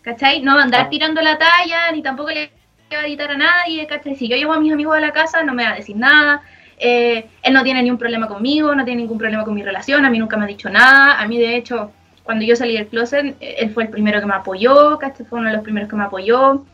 [0.02, 0.42] ¿Cachai?
[0.42, 0.90] No va a andar Ah.
[0.90, 2.50] tirando la talla, ni tampoco le
[2.92, 4.16] va a gritar a nadie, ¿cachai?
[4.16, 6.42] Si yo llevo a mis amigos a la casa, no me va a decir nada.
[6.76, 10.04] Eh, él no tiene ni un problema conmigo, no tiene ningún problema con mi relación,
[10.04, 11.20] a mí nunca me ha dicho nada.
[11.20, 11.92] A mí, de hecho,
[12.24, 15.26] cuando yo salí del closet, él fue el primero que me apoyó, ¿cachai?
[15.26, 16.64] Fue uno de los primeros que me apoyó,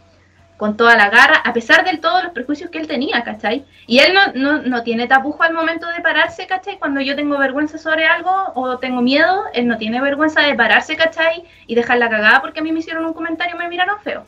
[0.58, 3.64] con toda la garra, a pesar de todos los prejuicios que él tenía, ¿cachai?
[3.86, 6.78] Y él no, no, no tiene tapujo al momento de pararse, ¿cachai?
[6.78, 10.96] Cuando yo tengo vergüenza sobre algo o tengo miedo, él no tiene vergüenza de pararse,
[10.96, 11.44] ¿cachai?
[11.68, 14.26] Y dejar la cagada porque a mí me hicieron un comentario y me miraron feo.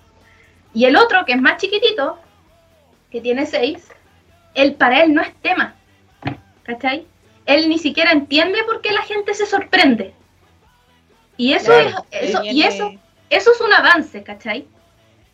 [0.72, 2.20] Y el otro, que es más chiquitito,
[3.10, 3.90] que tiene seis,
[4.54, 5.74] él para él no es tema,
[6.62, 7.06] ¿cachai?
[7.44, 10.14] Él ni siquiera entiende por qué la gente se sorprende.
[11.40, 12.04] Y eso Claro.
[12.10, 12.92] es, eso, y eso,
[13.30, 14.66] eso es un avance, ¿cachai?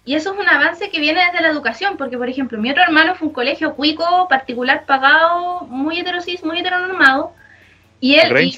[0.04, 2.84] Y eso es un avance que viene desde la educación, porque por ejemplo, mi otro
[2.84, 7.32] hermano fue un colegio cuico, particular, pagado, muy heterosis, muy heteronormado,
[7.98, 8.52] y él,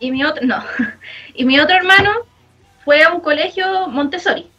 [0.00, 0.58] y, mi otro, no,
[1.34, 2.10] y mi otro hermano
[2.84, 4.50] fue a un colegio Montessori,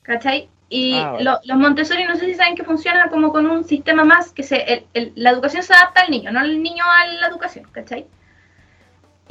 [0.00, 0.48] ¿cachai?
[0.70, 4.04] Y Ah, lo- los Montessori no sé si saben que funciona como con un sistema
[4.04, 7.06] más, que se, el- el- la educación se adapta al niño, no el niño a
[7.06, 8.06] la educación, ¿cachai?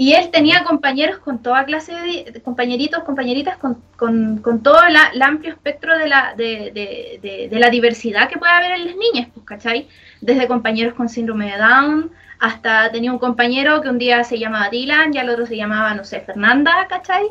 [0.01, 5.11] Y él tenía compañeros con toda clase de, compañeritos, compañeritas, con, con, con todo la-
[5.13, 8.85] el amplio espectro de la, de, de- de- de la diversidad que puede haber en
[8.87, 9.87] las niñas, pues, ¿cachai?
[10.21, 14.69] Desde compañeros con síndrome de Down, hasta tenía un compañero que un día se llamaba
[14.69, 17.25] Dylan y al otro se llamaba, no sé, Fernanda, ¿cachai?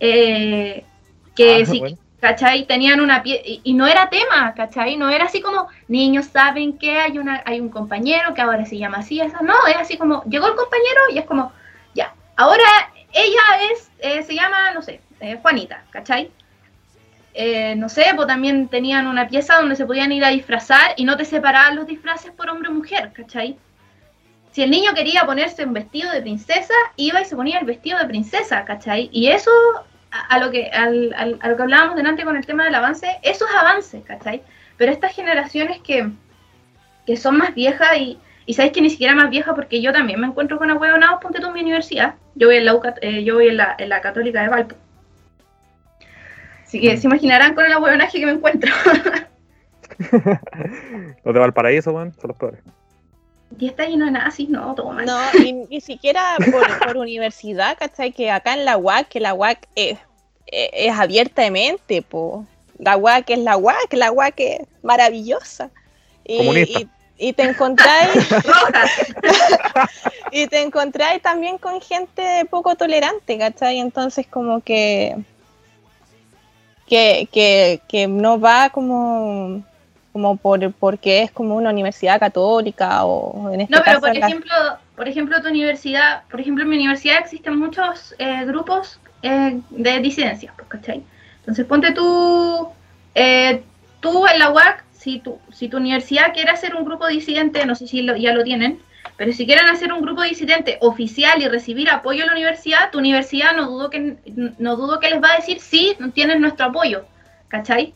[0.00, 0.84] Eh,
[1.34, 1.96] que Ah, sí, bueno.
[2.20, 2.66] ¿cachai?
[2.66, 4.96] Tenían una pie y, y no era tema, ¿cachai?
[4.96, 8.78] No era así como, niños saben que hay una hay un compañero que ahora se
[8.78, 9.40] llama así, esa.
[9.42, 11.52] No, es así como, llegó el compañero y es como,
[12.38, 12.64] ahora
[13.12, 16.30] ella es, eh, se llama, no sé, eh, Juanita, ¿cachai?
[17.34, 21.04] Eh, no sé, pues también tenían una pieza donde se podían ir a disfrazar y
[21.04, 23.56] no te separaban los disfraces por hombre o mujer, ¿cachai?
[24.52, 27.98] Si el niño quería ponerse un vestido de princesa, iba y se ponía el vestido
[27.98, 29.08] de princesa, ¿cachai?
[29.12, 29.50] Y eso
[30.10, 33.54] a, lo que al- al- que hablábamos delante con el tema del avance, eso es
[33.54, 34.42] avance, ¿cachai?
[34.76, 36.08] Pero estas generaciones que,
[37.06, 38.18] que son más viejas y,
[38.48, 41.38] y sabéis que ni siquiera más vieja porque yo también me encuentro con ahueonados, ponte
[41.38, 42.14] tú en mi universidad.
[42.34, 44.74] Yo voy en la, eh, yo voy en la, en la Católica de Valpo.
[46.64, 48.72] Así que se imaginarán con el ahueonaje que me encuentro.
[51.24, 52.60] Los de Valparaíso, weón, son los peores.
[53.58, 55.04] y está lleno de nazis, no, todo mal.
[55.04, 58.12] No, y ni siquiera por, por universidad, ¿cachai?
[58.12, 59.98] Que acá en la UAC, que la UAC es,
[60.46, 62.46] es, es abierta de mente, po.
[62.78, 65.70] La UAC es la UAC, la UAC es maravillosa.
[66.24, 66.80] Y, Comunista.
[66.80, 66.88] y,
[67.18, 68.12] y te encontráis,
[70.32, 73.78] y te encontráis también con gente poco tolerante, ¿cachai?
[73.78, 75.16] Entonces como que,
[76.86, 79.62] que, que, que no va como,
[80.12, 84.16] como por porque es como una universidad católica o en este No, pero caso por
[84.16, 84.54] la- ejemplo,
[84.96, 90.00] por ejemplo, tu universidad, por ejemplo, en mi universidad existen muchos eh, grupos eh, de
[90.00, 91.02] disidencia, pues, ¿cachai?
[91.40, 92.68] Entonces ponte tú,
[93.14, 93.62] eh,
[94.00, 97.74] tú en la UAC, si tu, si tu universidad quiere hacer un grupo disidente, no
[97.74, 98.80] sé si lo- ya lo tienen,
[99.16, 102.98] pero si quieren hacer un grupo disidente oficial y recibir apoyo de la universidad, tu
[102.98, 104.16] universidad no dudo que
[104.58, 107.04] no dudo que les va a decir sí, tienen nuestro apoyo,
[107.48, 107.94] ¿cachai?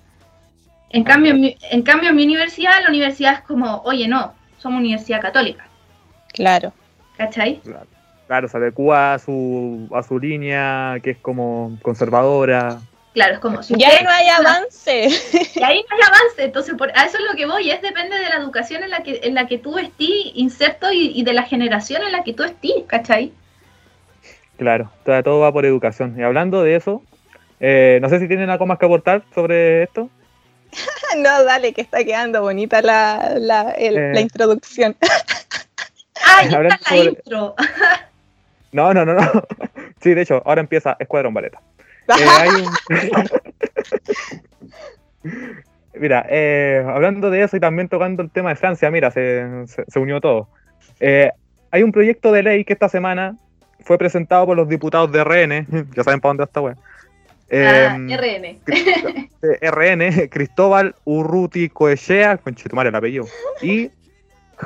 [0.91, 4.35] En cambio, en mi, en cambio, en mi universidad, la universidad es como, oye, no,
[4.59, 5.67] somos universidad católica,
[6.33, 6.73] claro.
[7.17, 7.61] ¿cachai?
[7.65, 7.87] Claro,
[8.27, 12.81] claro, se adecua a su, a su línea, que es como conservadora.
[13.15, 15.09] Claro, es como, si Ya ustedes- no hay avance.
[15.55, 18.19] Y ahí no hay avance, entonces por, a eso es lo que voy, es depende
[18.19, 21.33] de la educación en la que, en la que tú estés inserto y, y de
[21.35, 23.33] la generación en la que tú estés, ¿cachai?
[24.57, 26.15] Claro, todo, todo va por educación.
[26.19, 27.03] Y hablando de eso,
[27.61, 30.09] eh, no sé si tienen algo más que aportar sobre esto.
[31.19, 34.13] no, dale, que está quedando bonita la, la, el- Eh.
[34.15, 34.97] la introducción.
[36.25, 37.55] Ah, ya está la sobre- intro.
[38.73, 39.31] No, no, no, no.
[40.01, 41.61] Sí, de hecho, ahora empieza Escuadrón Baleta.
[42.19, 42.63] Eh,
[45.25, 45.31] un-
[46.01, 49.85] mira, eh, hablando de eso y también tocando el tema de Francia, mira, se, se-
[49.87, 50.49] se unió todo.
[51.01, 51.31] Eh,
[51.71, 53.37] hay un proyecto de ley que esta semana
[53.81, 56.77] fue presentado por los diputados de RN, ya saben para dónde esta wea.
[57.55, 58.61] Ah, Em, RN.
[59.61, 63.27] RN, Cristóbal Urruti Coechea, conchetumare el apellido,
[63.61, 63.91] y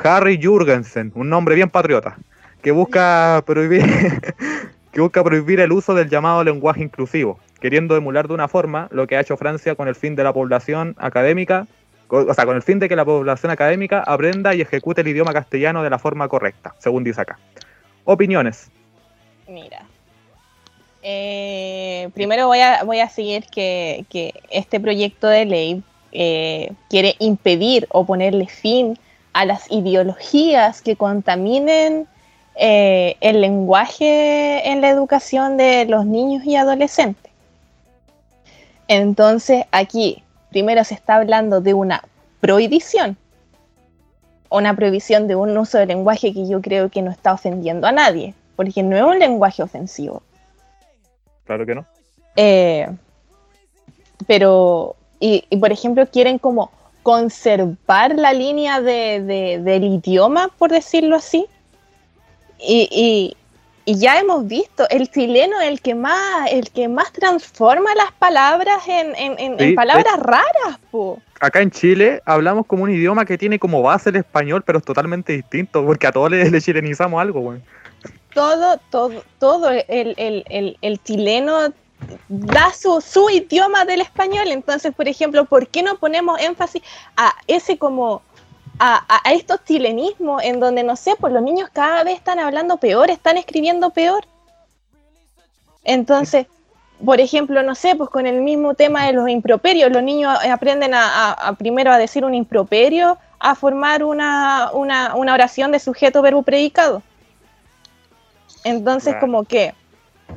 [0.05, 2.17] Harry Jurgensen, un nombre bien patriota,
[2.63, 3.83] que busca prohibir
[4.97, 9.07] que busca prohibir el uso del llamado lenguaje inclusivo, queriendo emular de una forma lo
[9.07, 11.67] que ha hecho Francia con el fin de la población académica,
[12.09, 15.35] o sea, con el fin de que la población académica aprenda y ejecute el idioma
[15.35, 17.39] castellano de la forma correcta, según dice acá.
[18.07, 18.71] Opiniones.
[19.47, 19.85] Mira.
[21.03, 25.83] Eh, primero voy a, voy a seguir que, que este proyecto de ley
[26.13, 28.99] eh, quiere impedir o ponerle fin
[29.35, 32.09] a las ideologías que contaminen
[32.59, 37.31] eh, el lenguaje en la educación de los niños y adolescentes.
[38.89, 42.03] Entonces aquí, primero se está hablando de una
[42.41, 43.17] prohibición,
[44.49, 47.93] una prohibición de un uso del lenguaje que yo creo que no está ofendiendo a
[47.93, 50.23] nadie, porque no es un lenguaje ofensivo.
[51.45, 51.85] Claro que no.
[52.37, 52.89] Eh,
[54.27, 56.71] pero, y, y, por ejemplo, quieren como
[57.03, 61.47] conservar la línea de, de- del idioma, por decirlo así.
[62.59, 63.37] Y, y-
[63.89, 68.11] y ya hemos visto, el chileno es el que más, el que más transforma las
[68.19, 71.21] palabras en, en- Sí, palabras raras, po.
[71.39, 74.85] Acá en Chile hablamos como un idioma que tiene como base el español, pero es
[74.85, 77.61] totalmente distinto, porque a todos le, le chilenizamos algo, güey.
[78.35, 81.73] todo, todo, todo el, el- el- el chileno
[82.29, 84.49] da su, su idioma del español.
[84.49, 86.83] Entonces, por ejemplo, ¿por qué no ponemos énfasis
[87.17, 88.23] a ese como
[88.79, 93.11] a, estos chilenismos en donde, no sé, pues los niños cada vez están hablando peor,
[93.11, 94.25] están escribiendo peor?
[95.85, 96.47] Entonces,
[97.05, 100.95] por ejemplo, no sé, pues con el mismo tema de los improperios, los niños aprenden
[100.95, 106.23] a, a- primero a decir un improperio, a formar una, una, una oración de sujeto,
[106.23, 107.03] verbo, predicado.
[108.65, 109.75] Entonces, como que,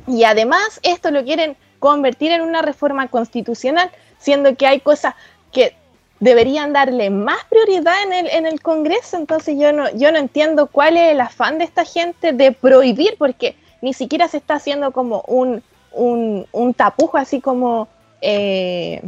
[0.06, 5.14] y además esto lo quieren convertir en una reforma constitucional, siendo que hay cosas
[5.50, 5.74] que
[6.20, 9.16] deberían darle más prioridad en el, en el Congreso.
[9.16, 13.16] Entonces yo no, yo no entiendo cuál es el afán de esta gente de prohibir,
[13.18, 15.62] porque ni siquiera se está haciendo como un,
[15.92, 17.88] un, un tapujo así como
[18.20, 19.02] eh,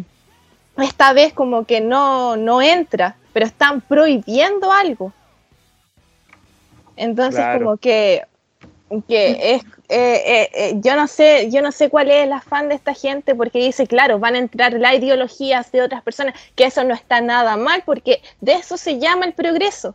[0.79, 5.13] esta vez como que no, no entra, pero están prohibiendo algo.
[6.97, 7.65] Entonces Claro.
[7.65, 8.23] como que,
[9.09, 12.69] que es, eh, eh, eh, yo no sé, yo no sé cuál es el afán
[12.69, 16.65] de esta gente porque dice, claro, van a entrar las ideologías de otras personas, que
[16.65, 19.95] eso no está nada mal, porque de eso se llama el progreso,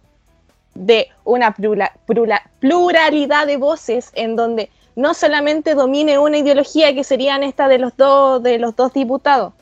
[0.76, 7.04] de una plura- plura- pluralidad de voces en donde no solamente domine una ideología que
[7.04, 9.54] serían esta de los dos, de los dos diputados.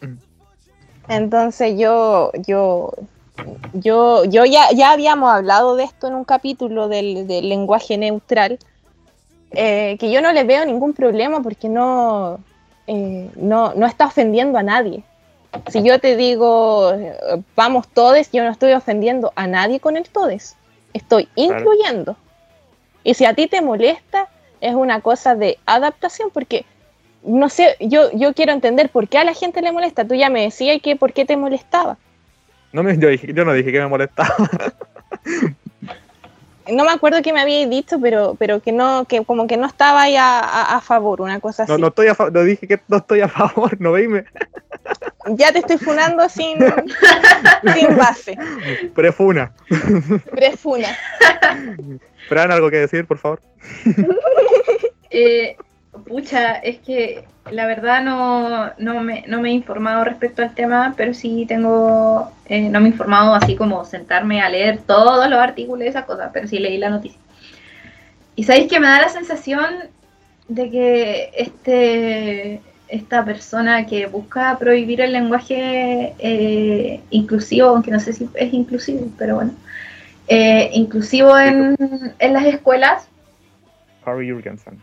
[0.00, 0.14] Mm.
[1.08, 2.92] Entonces yo, yo,
[3.72, 8.58] yo, yo ya, ya habíamos hablado de esto en un capítulo del, del lenguaje neutral,
[9.52, 12.40] eh, que yo no le veo ningún problema porque no,
[12.86, 15.02] eh, no, no está ofendiendo a nadie.
[15.68, 17.16] Si yo te digo eh,
[17.54, 20.56] vamos todes, yo no estoy ofendiendo a nadie con el todes,
[20.92, 22.16] estoy incluyendo.
[23.04, 24.28] Y si a ti te molesta,
[24.60, 26.64] es una cosa de adaptación, porque
[27.22, 30.06] no sé, yo, yo quiero entender por qué a la gente le molesta.
[30.06, 31.98] Tú ya me decías que por qué te molestaba.
[32.74, 34.34] No me, yo, dije- yo no dije que me molestaba.
[36.72, 39.66] No me acuerdo qué me habíais dicho, pero, pero que no, que como que no
[39.66, 41.72] estaba ahí a, a- a favor, una cosa así.
[41.72, 44.24] No, no, estoy a fa- no dije que no estoy a favor, no veime.
[45.36, 46.58] Ya te estoy funando sin,
[47.74, 48.36] sin base.
[48.94, 49.52] Prefuna.
[50.32, 50.88] Prefuna.
[52.28, 53.40] Fran, ¿algo que decir, por favor?
[55.10, 55.56] Eh,
[56.06, 60.94] pucha, es que la verdad no, no, me, no me he informado respecto al tema,
[60.96, 65.38] pero sí tengo, eh, no me he informado así como sentarme a leer todos los
[65.38, 67.20] artículos y esas cosas, pero sí leí la noticia.
[68.36, 69.64] Y sabéis que me da la sensación
[70.48, 78.12] de que este esta persona que busca prohibir el lenguaje eh, inclusivo, aunque no sé
[78.12, 79.52] si es inclusivo, pero bueno,
[80.28, 81.76] eh, inclusivo en,
[82.18, 83.08] en, las escuelas.
[84.04, 84.80] Harry Jurgensen.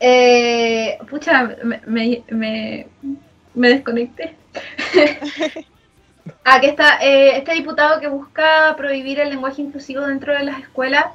[0.00, 2.86] Eh, pucha, me, me, me,
[3.54, 4.34] me desconecté.
[6.44, 11.06] ah, que está, este diputado que busca prohibir el lenguaje inclusivo dentro de las escuelas,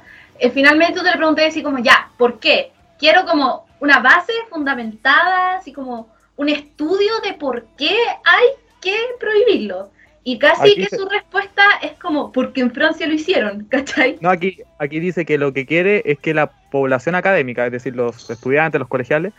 [0.52, 2.72] finalmente tú te le pregunté así como, ya, ¿por qué?
[2.98, 8.46] Quiero como una base fundamentada, así como un estudio de por qué hay
[8.80, 9.90] que prohibirlo.
[10.26, 14.16] Y casi Aquí que se- su respuesta es como, porque en Francia lo hicieron, ¿cachai?
[14.20, 17.94] No, aquí, aquí dice que lo que quiere es que la población académica, es decir,
[17.94, 19.32] los estudiantes, los colegiales,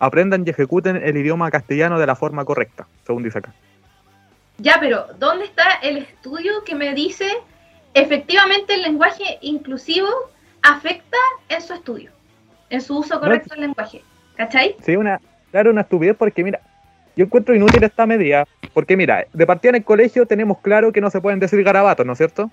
[0.00, 3.54] aprendan y ejecuten el idioma castellano de la forma correcta, según dice acá.
[4.58, 7.28] Ya, pero ¿dónde está el estudio que me dice
[7.94, 10.08] efectivamente el lenguaje inclusivo
[10.62, 11.16] afecta
[11.48, 12.10] en su estudio,
[12.70, 14.02] en su uso correcto del lenguaje?
[14.34, 14.74] ¿Cachai?
[14.82, 15.20] Sí, una,
[15.52, 16.58] claro, una estupidez porque, mira,
[17.14, 21.00] yo encuentro inútil esta medida, porque, mira, de partida en el colegio tenemos claro que
[21.00, 22.50] no se pueden decir garabatos, ¿no es cierto?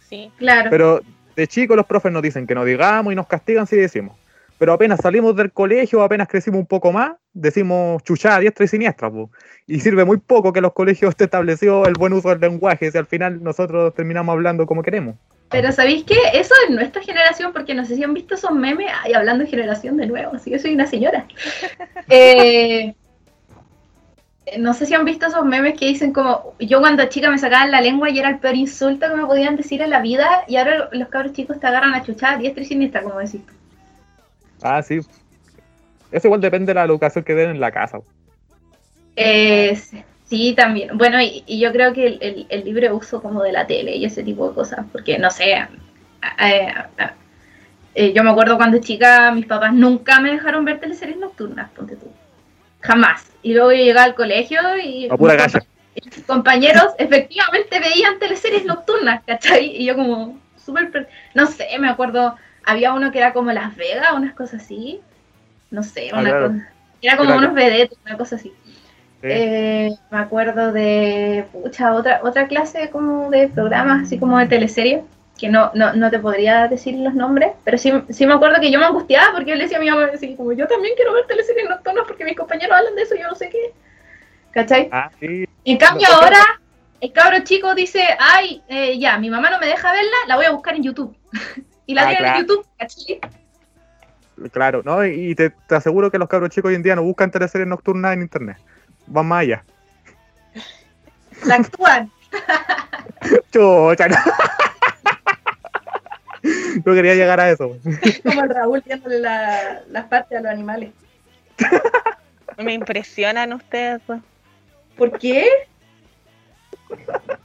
[0.00, 0.32] Sí.
[0.38, 0.70] Claro.
[0.70, 1.02] Pero
[1.36, 4.16] de chicos los profes nos dicen que no digamos y nos castigan si decimos.
[4.58, 8.68] Pero apenas salimos del colegio, apenas crecimos un poco más, decimos chuchá a diestra y
[8.68, 9.10] siniestra.
[9.10, 9.30] po.
[9.66, 12.96] Y sirve muy poco que los colegios esté establecido el buen uso del lenguaje, si
[12.96, 15.16] al final nosotros terminamos hablando como queremos.
[15.50, 16.16] Pero ¿sabéis qué?
[16.32, 19.50] Eso es nuestra generación, porque no sé si han visto esos memes, ay, hablando de
[19.50, 21.26] generación de nuevo, así que soy una señora.
[22.08, 22.94] Eh,
[24.58, 27.70] no sé si han visto esos memes que dicen como, yo cuando chica me sacaban
[27.70, 30.56] la lengua y era el peor insulto que me podían decir en la vida, y
[30.56, 33.52] ahora los cabros chicos te agarran a chuchar diestra y siniestra, como decís tú.
[34.62, 35.00] Ah, sí.
[36.12, 37.98] Eso igual depende de la educación que den en la casa.
[39.16, 39.76] Eh,
[40.28, 40.96] sí, también.
[40.96, 43.96] Bueno, y, y yo creo que el, el- el libre uso como de la tele
[43.96, 45.54] y ese tipo de cosas, porque no sé,
[47.94, 51.96] eh, yo me acuerdo cuando chica mis papás nunca me dejaron ver teleseries nocturnas, ponte
[51.96, 52.06] tú.
[52.86, 53.30] Jamás.
[53.42, 55.36] Y luego yo llegaba al colegio y A pura
[56.04, 59.66] mis compañeros efectivamente veían teleseries nocturnas, ¿cachai?
[59.76, 60.90] Y yo como súper...
[60.90, 65.00] per- No sé, me acuerdo, había uno que era como Las Vegas, unas cosas así.
[65.70, 66.46] No sé, Ah, una claro.
[66.48, 66.68] cosa...
[67.02, 67.40] Era como Claro.
[67.42, 68.52] unos vedetos, una cosa así.
[69.22, 69.28] Sí.
[69.28, 75.02] Eh, me acuerdo de pucha, otra, otra clase como de programas, así como de teleserie,
[75.38, 78.70] que no, no, no te podría decir los nombres, pero sí, sí me acuerdo que
[78.70, 81.12] yo me angustiaba porque yo le decía a mi mamá, así como yo también quiero
[81.12, 83.72] ver teleseries nocturnas porque mis compañeros hablan de eso y yo no sé qué.
[84.52, 84.88] ¿Cachai?
[84.90, 85.46] Ah, sí.
[85.64, 86.38] En cambio No, ahora
[87.00, 90.46] el cabro chico dice, ay, eh, ya, mi mamá no me deja verla, la voy
[90.46, 91.14] a buscar en YouTube.
[91.86, 92.38] y la Ah, tienen claro.
[92.40, 93.20] en YouTube, ¿cachai?
[94.52, 95.04] Claro, ¿no?
[95.04, 98.14] Y te, te aseguro que los cabros chicos hoy en día no buscan teleseries nocturnas
[98.14, 98.56] en internet.
[99.06, 99.64] Van más allá.
[101.44, 102.10] La actúan.
[103.52, 104.06] Chucha,
[106.84, 106.94] no.
[106.94, 107.76] Quería llegar a eso.
[108.24, 110.90] como el Raúl viéndole la- las partes a los animales.
[112.58, 114.00] Me impresionan ustedes.
[114.06, 114.20] dos.
[114.96, 115.46] ¿Por qué?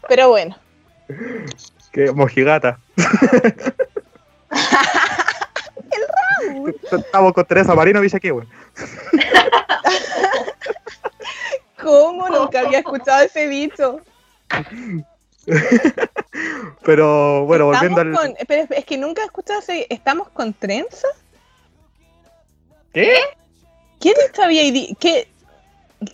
[0.08, 0.58] Pero bueno.
[1.92, 2.80] Que mojigata.
[6.92, 8.48] Estamos con Teresa Marino Villaquí, weón.
[11.82, 12.30] ¿Cómo?
[12.30, 14.00] Nunca había escuchado ese bicho.
[16.84, 18.12] Pero bueno, volviendo al.
[18.16, 19.86] Con- pero es que nunca he escuchado ese.
[19.90, 21.08] ¿Estamos con trenza?
[22.94, 23.14] ¿Qué?
[24.00, 24.64] ¿Qué dicho había
[25.00, 25.28] ¿Qué,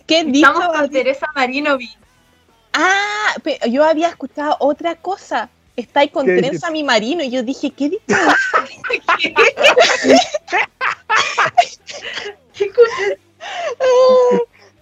[0.06, 1.90] qué dicho Estamos con había- Teresa Marinovi.
[2.74, 5.48] Ah, pe- yo había escuchado otra cosa.
[5.76, 6.70] Está ahí con ¿Qué trenza dices?
[6.72, 7.22] mi marino.
[7.22, 8.04] Y yo dije, ¿qué dicho?
[12.52, 13.18] ¿Qué escuché?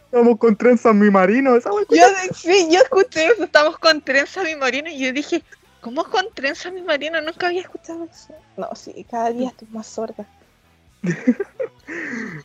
[0.06, 1.70] Estamos con trenzas mi marino, esa.
[1.70, 3.44] Yo, sí, yo escuché eso.
[3.44, 4.88] Estamos con trenza mi marino.
[4.88, 5.42] Y yo dije,
[5.80, 7.20] ¿cómo con trenza mi marino?
[7.20, 8.34] Nunca había escuchado eso.
[8.56, 10.24] No, sí, cada día estoy más sorda.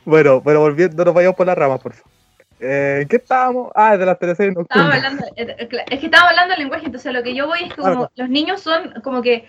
[0.05, 2.11] Bueno, pero volviendo, no nos vayamos por las ramas, por favor.
[2.59, 3.71] Eh, ¿En qué estábamos?
[3.73, 4.95] Ah, de las teleseries nocturnas.
[4.95, 7.73] hablando, eh, eh, es que estábamos hablando del lenguaje, entonces lo que yo voy es
[7.73, 9.45] que como los niños son como que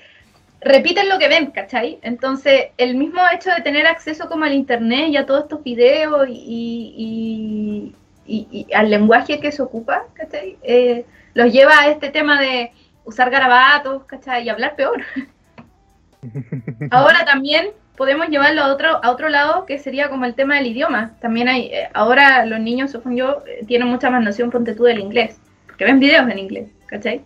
[0.62, 1.98] repiten lo que ven, ¿cachai?
[2.02, 6.26] Entonces, el mismo hecho de tener acceso como al internet y a todos estos videos
[6.28, 7.96] y, y-
[8.26, 10.56] y- y al lenguaje que se ocupa, ¿cachai?
[10.62, 11.04] Eh,
[11.34, 12.72] los lleva a este tema de
[13.04, 14.44] usar garabatos, ¿cachai?
[14.44, 15.02] Y hablar peor.
[16.90, 20.66] Ahora también podemos llevarlo a otro, a otro lado, que sería como el tema del
[20.68, 21.12] idioma.
[21.20, 24.84] También hay, eh, ahora los niños, según yo, eh, tienen mucha más noción, ponte tú,
[24.84, 27.22] del inglés, porque ven videos en inglés, ¿cachai?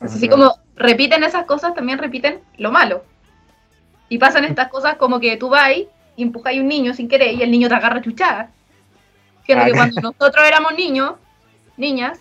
[0.00, 3.04] Así como repiten esas cosas, también repiten lo malo.
[4.08, 7.32] Y pasan estas cosas como que tú vas y empujas a un niño sin querer
[7.34, 8.50] y el niño te agarra chuchada.
[9.44, 11.14] Que, Ah, que cuando nosotros éramos niños,
[11.76, 12.18] niñas,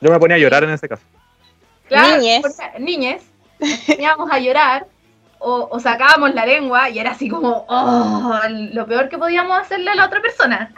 [0.00, 1.02] Yo me ponía a llorar en ese caso.
[1.88, 2.40] Claro, Niñes.
[2.42, 3.22] porque- niñes,
[3.60, 4.86] nos íbamos a llorar
[5.38, 9.90] o, o sacábamos la lengua y era así como, oh, lo peor que podíamos hacerle
[9.90, 10.72] a la otra persona.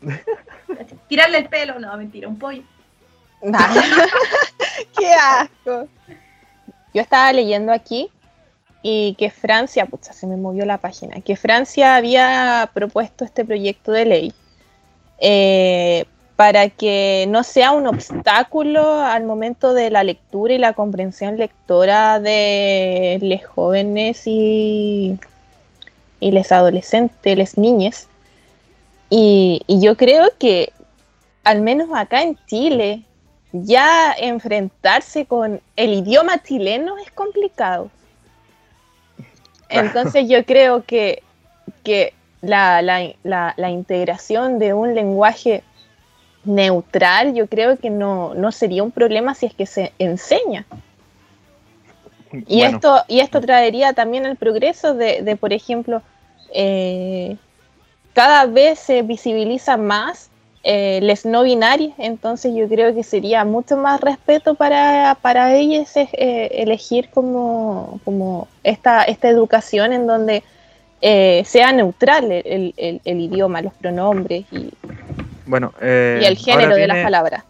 [1.08, 2.62] Tirarle el pelo, no, mentira, un pollo.
[3.42, 3.58] Nah.
[4.98, 5.88] ¡Qué asco!
[6.94, 8.10] Yo estaba leyendo aquí
[8.82, 13.92] y que Francia, pucha, se me movió la página, que Francia había propuesto este proyecto
[13.92, 14.34] de ley
[15.18, 16.04] eh,
[16.36, 22.20] para que no sea un obstáculo al momento de la lectura y la comprensión lectora
[22.20, 25.18] de los jóvenes y,
[26.20, 28.08] y les adolescentes, les niñes.
[29.08, 30.72] Y, y yo creo que,
[31.44, 33.02] al menos acá en Chile,
[33.52, 37.90] ya enfrentarse con el idioma chileno es complicado.
[39.68, 41.22] Entonces yo creo que,
[41.82, 42.12] que
[42.46, 45.62] la, la- la- la integración de un lenguaje
[46.44, 50.64] neutral, yo creo que no, no sería un problema si es que se enseña.
[52.46, 56.02] Y, Bueno, esto, y esto traería también el progreso de, de, por ejemplo,
[56.52, 57.36] eh,
[58.12, 60.30] cada vez se visibiliza más
[60.64, 65.96] eh, les no binarios, entonces yo creo que sería mucho más respeto para, para ellos
[65.96, 70.42] eh, elegir como, como esta, esta educación en donde
[71.00, 74.72] eh, sea neutral el, el- el- el idioma, los pronombres y,
[75.46, 77.44] bueno, eh, y el género ahora de las palabras.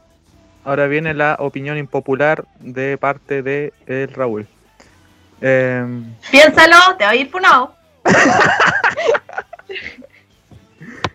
[0.64, 4.46] Ahora viene la opinión impopular de parte de el Raúl.
[5.40, 7.74] Em, Piénsalo, te va a ir funado.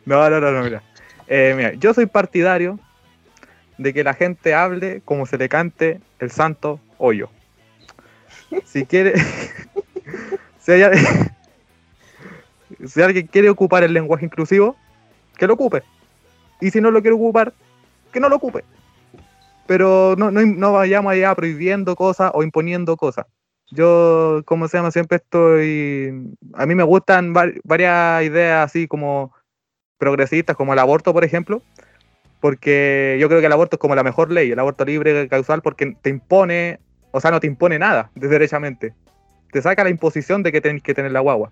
[0.05, 0.81] no, no, no, no, mira.
[1.27, 2.79] Eh, mira, yo soy partidario
[3.77, 7.29] de que la gente hable como se le cante el santo hoyo.
[8.65, 9.13] Si quiere,
[10.59, 10.91] si, hay-
[12.87, 14.75] si alguien quiere ocupar el lenguaje inclusivo,
[15.37, 15.83] que lo ocupe.
[16.59, 17.53] Y si no lo quiere ocupar,
[18.11, 18.63] que no lo ocupe.
[19.67, 23.25] Pero no, no, no vayamos allá prohibiendo cosas o imponiendo cosas.
[23.71, 26.35] Yo, como se llama, siempre estoy...
[26.53, 29.33] A mí me gustan var- varias ideas así como
[29.97, 31.61] progresistas, como el aborto, por ejemplo,
[32.41, 35.61] porque yo creo que el aborto es como la mejor ley, el aborto libre, causal,
[35.61, 36.79] porque te impone,
[37.11, 38.93] o sea, no te impone nada, de- derechamente.
[39.51, 41.51] Te saca la imposición de que tenés que tener la guagua.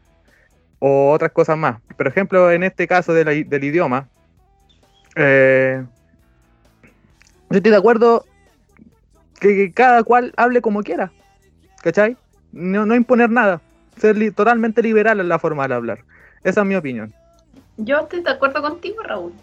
[0.79, 1.79] O otras cosas más.
[1.97, 4.07] Por ejemplo, en este caso de la- del idioma,
[5.15, 5.83] eh,
[7.49, 8.25] yo estoy de acuerdo
[9.39, 11.11] que, que cada cual hable como quiera.
[11.81, 12.15] ¿Cachai?
[12.51, 13.61] No, no imponer nada.
[13.97, 15.99] Ser li- totalmente liberal en la forma de hablar.
[16.43, 17.13] Esa es mi opinión.
[17.77, 19.33] Yo estoy de acuerdo contigo, Raúl.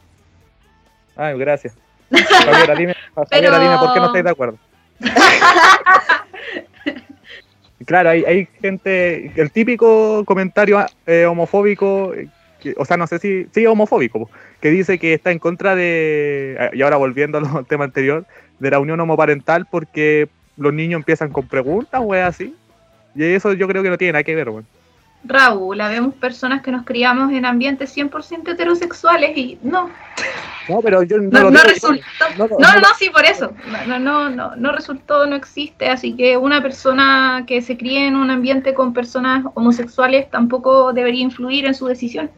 [1.17, 1.75] Ay, gracias.
[2.11, 2.29] Dime,
[2.79, 3.29] dime por
[3.93, 4.59] qué no estáis de acuerdo.
[7.87, 12.13] Claro, hay, hay gente, el típico comentario eh, homofóbico,
[12.77, 14.29] o sea, no sé si, sí, homofóbico,
[14.61, 18.27] que dice que está en contra de, eh, y ahora volviendo al tema anterior,
[18.59, 22.55] de la unión homoparental porque los niños empiezan con preguntas, o así.
[23.15, 24.67] Y eso yo creo que no tiene nada que ver, weón.
[25.29, 29.91] Raúl, habemos personas que nos criamos en ambientes 100% heterosexuales y no,
[30.69, 32.03] No, pero yo no, no, lo no resultó.
[32.39, 33.53] no, No, sí, por eso.
[33.87, 35.89] No, no, no, no resultó, no existe.
[35.89, 41.23] Así que una persona que se críe en un ambiente con personas homosexuales tampoco debería
[41.23, 42.31] influir en su decisión.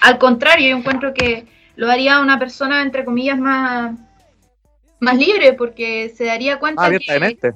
[0.00, 1.46] Al contrario, yo encuentro que
[1.76, 3.94] lo haría una persona, entre comillas, más,
[5.00, 7.52] más libre, porque se daría cuenta que abiertamente.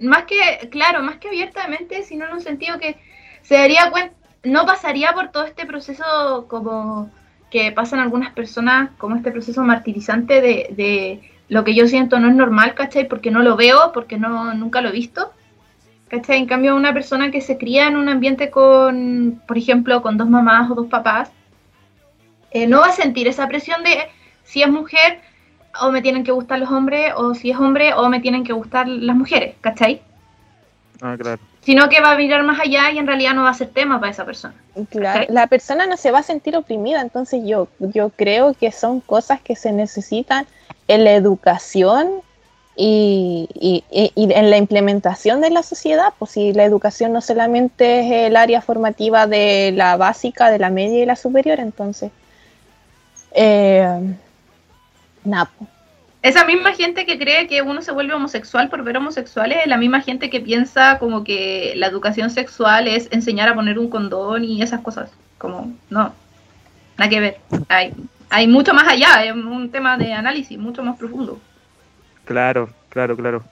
[0.00, 2.96] más que, claro, más que abiertamente, sino en un sentido que
[3.46, 7.10] se daría cuenta, no pasaría por todo este proceso como
[7.50, 12.28] que pasan algunas personas, como este proceso martirizante de, de lo que yo siento no
[12.28, 13.08] es normal, ¿cachai?
[13.08, 15.32] Porque no lo veo, porque no, nunca lo he visto.
[16.08, 16.38] ¿Cachai?
[16.38, 20.28] En cambio, una persona que se cría en un ambiente con, por ejemplo, con dos
[20.28, 21.30] mamás o dos papás,
[22.50, 24.08] eh, no va a sentir esa presión de
[24.42, 25.20] si es mujer,
[25.80, 28.52] o me tienen que gustar los hombres, o si es hombre, o me tienen que
[28.52, 30.00] gustar las mujeres, ¿cachai?
[31.00, 31.40] Ah, claro.
[31.66, 33.98] Sino que va a mirar más allá y en realidad no va a ser tema
[33.98, 34.54] para esa persona.
[34.88, 39.00] Claro, la persona no se va a sentir oprimida, entonces yo, yo creo que son
[39.00, 40.46] cosas que se necesitan
[40.86, 42.08] en la educación
[42.76, 47.20] y, y- y- y en la implementación de la sociedad, pues si la educación no
[47.20, 52.12] solamente es el área formativa de la básica, de la media y la superior, entonces...
[53.32, 54.14] Eh,
[55.24, 55.70] pues.
[56.28, 59.76] Esa misma gente que cree que uno se vuelve homosexual por ver homosexuales es la
[59.76, 64.44] misma gente que piensa como que la educación sexual es enseñar a poner un condón
[64.44, 65.10] y esas cosas.
[65.38, 66.12] Como, no,
[66.96, 67.38] nada que ver.
[67.68, 67.92] Hay,
[68.30, 71.38] hay mucho más allá, es un tema de análisis mucho más profundo.
[72.24, 73.44] Claro, claro, claro.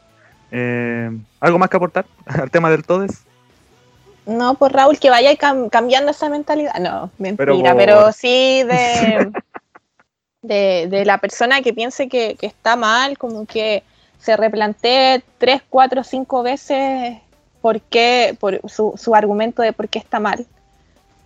[0.51, 1.11] Eh,
[1.41, 3.25] ¿Algo más que aportar al tema del todes?
[4.27, 6.75] No, pues Raúl, que vaya cam- cambiando esa mentalidad.
[6.81, 9.31] No, mentira, Pero pero, sí de,
[10.45, 13.83] de, la persona que piense que, está mal, como que
[14.19, 17.19] se replantee tres, cuatro, cinco veces
[17.61, 18.37] por qué,
[18.69, 20.47] su, argumento de por qué está mal.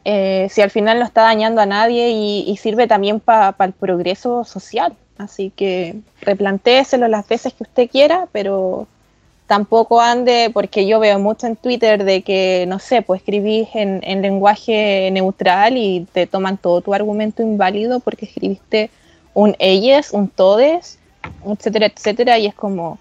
[0.05, 4.45] Eh, si al final no está dañando a nadie y, sirve también para el progreso
[4.45, 4.97] social.
[5.19, 8.87] Así que replantéeselo las veces que usted quiera, pero
[9.49, 14.23] tampoco ande, porque yo veo mucho en Twitter de que, no sé, pues escribís en
[14.23, 18.91] lenguaje neutral y te toman todo tu argumento inválido porque escribiste
[19.39, 20.99] un ellos, un todes,
[21.47, 22.99] etcétera, etcétera, y es como,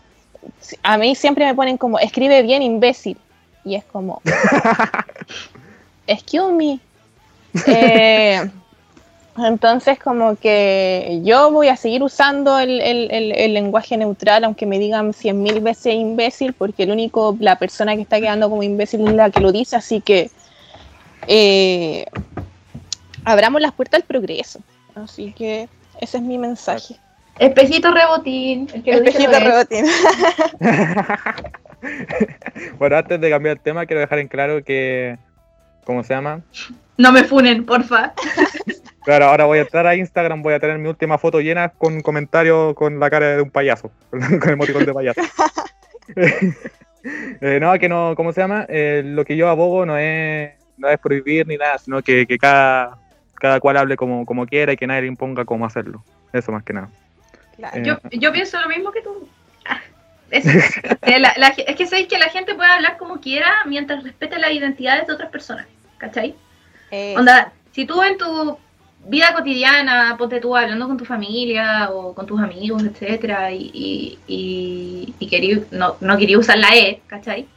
[0.83, 3.17] a mí siempre me ponen como, escribe bien imbécil,
[3.65, 4.21] y es como,
[6.07, 6.79] excuse me.
[7.65, 8.49] Eh,
[9.37, 14.65] entonces, como que yo voy a seguir usando el, el- el- el lenguaje neutral, aunque
[14.67, 18.61] me digan cien mil veces imbécil, porque el único, la persona que está quedando como
[18.63, 20.29] imbécil es la que lo dice, así que
[21.27, 22.05] eh,
[23.25, 24.59] abramos las puertas al progreso.
[24.95, 25.67] Así que
[26.01, 26.95] ese es mi mensaje.
[27.39, 28.67] Espejito rebotín.
[28.73, 29.85] El que Espejito lo rebotín.
[32.79, 35.17] bueno, antes de cambiar el tema, quiero dejar en claro que.
[35.85, 36.41] ¿Cómo se llama?
[36.97, 38.13] No me funen, porfa.
[39.07, 42.01] Claro, ahora voy a entrar a Instagram, voy a tener mi última foto llena con
[42.01, 45.21] comentarios con la cara de un payaso, con emoticón de payaso.
[47.39, 48.65] Eh, no, que no, ¿cómo se llama?
[48.67, 52.37] Eh, lo que yo abogo no es, no es prohibir ni nada, sino que, que
[52.37, 52.97] cada,
[53.39, 56.03] cada cual hable como, como quiera y que nadie le imponga cómo hacerlo.
[56.33, 56.89] Eso más que nada.
[57.55, 57.77] Claro.
[57.77, 59.27] Eh, Yo, yo pienso lo mismo que tú.
[59.67, 59.79] Ah.
[61.05, 64.37] Que la- la- es que sabéis que la gente puede hablar como quiera mientras respete
[64.37, 65.65] las identidades de otras personas.
[65.97, 66.35] ¿Cachai?
[66.91, 68.57] Eh, Onda, si tú en tu
[69.05, 74.19] vida cotidiana, ponte tú hablando con tu familia o con tus amigos, etcétera, y, y,
[74.27, 77.47] y, y querí- no, no quería usar la E, ¿cachai?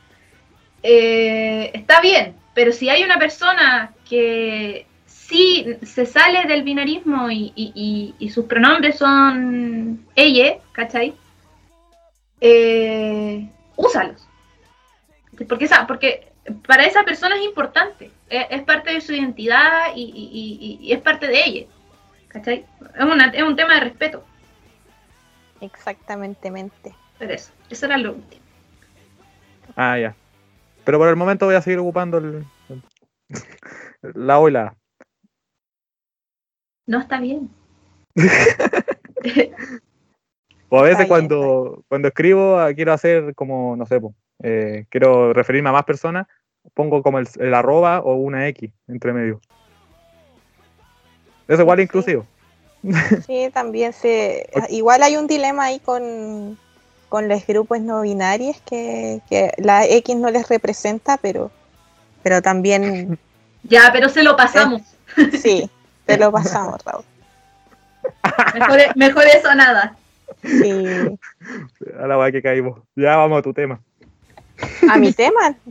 [0.83, 4.87] Eh, está bien, pero si hay una persona que
[5.31, 11.14] sí se sale del binarismo y, y- y- y sus pronombres son ella, ¿cachai?
[12.41, 14.26] Eh, úsalos.
[15.49, 16.33] Porque, esa, porque
[16.66, 20.93] para esa persona es importante, es, es parte de su identidad y, y- y- y
[20.93, 21.66] es parte de ella.
[22.28, 22.66] ¿Cachai?
[22.97, 24.24] Es, una- es un tema de respeto,
[25.61, 26.51] Exactamente.
[27.18, 28.43] pero eso, eso era lo último.
[29.76, 30.14] Ah, ya.
[30.85, 32.83] Pero por el momento voy a seguir ocupando el, el-
[34.14, 34.74] la ola.
[36.91, 37.49] No está bien.
[40.72, 44.01] O a veces bien, cuando, cuando escribo ah, quiero hacer como, no sé,
[44.45, 46.28] eh, quiero referirme a más personas,
[46.74, 49.41] pongo como el, el arroba o una X entre medio.
[51.49, 51.82] Es igual Sí.
[51.82, 52.24] inclusivo.
[53.26, 54.49] Sí, también se.
[54.68, 56.57] Igual hay un dilema ahí con,
[57.09, 61.51] con los grupos no binarios que, que la X no les representa, pero,
[62.22, 63.18] pero también
[63.64, 64.82] Ya, pero se lo pasamos.
[65.43, 65.68] sí,
[66.17, 67.05] te lo pasamos, Raúl.
[68.55, 69.97] Mejor, mejor eso nada.
[70.43, 70.85] Sí.
[72.01, 72.81] A la weá que caímos.
[72.97, 73.81] Ya vamos a tu tema.
[74.91, 75.55] A mi tema.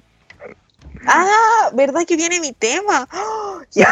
[1.08, 3.08] Ah, ¿verdad que viene mi tema?
[3.14, 3.62] ¡Oh!
[3.72, 3.88] Ya.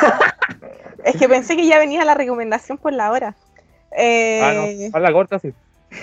[1.05, 3.33] Es que pensé que ya venía la recomendación por la hora.
[3.95, 4.97] Eh, Ah, no.
[4.97, 5.53] A la corta, sí.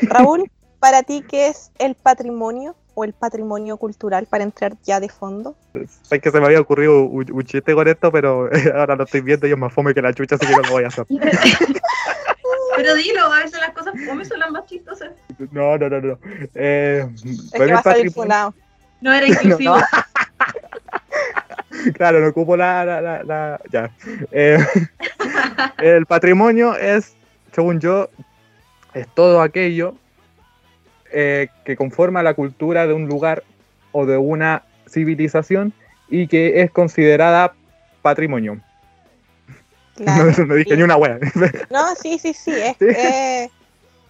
[0.02, 0.50] Raúl,
[0.84, 5.56] para ti, ¿qué es el patrimonio o el patrimonio cultural para entrar ya de fondo?
[6.02, 9.22] Sé que se me había ocurrido un, un chiste con esto, pero ahora lo estoy
[9.22, 11.06] viendo y es más fome que la chucha, así que no lo voy a hacer.
[12.76, 15.12] Pero dilo, a veces las cosas fome son las más chistosas.
[15.52, 16.18] No, no, no, no.
[16.54, 18.52] Eh, Es que el va a.
[19.00, 19.76] No era inclusivo.
[21.94, 22.84] Claro, no ocupo la.
[22.84, 23.90] la, la- la- ya.
[24.32, 24.58] Eh,
[25.78, 27.14] el patrimonio es,
[27.52, 28.08] según yo,
[28.92, 29.94] es todo aquello
[31.12, 33.44] eh, que conforma la cultura de un lugar
[33.92, 35.72] o de una civilización
[36.08, 37.54] y que es considerada
[38.02, 38.60] patrimonio.
[39.96, 40.32] Claro.
[40.38, 40.76] no, no dije sí.
[40.76, 41.18] ni una wea.
[41.70, 42.52] No, sí, sí, sí.
[42.52, 42.86] Es, Sí.
[42.88, 43.50] eh,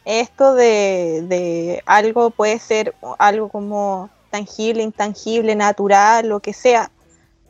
[0.05, 6.91] esto de, de algo puede ser algo como tangible, intangible, natural, lo que sea,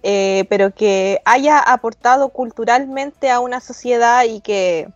[0.02, 4.88] eh, pero que haya aportado culturalmente a una sociedad y que,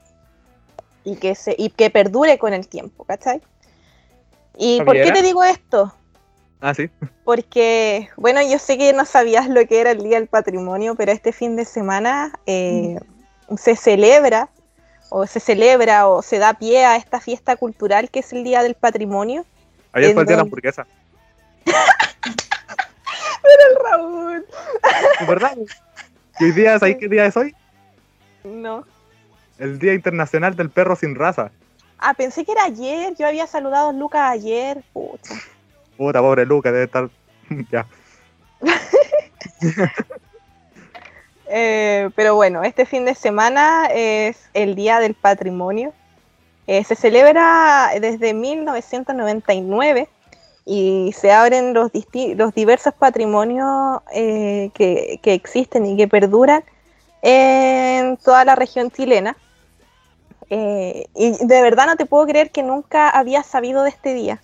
[1.05, 3.41] y que, se, y que perdure con el tiempo, ¿cachai?
[4.59, 5.95] ¿Y por qué te digo esto?
[6.61, 6.91] ah, sí.
[7.25, 11.13] Porque, bueno, yo sé que no sabías lo que era el Día del Patrimonio, pero
[11.13, 12.99] este fin de semana eh,
[13.57, 14.49] se celebra
[15.11, 18.63] o se celebra o se da pie a esta fiesta cultural que es el Día
[18.63, 19.47] del Patrimonio.
[19.93, 20.87] Ayer ¿En fue el día de la hamburguesa.
[23.49, 24.47] El Raúl.
[25.21, 25.57] ¿Es verdad?
[26.39, 27.55] ¿Y hoy día, ¿sabéis qué día es hoy?
[28.45, 28.85] No.
[29.59, 31.51] El Día Internacional del Perro Sin Raza.
[31.99, 33.15] Ah, pensé que era ayer.
[33.17, 34.83] Yo había saludado a Lucas ayer.
[34.93, 35.35] Pucha.
[35.97, 37.09] Puta, pobre Lucas, debe estar.
[37.71, 37.87] ya.
[41.51, 45.95] Eh, pero bueno, este fin de semana es el Día del Patrimonio.
[46.67, 50.11] Eh, se celebra desde 1999
[50.67, 51.91] y se abren los,
[52.55, 56.63] diversos patrimonios eh, que, que existen y que perduran
[57.23, 59.35] en toda la región chilena.
[60.51, 64.41] Eh, y de verdad no te puedo creer que nunca había sabido de este día.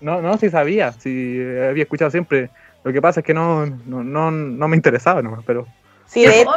[0.00, 2.50] No, no, sí sabía, sí eh, había escuchado siempre.
[2.84, 5.66] Lo que pasa es que no, no, no, no me interesaba nomás, pero.
[6.06, 6.52] Sí, ¡Qué de hecho!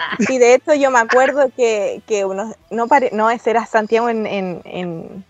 [0.00, 3.66] Ah, Sí, de hecho yo me acuerdo que, que uno, no, pare, no, ese era
[3.66, 5.24] Santiago en, en, en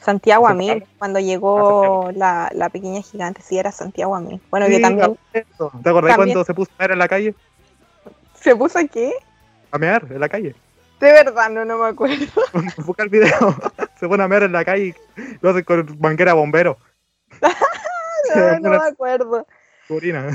[0.00, 4.38] Santiago a mil, cuando llegó la, la pequeña gigante, sí era Santiago a mil.
[4.50, 5.18] Bueno, Sí, también.
[5.32, 7.34] ¿Te acordás también- cuando se puso a mear en la calle?
[8.34, 9.12] se puso aquí.
[9.70, 10.54] A mear en la calle.
[11.00, 12.26] De verdad, no, no me acuerdo.
[12.84, 13.56] Busca el video.
[13.98, 14.94] se pone a mear en la calle y
[15.40, 16.78] lo hace con manguera bombero.
[18.32, 19.44] No, no me acuerdo.
[19.88, 20.28] Orina.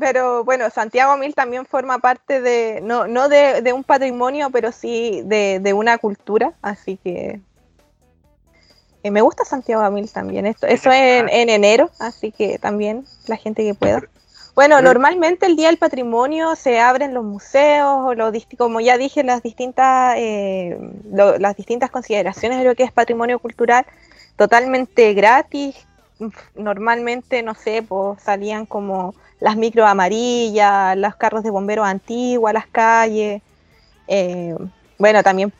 [0.00, 4.72] Pero bueno, Santiago mil también forma parte de, no, no de, de un patrimonio, pero
[4.72, 7.40] sí de, de una cultura, así que
[9.04, 10.44] eh, me gusta Santiago mil también.
[10.46, 14.02] Esto, eso es en, en enero, así que también la gente que pueda.
[14.56, 18.96] Bueno, Pero- normalmente el Día del Patrimonio se abren los museos, o los, como ya
[18.96, 20.76] dije, las distintas, eh,
[21.12, 23.84] lo- las distintas consideraciones de lo que es patrimonio cultural,
[24.36, 25.76] totalmente gratis.
[26.54, 32.54] Normalmente, no sé, pues salían como las micro amarillas, los carros de bomberos antiguos a
[32.54, 33.42] las calles.
[34.08, 34.56] eh,
[34.98, 35.52] bueno, también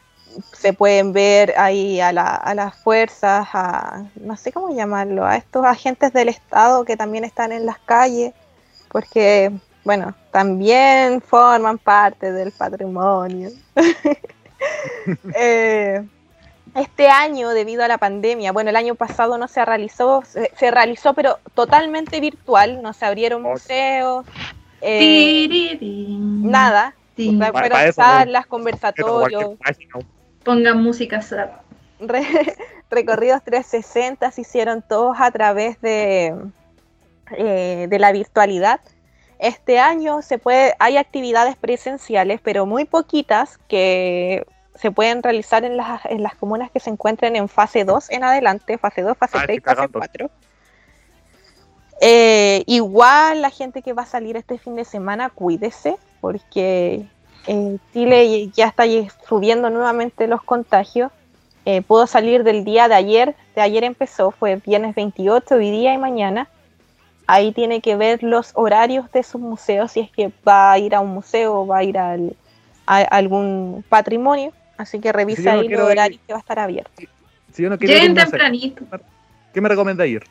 [0.52, 5.36] se pueden ver ahí a, la- a las fuerzas, a no sé cómo llamarlo, a
[5.36, 8.32] estos agentes del Estado que también están en las calles,
[8.96, 9.52] porque,
[9.84, 13.50] bueno, también forman parte del patrimonio.
[15.38, 16.02] Eh,
[16.74, 20.70] este año, debido a la pandemia, bueno, el año pasado no se realizó, se, se
[20.70, 23.50] realizó, pero totalmente virtual, no se abrieron Oh.
[23.50, 24.24] museos,
[24.80, 25.78] eh,
[26.18, 27.38] nada, tin.
[27.38, 29.56] fueron eso, charlas, conversatorios.
[30.42, 31.50] Pongan música sad.
[32.00, 32.56] re-
[32.90, 36.34] recorridos 360 se hicieron todos a través de,
[37.32, 38.80] eh, de la virtualidad.
[39.38, 45.76] Este año se puede, hay actividades presenciales, pero muy poquitas que se pueden realizar en
[45.76, 49.38] las, en las comunas que se encuentren en fase 2 en adelante, fase 2, fase
[49.38, 49.98] Ah, 3, estoy fase cagando.
[49.98, 50.30] 4.
[52.00, 57.06] Eh, igual la gente que va a salir este fin de semana, cuídese, porque
[57.46, 58.84] en Chile ya está
[59.26, 61.10] subiendo nuevamente los contagios.
[61.64, 65.94] Eh, pudo salir del día de ayer, de ayer empezó, fue viernes 28, hoy día
[65.94, 66.48] y mañana.
[67.26, 70.94] Ahí tiene que ver los horarios de sus museos, si es que va a ir
[70.94, 72.36] a un museo o va a ir al-
[72.86, 74.52] a, algún patrimonio.
[74.78, 76.92] Así que revisa no ahí los ir- horarios que va a estar abierto.
[77.52, 78.84] Si yo no quiero ir a Lleguen un museo, tempranito.
[79.52, 80.22] ¿qué me recomienda ir?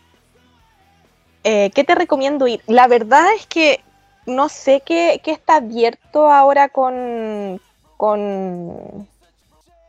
[1.44, 2.62] Eh, ¿Qué te recomiendo ir?
[2.68, 3.82] La verdad es que
[4.26, 7.60] no sé qué, qué está abierto ahora con,
[7.98, 9.08] con,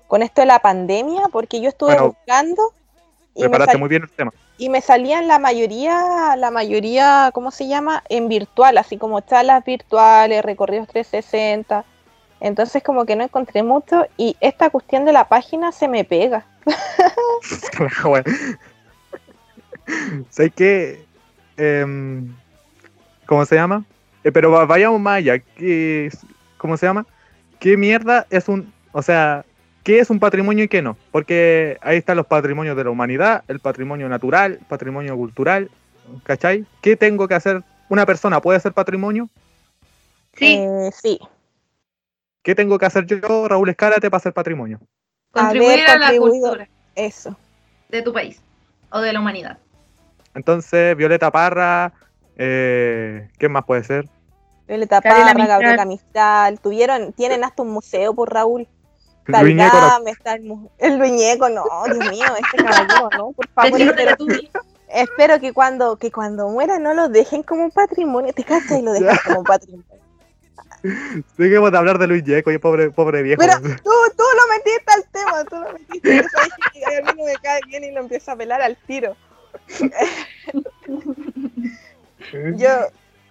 [0.07, 2.73] con esto de la pandemia, porque yo estuve Bueno, buscando
[3.41, 4.33] Preparaste muy bien el tema.
[4.59, 8.03] y me salían la mayoría, la mayoría, ¿cómo se llama?
[8.09, 11.85] En virtual, así como charlas virtuales, recorridos 360.
[12.41, 16.45] Entonces como que no encontré mucho y esta cuestión de la página se me pega.
[18.05, 18.25] Bueno.
[20.31, 21.05] ¿Sabes qué?
[21.57, 22.35] Em,
[23.27, 23.85] ¿Cómo se llama?
[24.25, 25.39] Eh, pero va- vayamos más allá.
[25.39, 26.11] ¿Qué
[26.59, 27.07] ¿Cómo se llama?
[27.59, 28.73] ¿Qué mierda es un...
[28.93, 29.45] O sea,
[29.87, 30.97] ¿qué es un patrimonio y qué no?
[31.13, 35.71] Porque ahí están los patrimonios de la humanidad, el patrimonio natural, el patrimonio cultural,
[36.25, 36.67] ¿cachai?
[36.83, 37.63] ¿Qué tengo que hacer?
[37.89, 39.29] ¿Una persona puede ser patrimonio?
[40.35, 41.21] Sí, Eh, sí.
[42.43, 44.81] ¿Qué tengo que hacer yo, Raúl Escárate, para ser patrimonio?
[45.31, 47.37] contribuir a la cultura Eso.
[47.89, 48.43] de tu país
[48.91, 49.59] o de la humanidad.
[50.35, 51.93] Entonces, Violeta Parra,
[52.37, 54.09] eh, ¿qué más puede ser?
[54.67, 55.85] Violeta Parra, Gabriela.
[55.85, 58.67] Mistral, tuvieron, tienen hasta un museo por Raúl.
[59.27, 63.81] GAM, está el, el Luñeco, no, Dios mío, este caballero, no, por favor,
[64.89, 68.93] espero, que cuando, que cuando muera no lo dejen como patrimonio, te cachas y lo
[68.93, 69.85] dejan como patrimonio.
[71.37, 73.41] Dejemos de hablar de Luis Ñeco, y pobre, pobre viejo.
[73.41, 77.19] Pero tú, tú lo metiste al tema, tú lo metiste, yo sabes que a mí
[77.19, 79.17] no me cae bien y lo empiezo a pelar al tiro.
[82.57, 82.69] Yo,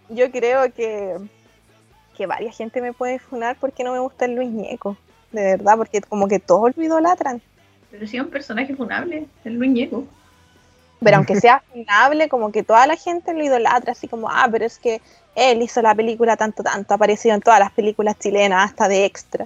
[0.10, 1.18] yo creo que,
[2.16, 4.98] que varias gente me puede funar porque no me gusta el Luis Ñeco.
[5.36, 7.42] De verdad, porque como que todos lo idolatran.
[7.92, 10.06] Pero sí es un personaje funable, el Luis Ñeco.
[11.02, 14.66] Pero aunque sea funable, como que toda la gente lo idolatra, así como, ah, pero
[14.66, 15.02] es que
[15.36, 19.06] él hizo la película tanto, tanto, ha aparecido en todas las películas chilenas, hasta de
[19.06, 19.46] extra.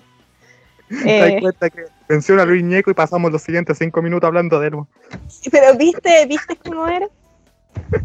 [0.87, 4.27] ¿Te das Eh, cuenta que menciona a Luis Ñeco y pasamos los siguientes cinco minutos
[4.27, 4.75] hablando de él?
[5.51, 7.07] pero viste, viste cómo era.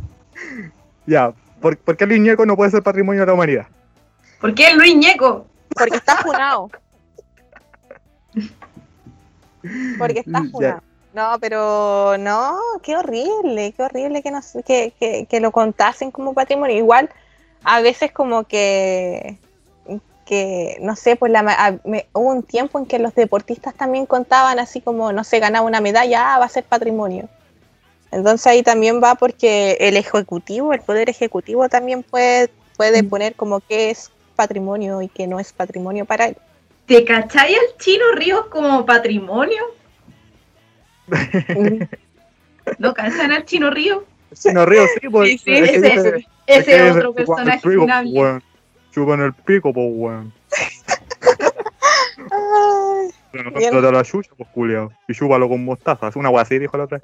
[1.07, 3.67] Ya, ¿por, por qué Luis Ñeco no puede ser patrimonio de la humanidad?
[4.41, 5.47] ¿Por qué Luis Ñeco?
[5.69, 6.71] Porque está funado.
[9.99, 10.51] Porque está Ya.
[10.51, 10.83] funado.
[11.13, 16.35] No, pero no, qué horrible, qué horrible que, nos, que, que, que lo contasen como
[16.35, 16.77] patrimonio.
[16.77, 17.09] Igual,
[17.63, 19.39] a veces como que,
[20.25, 23.75] que no sé, pues la, ma- a- me- hubo un tiempo en que los deportistas
[23.75, 27.29] también contaban así como, no sé, ganaba una medalla, ah, va a ser patrimonio.
[28.11, 33.61] Entonces ahí también va porque el ejecutivo, el poder ejecutivo también puede, puede poner como
[33.61, 36.37] que es patrimonio y que no es patrimonio para él.
[36.87, 39.75] ¿Te cachai al Chino Ríos como patrimonio?
[42.79, 44.05] ¿No cansan al Chino Ríos?
[44.33, 45.31] Si no río, sí, pues.
[45.31, 47.87] Sí, sí, es ese, ese, es otro "Chupan el personaje pico,
[48.19, 48.43] weón.
[48.93, 50.33] Chupan el pico, pues, weón.
[52.19, 54.93] Ay, Pero te la chucha, pues, culiao.
[55.07, 56.09] Y chúpalo con mostaza.
[56.09, 57.01] Es una wea así, dijo la otra.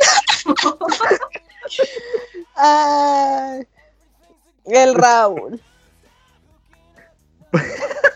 [2.56, 3.66] ay.
[4.64, 5.60] El Raúl.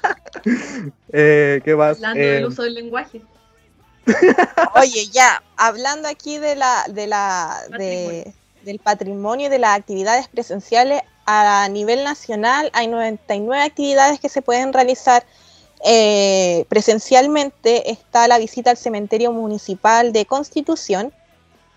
[1.12, 1.96] Eh, ¿Qué más?
[1.96, 3.22] Hablando Eh, del uso del lenguaje.
[4.76, 8.32] Oye, ya, hablando aquí de la, de la, de,
[8.62, 14.42] del patrimonio y de las actividades presenciales, a nivel nacional hay 99 actividades que se
[14.42, 15.24] pueden realizar
[15.84, 17.90] eh, presencialmente.
[17.90, 21.12] Está la visita al cementerio municipal de Constitución.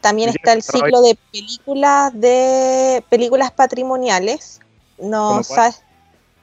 [0.01, 4.59] También está el ciclo de películas de películas patrimoniales.
[4.99, 5.73] No, ¿Cómo cuál?
[5.73, 5.79] sa-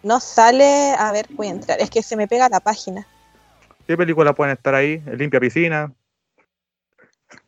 [0.04, 1.80] no sale, a ver, voy a entrar.
[1.80, 3.06] Es que se me pega la página.
[3.86, 5.02] ¿Qué películas pueden estar ahí?
[5.06, 5.92] El Limpia Piscina.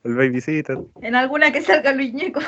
[0.03, 0.79] El Babysitter.
[1.01, 2.41] En alguna que salga Luis Ñeco.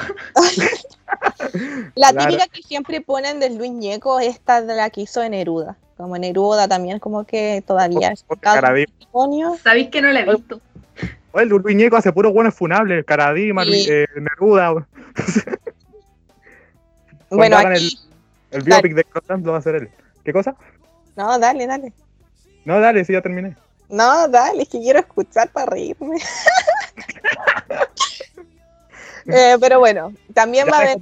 [1.94, 2.26] La Claro.
[2.26, 5.76] típica que siempre ponen de Luis Ñeco, esta de la que hizo en Neruda.
[5.97, 8.12] Como Neruda también, como que todavía.
[9.62, 10.60] Sabéis que no la he visto.
[11.32, 13.05] Oye, el Luis Ñeco hace puros buenos funables.
[13.05, 13.86] Caradima, Sí.
[13.89, 14.86] Eh, Neruda.
[17.30, 17.98] Bueno, aquí.
[18.51, 19.90] El biopic de Crossland lo va a hacer él.
[20.28, 20.55] ¿Qué cosa?
[21.16, 21.90] No, dale, dale.
[22.66, 23.56] No, dale, sí, ya terminé.
[23.88, 26.16] No, dale, es que quiero escuchar para reírme.
[29.30, 30.98] Eh, pero bueno, también va a haber.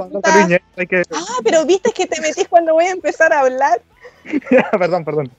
[0.89, 3.81] que- Ah, pero viste que te metís cuando voy a empezar a hablar.
[4.79, 5.31] perdón, perdón.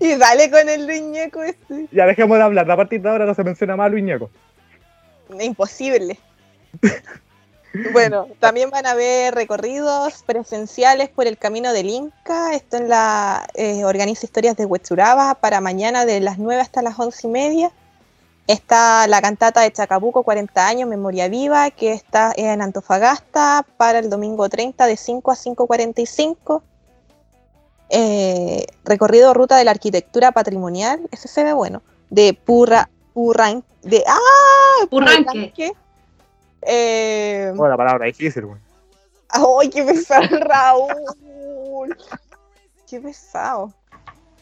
[0.00, 1.86] Y dale con el Luis Ñeco este.
[1.92, 2.70] Ya dejemos de hablar.
[2.70, 4.30] A partir de ahora no se menciona más a Luis Ñeco.
[5.38, 6.18] Imposible.
[7.92, 12.54] Bueno, también van a haber recorridos presenciales por el Camino del Inca.
[12.54, 16.98] Esto en la eh, Organiza Historias de Huechuraba para mañana de las 9 hasta las
[16.98, 17.72] 11 y media.
[18.46, 24.08] Está la cantata de Chacabuco 40 años, Memoria Viva, que está en Antofagasta para el
[24.08, 26.62] domingo 30 de 5 a 5.45.
[27.88, 34.04] Eh, recorrido Ruta de la Arquitectura Patrimonial, ese se ve bueno, de Purra, Purran, de
[34.06, 34.86] ¡Ah!
[34.90, 35.24] Purranque.
[35.24, 35.72] Purranque.
[36.68, 38.58] Eh, Oh, la palabra difícil, güey.
[39.28, 41.96] ¡Ay, qué pesado, Raúl!
[42.88, 43.72] ¡Qué pesado!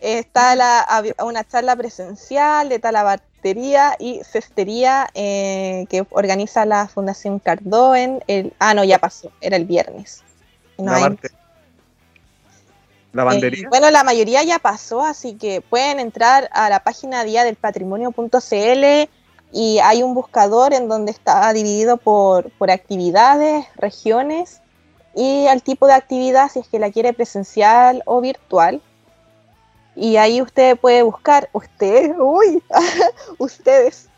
[0.01, 0.87] Está la,
[1.25, 8.23] una charla presencial de talabartería y cestería eh, que organiza la Fundación Cardoen.
[8.27, 10.23] El, ah, no, ya pasó, era el viernes.
[10.79, 11.03] No la hay-
[13.37, 17.55] eh, bueno, la mayoría ya pasó, así que pueden entrar a la página día del
[17.57, 19.09] patrimonio.cl
[19.55, 24.61] y hay un buscador en donde está dividido por, por actividades, regiones
[25.15, 28.83] y al tipo de actividad si es que la quiere presencial o virtual.
[29.95, 32.65] Y ahí usted puede buscar, usted, uy,
[33.39, 34.09] ustedes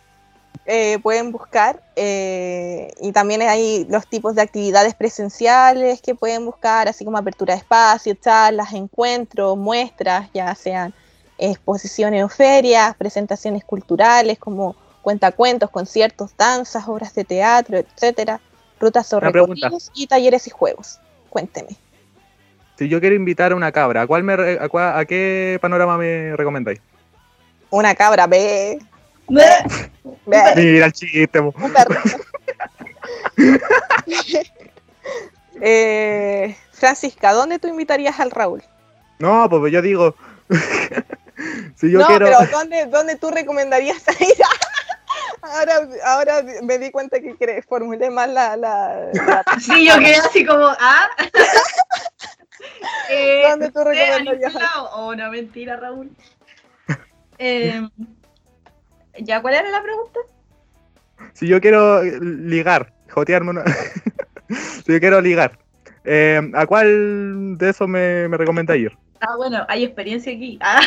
[0.64, 6.88] eh, pueden buscar eh, y también hay los tipos de actividades presenciales que pueden buscar,
[6.88, 10.94] así como apertura de espacio, charlas, encuentros, muestras, ya sean
[11.36, 18.40] exposiciones o ferias, presentaciones culturales como cuentacuentos, conciertos, danzas, obras de teatro, etcétera,
[18.80, 20.98] rutas o recorridos y talleres y juegos.
[21.30, 21.76] Cuénteme.
[22.76, 25.60] Si yo quiero invitar a una cabra, ¿a, cuál me re- a, cuál- a qué
[25.62, 26.80] panorama me recomendáis?
[27.70, 28.80] Una cabra, ve,
[29.28, 29.46] ve,
[30.56, 31.54] Mira el chiste, po.
[31.56, 32.00] un perrito.
[35.60, 38.62] Eh, Francisca, ¿dónde tú invitarías al Raúl?
[39.20, 40.14] No, pues yo digo.
[41.76, 42.26] si yo no, quiero.
[42.26, 44.34] pero ¿dónde, ¿dónde tú recomendarías ir?
[45.46, 50.16] Ahora, ahora me di cuenta que cre- formulé mal la, la- la- Sí, yo quedé
[50.16, 51.08] así como, ¿ah?
[53.10, 54.54] eh, ¿Dónde tú recomendarías?
[54.92, 56.10] Oh, no, mentira, Raúl.
[57.38, 57.86] Eh,
[59.18, 60.20] ¿Ya cuál era la pregunta?
[61.32, 63.64] Si yo quiero ligar, jotearme una...
[64.84, 65.58] si yo quiero ligar,
[66.04, 68.96] eh, ¿a cuál de esos me, me recomienda ir?
[69.20, 70.58] Ah, bueno, hay experiencia aquí.
[70.60, 70.80] Ah.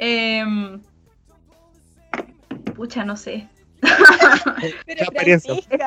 [0.00, 0.80] Em,
[2.78, 3.48] pucha, no sé.
[4.86, 5.04] Pero.
[5.12, 5.86] Francisca,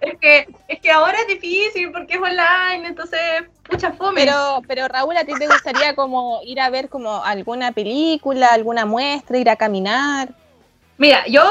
[0.00, 3.20] Es que, es que ahora es difícil porque es online, entonces,
[3.62, 4.22] pucha fome.
[4.22, 8.86] Pero, pero Raúl, ¿a ti te gustaría como ir a ver como alguna película, alguna
[8.86, 10.30] muestra, ir a caminar?
[10.96, 11.44] Mira, yo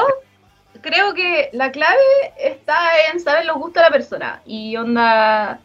[0.80, 2.02] creo que la clave
[2.36, 2.78] está
[3.12, 4.42] en saber los gustos de la persona.
[4.44, 5.60] Y onda.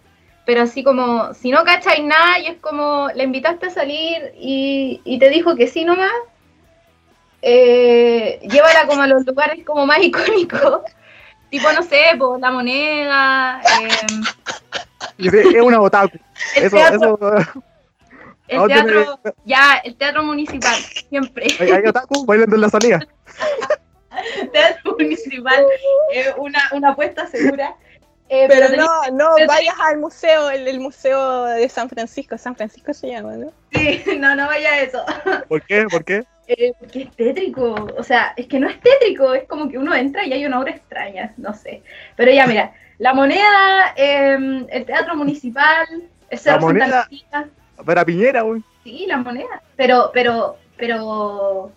[0.46, 5.02] Pero así como, si no cachai nada y es como, la invitaste a salir y,
[5.04, 6.12] y te dijo que sí nomás,
[7.48, 10.82] eh, llévala como a los lugares como más icónicos.
[11.52, 13.62] Tipo, no sé, por la moneda,
[15.18, 16.18] Y sí, Es una otaku.
[16.56, 17.64] el Eso, teatro, eso.
[18.48, 20.76] el ¿a dónde teatro, ya, el teatro municipal,
[21.08, 21.48] siempre.
[21.60, 23.08] Hay, hay otaku bailando en la salida.
[24.52, 25.66] teatro municipal,
[26.14, 27.76] eh, una, una apuesta segura.
[28.28, 32.56] Eh, Pero no, no pero- vayas al museo, el, el museo de San Francisco, San
[32.56, 33.52] Francisco se llama, ¿no?
[33.72, 35.06] Sí, no, no vaya a eso.
[35.48, 35.86] ¿Por qué?
[35.90, 36.24] ¿Por qué?
[36.48, 39.96] Eh, porque es tétrico, o sea, es que no es tétrico, es como que uno
[39.96, 41.82] entra y hay una obra extraña, no sé.
[42.16, 45.88] Pero ya, mira, la moneda, eh, el teatro municipal,
[46.30, 47.08] el Cerro Santa moneda.
[47.10, 47.50] Lucía,
[47.84, 48.62] Ver a Piñera, güey.
[48.84, 49.62] sí, la moneda.
[49.76, 51.72] Pero, pero, pero,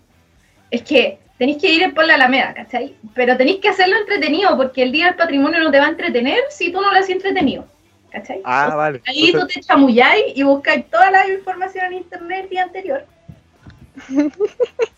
[0.70, 2.95] es que tenéis que ir por la Alameda, ¿cachai?
[3.15, 6.40] Pero tenéis que hacerlo entretenido, porque el Día del Patrimonio no te va a entretener
[6.51, 7.65] si tú no lo haces entretenido,
[8.11, 8.43] ¿cachai?
[8.45, 9.01] Ah, vale.
[9.07, 13.07] Ahí tú te chamulláis y buscáis toda la información en internet el día anterior.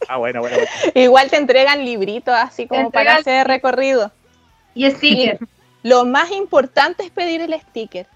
[0.08, 0.56] Ah, bueno, bueno.
[0.56, 0.70] bueno.
[0.94, 4.10] Igual te entregan libritos así como para hacer recorrido.
[4.74, 5.38] Y sticker.
[5.82, 8.06] Lo más importante es pedir el sticker.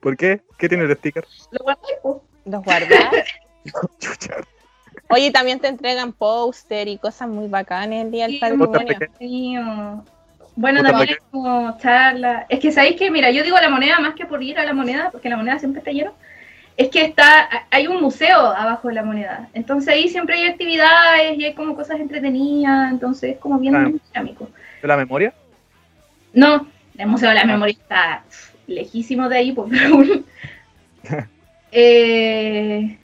[0.00, 0.42] ¿Por qué?
[0.58, 1.24] ¿Qué tiene el sticker?
[1.50, 2.16] Lo pues.
[2.44, 3.10] Los guardas.
[3.98, 4.36] Chucha.
[5.08, 10.04] Oye, también te entregan póster y cosas muy bacanas el día del Sí, patrimonio.
[10.56, 12.46] Bueno, también ¿para es como charla.
[12.48, 14.72] Es que sabéis que, mira, yo digo la moneda más que por ir a la
[14.72, 16.14] moneda, porque la moneda siempre está lleno.
[16.76, 19.48] Es que está, hay un museo abajo de la moneda.
[19.54, 22.90] Entonces ahí siempre hay actividades y hay como cosas entretenidas.
[22.92, 23.90] Entonces es como bien Ah.
[24.12, 24.48] dinámico.
[24.82, 25.32] ¿De la memoria?
[26.34, 26.66] No,
[26.98, 28.22] el Museo de la Memoria está
[28.66, 30.22] lejísimo de ahí, pero bueno.
[31.72, 32.96] Eh,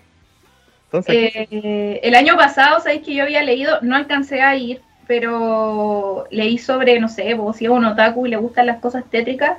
[0.86, 6.26] Entonces, eh, el año pasado, sabéis que yo había leído, no alcancé a ir, pero
[6.30, 9.58] leí sobre, no sé, vos si es un otaku y le gustan las cosas tétricas.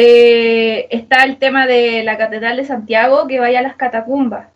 [0.00, 4.46] Eh, está el tema de la Catedral de Santiago, que vaya a las catacumbas.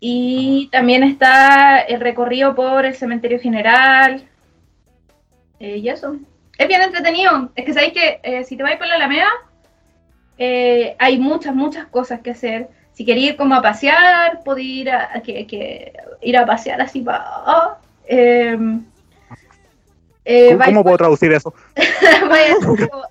[0.00, 4.24] Y también está el recorrido por el cementerio general.
[5.60, 6.16] Eh, y eso.
[6.58, 7.50] Es bien entretenido.
[7.54, 9.28] Es que sabéis que eh, si te vais por la Alameda,
[10.36, 12.70] eh, hay muchas, muchas cosas que hacer.
[12.94, 15.92] Si queréis ir como a pasear, podéis ir a, a que, que-
[16.22, 17.78] ir a pasear así para...
[20.28, 21.54] ¿cómo, cómo puedo traducir eso?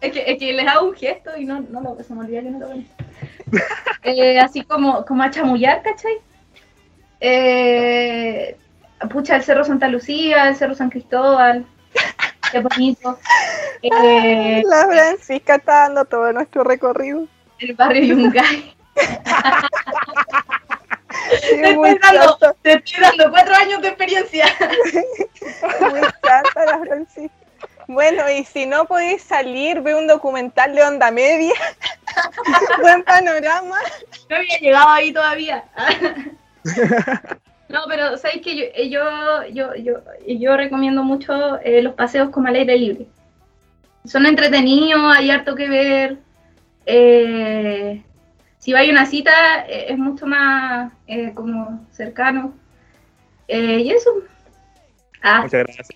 [0.02, 2.42] es, que, es que les hago un gesto y no, no lo, se me olvida
[2.42, 2.88] que no lo ven.
[4.04, 6.18] Eh, así como, como a chamullar, ¿cachai?
[7.20, 8.56] Eh,
[9.10, 11.66] pucha, el Cerro Santa Lucía, el Cerro San Cristóbal,
[12.52, 13.18] qué bonito.
[13.84, 17.28] Eh, La Francisca está dando todo nuestro recorrido.
[17.60, 18.74] el barrio Yungay.
[21.30, 24.46] Te estoy, dando, chata, te estoy dando cuatro años de experiencia.
[25.82, 27.36] muy chata la Francisca.
[27.88, 31.54] Bueno, y si no podéis salir, ve un documental de onda media.
[32.82, 33.78] Buen panorama.
[34.30, 35.64] No había llegado ahí todavía.
[37.70, 39.96] No, pero sabéis que yo, eh, yo, yo, yo,
[40.26, 43.08] yo recomiendo mucho eh, los paseos como al aire libre.
[44.06, 46.18] Son entretenidos, hay harto que ver.
[46.86, 48.02] Eh,
[48.68, 49.32] si vais a una cita,
[49.70, 52.52] eh, es mucho más eh, como cercano.
[53.48, 54.10] Eh, y eso.
[55.24, 55.88] Ah, Muchas gracias.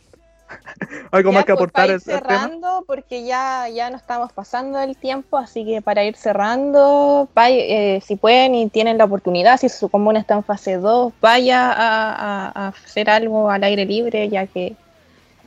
[1.11, 2.47] ¿Algo más Ya, que pues, aportar para al ir al tema?
[2.47, 7.57] cerrando, porque ya, ya no estamos pasando el tiempo, así que para ir cerrando, vaya,
[7.57, 11.73] eh, si pueden y tienen la oportunidad, si su comuna está en fase 2, vaya
[11.73, 14.77] a, a- a hacer algo al aire libre, ya que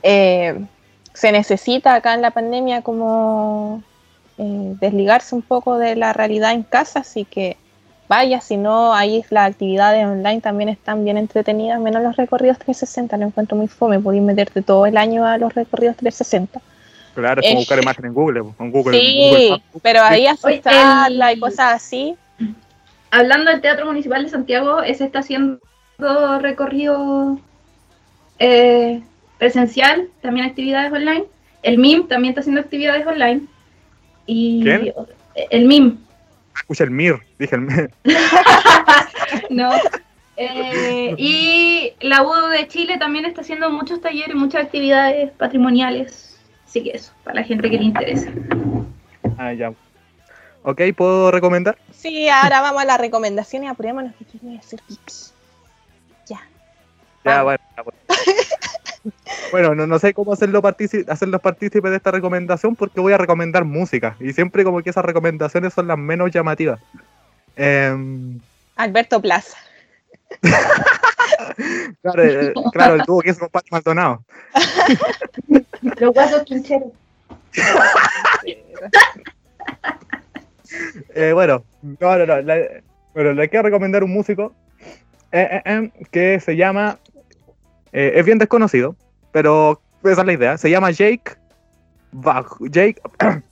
[0.03, 0.63] eh,
[1.13, 3.81] se necesita acá en la pandemia como
[4.37, 7.57] eh, desligarse un poco de la realidad en casa, así que
[8.07, 13.17] vaya, si no, ahí las actividades online también están bien entretenidas, menos los recorridos 360,
[13.17, 16.61] lo encuentro muy fome, podéis meterte todo el año a los recorridos 360.
[17.15, 18.99] Claro, es como Eh, buscar imagen en Google, en Google.
[18.99, 19.63] Sí, Google Maps.
[19.81, 22.15] pero ahí asustarla y cosas así.
[23.11, 25.59] hablando del Teatro Municipal de Santiago, ese está haciendo
[26.41, 27.39] recorrido
[28.39, 29.01] eh,
[29.37, 31.23] presencial, también actividades online.
[31.63, 33.47] El MIM también está haciendo actividades online.
[34.25, 34.93] Y ¿Quién?
[35.49, 35.97] El MIM.
[36.55, 37.91] Escucha el MIR, dije el MIR.
[39.49, 39.71] No.
[40.37, 46.37] Eh, y la U de Chile también está haciendo muchos talleres, muchas actividades patrimoniales.
[46.65, 48.29] Así que eso, para la gente que le interesa.
[49.37, 49.73] Ah, ya.
[50.63, 51.77] Ok, ¿puedo recomendar?
[51.91, 55.13] Sí, ahora vamos a la recomendación y apurémonos que quiero hacer pipí.
[56.27, 56.39] Ya.
[57.23, 57.43] Ya, Vamos.
[57.43, 57.59] bueno.
[57.77, 57.99] ya, bueno.
[59.55, 63.17] Bueno, no, no sé cómo hacerlo partici- hacerlos partícipes de esta recomendación porque voy a
[63.17, 64.17] recomendar música.
[64.19, 66.77] Y siempre como que esas recomendaciones son las menos llamativas.
[67.55, 68.37] Em,
[68.75, 69.55] Alberto Plaza.
[72.01, 74.25] claro, eh, claro, el dúo que es con Pati Maldonado.
[76.01, 76.89] Los guasos quincheros.
[81.13, 82.41] Eh, bueno, no, no, no.
[82.41, 82.59] la-
[83.13, 84.53] bueno, le quiero recomendar un músico
[85.31, 86.99] eh, eh, eh, que se llama.
[87.93, 88.97] eh, es bien desconocido,
[89.35, 90.57] pero esa es la idea.
[90.57, 91.35] Se llama Jake
[92.13, 92.45] Bag.
[92.69, 93.01] Jake.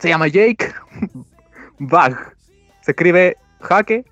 [0.00, 0.70] se llama Jake
[1.78, 2.36] Bag.
[2.82, 4.04] Se escribe Jaque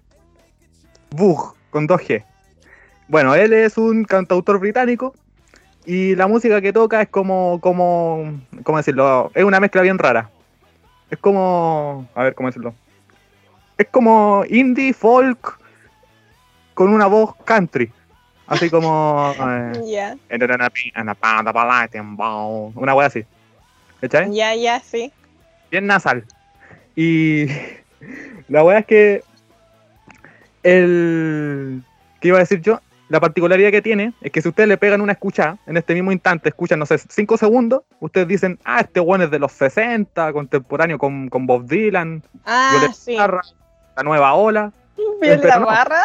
[1.10, 2.24] Bug con 2G.
[3.08, 5.14] Bueno, él es un cantautor británico
[5.84, 9.30] y la música que toca es como, como, ¿cómo decirlo?
[9.34, 10.30] Es una mezcla bien rara.
[11.10, 12.74] Es como, a ver, ¿cómo decirlo?
[13.76, 15.58] Es como indie, folk,
[16.72, 17.92] con una voz country.
[18.46, 19.34] Así como...
[19.40, 20.16] eh, Ya,
[22.74, 23.24] una wea así.
[24.00, 24.32] ¿Cachai?
[24.34, 25.12] ya, ya, sí.
[25.70, 26.24] bien nasal.
[26.94, 27.46] Y
[28.48, 29.22] la weá es que
[30.62, 31.82] el
[32.20, 32.80] ¿qué iba a decir yo?
[33.08, 36.10] La particularidad que tiene es que si ustedes le pegan una escucha en este mismo
[36.10, 40.32] instante, escuchan, no sé, 5 segundos, ustedes dicen, ah, este weón es de los 60,
[40.32, 43.16] contemporáneo con, con Bob Dylan, Ah, Violeta sí.
[43.96, 44.72] La nueva ola.
[45.20, 45.66] Viola pero no.
[45.66, 46.02] Barra,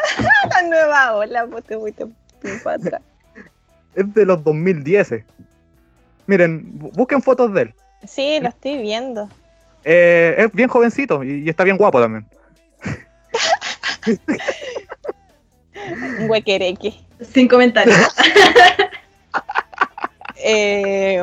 [0.50, 2.06] la nueva ola, pues te fuiste
[3.96, 5.16] Es de los 2010.
[6.28, 7.74] Miren, bu- busquen fotos de él.
[8.08, 9.28] Sí, lo estoy viendo.
[9.84, 12.26] Eh, es bien jovencito y, y está bien guapo también.
[16.20, 16.94] Un huequereque.
[17.34, 17.98] Sin comentarios.
[20.44, 21.22] Eh,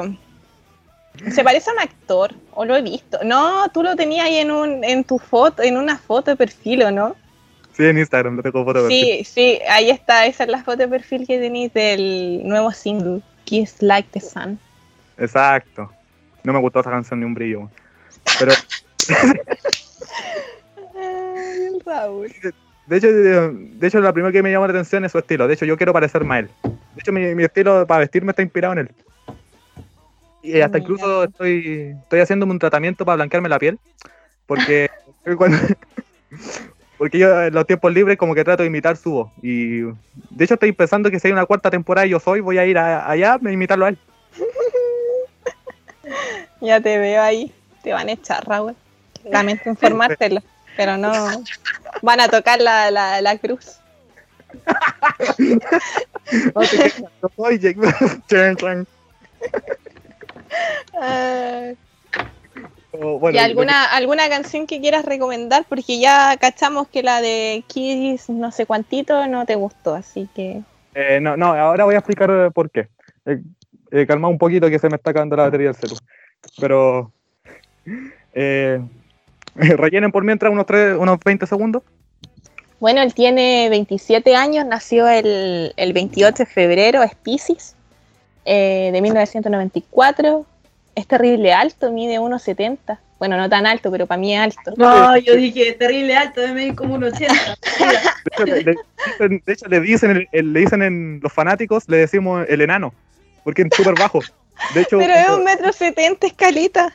[1.33, 3.19] se parece a un actor, o lo he visto.
[3.25, 6.85] No, tú lo tenías ahí en un, en tu foto, en una foto de perfil,
[6.85, 7.17] ¿o no?
[7.79, 9.25] Sí, en Instagram, lo tengo foto de perfil.
[9.25, 13.23] Sí, sí, ahí está, esa es la foto de perfil que tenéis del nuevo single,
[13.45, 14.59] Kiss Like the Sun.
[15.17, 15.91] Exacto.
[16.43, 17.71] No me gustó esa canción ni un brillo.
[18.41, 18.53] Pero
[20.97, 22.33] Ay, el Raúl.
[22.87, 25.47] de hecho, de, hecho, lo primero que me llama la atención es su estilo.
[25.47, 26.51] De hecho, yo quiero parecer más él.
[26.65, 28.91] De hecho, mi, mi estilo para vestirme está inspirado en él.
[30.43, 30.91] Y hasta Mira.
[30.91, 33.79] incluso estoy, estoy haciéndome un tratamiento para blanquearme la piel.
[34.47, 34.89] Porque
[35.37, 35.59] cuando-
[36.99, 39.31] porque yo en los tiempos libres como que trato de imitar su voz.
[39.43, 42.59] Y de hecho estoy pensando que si hay una cuarta temporada y yo soy, voy
[42.59, 43.99] a ir a- allá a imitarlo a él.
[46.61, 47.53] Ya te veo ahí,
[47.85, 48.75] te van a echar, Raúl.
[49.25, 50.43] Lamento informártelo,
[50.77, 51.13] pero no.
[52.03, 53.79] Van a tocar la, la, la cruz.
[57.37, 57.79] Soy Jake.
[62.93, 65.67] Bueno, ¿Y alguna, alguna canción que quieras recomendar?
[65.69, 70.63] Porque ya cachamos que la de Kiss no sé cuantito no te gustó, así que...
[70.95, 72.89] Eh, no, no, ahora voy a explicar eh, por qué.
[73.27, 73.43] Eh,
[73.91, 75.97] eh, calma un poquito que se me está acabando la batería del celu.
[76.59, 77.13] Pero
[78.35, 78.81] eh,
[79.55, 81.83] rellenen por mientras unos, tres, unos 20 segundos.
[82.81, 87.75] Bueno, él tiene 27 años, nació el, el 28 de febrero, es Pisces,
[88.45, 90.47] eh, de 1994.
[90.99, 92.99] Es terrible alto, mide 1,70.
[93.21, 94.73] Bueno, no tan alto, pero para mí es alto.
[94.77, 97.35] No, yo dije terrible alto, de medir como un 80.
[98.37, 98.75] De hecho, le, le
[99.15, 100.29] dicen, de hecho, le dicen,
[100.81, 102.93] le en los fanáticos, le decimos el enano,
[103.45, 104.21] porque es súper bajo.
[104.75, 106.93] De hecho, Pero es un metro setenta, escalita.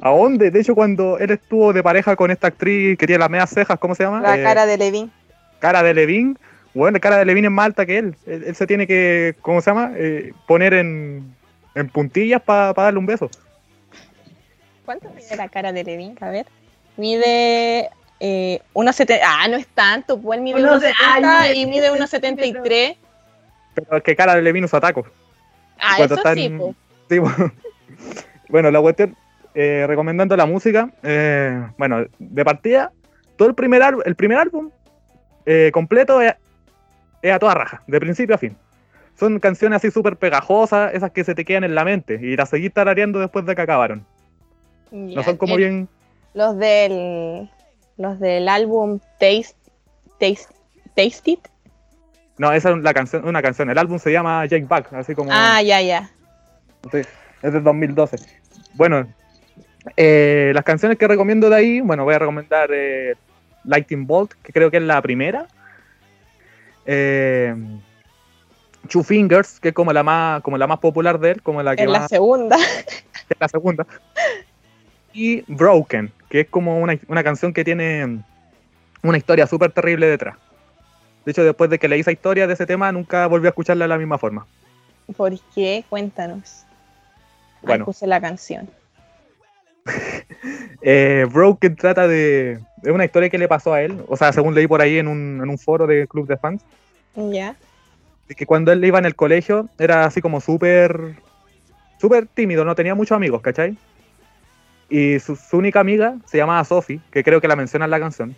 [0.00, 0.52] ¿a dónde?
[0.52, 3.78] De hecho, cuando él estuvo de pareja con esta actriz que tiene las medias cejas,
[3.80, 4.20] ¿cómo se llama?
[4.20, 5.10] La Eh, cara de Levin.
[5.58, 6.38] cara de Levin,
[6.72, 8.16] bueno, cara de Levin es más alta que él.
[8.26, 9.92] Él, él se tiene que, ¿cómo se llama?
[9.96, 11.33] Eh, poner en,
[11.74, 13.30] en puntillas para darle un beso.
[14.84, 16.16] ¿Cuánto mide la cara de Levin?
[16.20, 16.46] A ver.
[16.96, 17.90] Mide
[18.20, 19.20] eh, 1,70.
[19.24, 20.94] Ah, no es tanto, pues él mide Uno de- 1,70
[21.40, 22.96] ay, y mide 1,73.
[23.74, 25.06] Pero es que cara de Levin usa tacos.
[25.80, 26.74] Ah, Cuando eso están- sí, pues.
[27.08, 27.52] Sí, bueno.
[28.48, 29.16] Bueno, la cuestión,
[29.54, 32.92] eh, recomendando la música, eh, bueno, de partida,
[33.36, 34.70] todo el primer, álbum- el primer álbum
[35.46, 36.34] eh, completo es,
[37.22, 38.56] es a toda raja, de principio a fin.
[39.18, 42.48] Son canciones así súper pegajosas, esas que se te quedan en la mente y las
[42.48, 44.04] seguís tarareando después de que acabaron.
[44.90, 45.88] No son como El- bien...
[46.34, 47.48] Los del,
[47.96, 49.54] los del álbum Taste,
[50.18, 50.52] Taste,
[50.96, 51.40] Taste It.
[52.38, 53.70] No, esa es la canción, una canción.
[53.70, 55.30] El álbum se llama Jake Back, así como...
[55.32, 56.10] Ah, ya, ya.
[56.90, 56.98] Sí,
[57.42, 58.16] es del 2012.
[58.72, 59.06] Bueno,
[59.96, 63.14] eh, las canciones que recomiendo de ahí, bueno, voy a recomendar eh,
[63.62, 65.46] Lightning Bolt, que creo que es la primera.
[66.86, 67.54] eh,
[68.88, 71.74] Two Fingers, que es como la más, como la más popular de él, como la
[71.76, 72.56] que En la segunda.
[73.28, 73.86] es la segunda.
[75.12, 78.20] Y Broken, que es como una, una canción que tiene
[79.02, 80.36] una historia súper terrible detrás.
[81.24, 83.84] De hecho, después de que leí esa historia de ese tema, nunca volví a escucharla
[83.84, 84.46] de la misma forma.
[85.16, 85.84] ¿Por qué?
[85.88, 86.64] Cuéntanos.
[87.62, 87.84] Ahí Bueno.
[87.84, 88.68] puse la canción.
[90.86, 94.54] Eh, Broken trata de, de una historia que le pasó a él, o sea, según
[94.54, 96.62] leí por ahí en un, en un foro de club de fans,
[97.16, 97.56] Ya.
[98.28, 101.14] Que cuando él iba en el colegio era así como súper
[102.00, 103.76] súper tímido, no tenía muchos amigos, ¿cachai?
[104.90, 108.00] Y su, su única amiga se llamaba Sophie, que creo que la menciona en la
[108.00, 108.36] canción.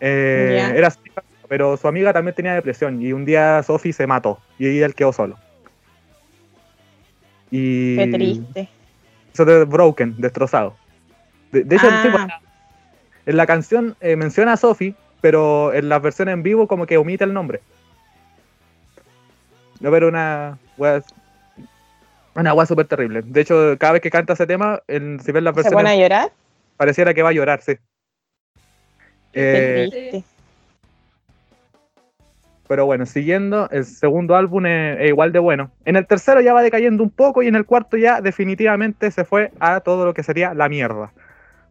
[0.00, 0.72] Eh.
[0.76, 1.00] Era así,
[1.48, 5.12] pero su amiga también tenía depresión y un día Sophie se mató y él quedó
[5.12, 5.36] solo.
[7.50, 8.68] Y Qué triste.
[9.32, 10.76] eso de Broken, destrozado.
[11.50, 12.02] De, de hecho, el Ah.
[12.02, 12.18] tipo,
[13.26, 16.98] en la canción eh, menciona a Sophie, pero en las versiones en vivo como que
[16.98, 17.60] omite el nombre.
[19.80, 21.02] No, pero una wea,
[22.34, 23.22] una wea súper terrible.
[23.22, 25.92] De hecho, cada vez que canta ese tema, en- si ves las ¿Se pone a
[25.92, 26.32] versiones, llorar?
[26.76, 27.76] pareciera que va a llorar, sí.
[29.32, 30.22] Eh,
[32.66, 35.70] pero bueno, siguiendo, el segundo álbum es, es igual de bueno.
[35.84, 39.24] En el tercero ya va decayendo un poco y en el cuarto ya definitivamente se
[39.24, 41.12] fue a todo lo que sería la mierda.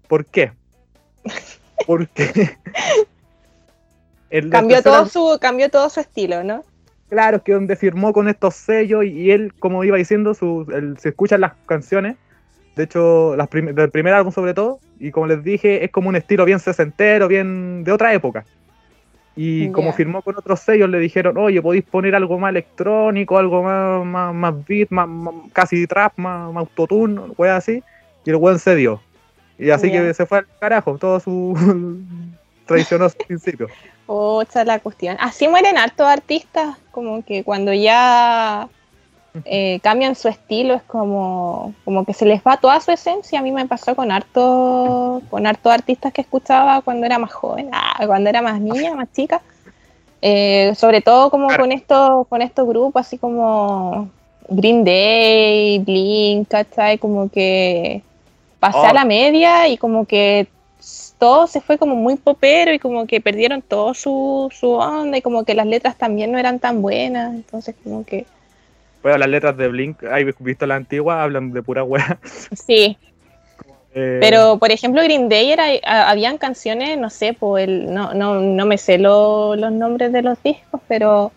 [0.08, 0.54] ¿Por qué?
[1.86, 2.58] Porque
[4.52, 6.64] Cambió todo su, cambió todo su estilo, ¿no?
[7.10, 10.98] Claro, que donde firmó con estos sellos y, y él, como iba diciendo, su, el-
[10.98, 12.18] se escuchan las canciones,
[12.76, 16.10] de hecho, las prim- del primer álbum sobre todo, y como les dije, es como
[16.10, 18.44] un estilo bien sesentero, bien de otra época.
[19.36, 23.62] Y como firmó con otros sellos, le dijeron, oye, podéis poner algo más electrónico, algo
[23.64, 27.84] más, más, más beat, más, más- casi trap, más, más autotune, wea así,
[28.26, 29.00] y el weón se dio.
[29.60, 31.56] Y así que se fue al carajo, todo su
[32.68, 33.68] traicionó su principio.
[34.08, 35.18] Ocha la cuestión.
[35.20, 38.70] Así mueren hartos artistas, como que cuando ya
[39.44, 43.40] eh, cambian su estilo es como, como que se les va toda su esencia.
[43.40, 47.70] A mí me pasó con harto, con hartos artistas que escuchaba cuando era más joven,
[47.74, 49.42] ah, cuando era más niña, más chica.
[50.22, 51.64] Eh, sobre todo como Claro.
[51.64, 54.10] con estos, con estos grupos así como
[54.50, 56.98] Green Day, Blink, ¿cachai?
[56.98, 58.02] Como que
[58.60, 58.86] pasé Oh.
[58.86, 60.48] a la media y como que
[61.20, 65.22] todo se fue como muy popero y como que perdieron todo su, su onda y
[65.22, 68.26] como que las letras también no eran tan buenas, entonces como que
[69.02, 71.24] Bueno, las letras de Blink, ¿hay visto la antigua?
[71.24, 72.20] Hablan de pura wea.
[72.52, 72.98] sí,
[73.96, 78.14] Eh, pero por ejemplo Green Day era, a- habían canciones, no sé, pues el, no,
[78.14, 81.32] no, no me sé lo- los nombres de los discos, pero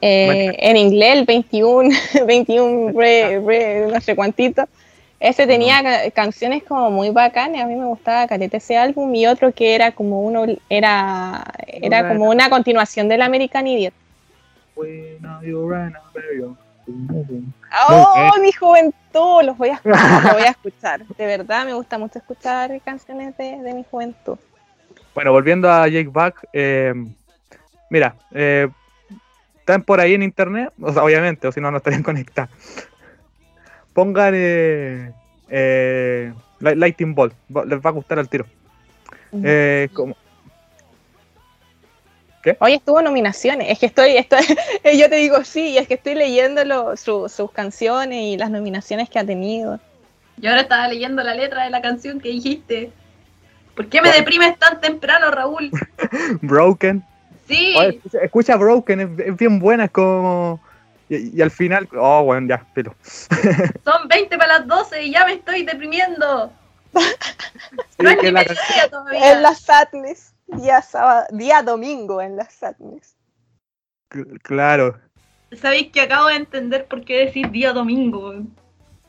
[0.00, 1.90] eh, en inglés el 21,
[2.26, 4.64] 21 re, re, no sé cuántito,
[5.18, 9.26] ese tenía ca- canciones como muy bacanas, a mí me gustaba caleta ese álbum y
[9.26, 13.94] otro que era como uno, era, era como una continuación del American Idiot.
[17.88, 19.42] ¡Oh, mi juventud!
[19.44, 21.06] Los voy a escuchar, lo voy a escuchar.
[21.06, 24.38] De verdad, me gusta mucho escuchar canciones de, de mi juventud.
[25.14, 26.92] Bueno, volviendo a Jake Back, eh,
[27.90, 28.68] mira, eh,
[29.58, 32.50] están por ahí en internet, o sea, obviamente, o si no, no estarían conectados.
[33.96, 35.10] Pongan eh,
[35.48, 38.44] eh, Light- Lightning Bolt, va- les va a gustar al tiro.
[39.42, 40.14] Eh, como,
[42.60, 43.70] Hoy estuvo nominaciones.
[43.70, 44.38] Es que estoy, estoy
[44.98, 48.50] yo te digo sí, y es que estoy leyendo lo- su- sus canciones y las
[48.50, 49.80] nominaciones que ha tenido.
[50.36, 52.92] Yo ahora estaba leyendo la letra de la canción que dijiste.
[53.74, 54.18] ¿Por qué me ¿Cuál?
[54.20, 55.70] deprimes tan temprano, Raúl?
[56.42, 57.02] Broken,
[57.48, 60.60] Sí, Oye, escucha, escucha Broken, es, es bien buena, es como...
[61.08, 62.94] Y, y al final, oh, bueno, ya, pero...
[63.84, 66.52] son 20 para las 12 y ya me estoy deprimiendo.
[66.94, 67.02] Sí,
[67.98, 69.32] no es que ni la mediodía todavía.
[69.32, 73.16] En la Sadness, día, sábado, día domingo en la Sadness.
[74.42, 74.98] Claro,
[75.52, 78.34] Sabéis que acabo de entender por qué decís día domingo.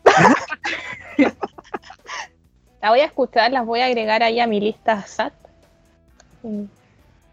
[2.81, 5.33] La voy a escuchar, las voy a agregar ahí a mi lista SAT.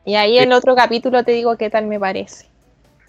[0.07, 2.49] Y ahí en otro capítulo te digo qué tal me parece.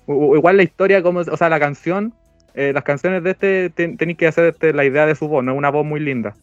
[0.07, 2.13] U- igual la historia, como, o sea, la canción,
[2.53, 5.51] eh, las canciones de este ten- tenéis que hacerte la idea de su voz, no
[5.53, 6.35] es una voz muy linda.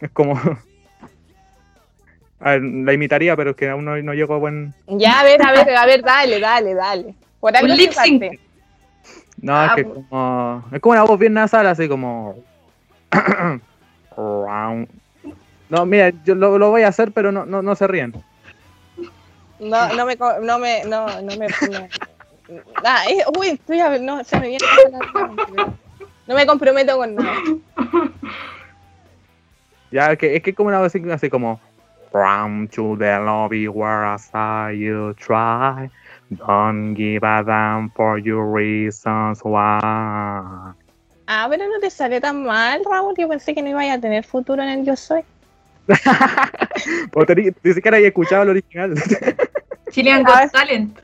[0.00, 0.34] Es como.
[2.38, 4.74] A ver, la imitaría, pero es que aún no, no llego a buen.
[4.86, 7.14] Ya, a ver, a ver, a ver, dale, dale, dale.
[7.40, 8.38] Por algo lip sync.
[9.40, 9.94] No, Ah, es que pues.
[10.10, 10.64] como.
[10.70, 12.36] Es como una voz bien nasal, así como.
[15.68, 18.12] No, mira, yo lo, lo voy a hacer, pero no, no, no se ríen.
[19.58, 21.88] No, no me, co- no me, no, no me, no.
[22.84, 25.00] Ah, es- uy, estoy a ver, no, se me viene la.
[26.26, 27.34] No me comprometo con nada.
[29.92, 31.60] Ya, es que es que es como una voz así, como.
[32.10, 35.90] From to the lobby where I saw you try.
[36.30, 39.78] Don't give a damn for your reasons why.
[41.28, 43.14] Ah, pero no te sale tan mal, Raúl.
[43.18, 45.22] Yo pensé que no iba a tener futuro en el Yo Soy.
[47.62, 48.94] Ni siquiera había escuchado el original.
[49.90, 50.24] Chilean.
[50.24, 50.98] Got Talent.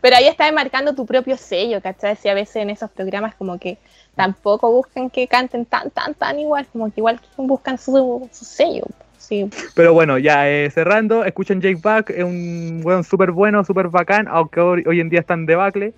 [0.00, 2.16] Pero ahí estás marcando tu propio sello, ¿cachai?
[2.16, 3.78] Si a veces en esos programas como que
[4.16, 8.84] tampoco buscan que canten tan, tan, tan igual, como que igual buscan su, su sello.
[9.18, 9.48] Sí.
[9.74, 14.26] Pero bueno, ya eh, cerrando, escuchen Jake Back, es un weón súper bueno, súper bacán,
[14.28, 15.92] aunque hoy, hoy en día están debacle,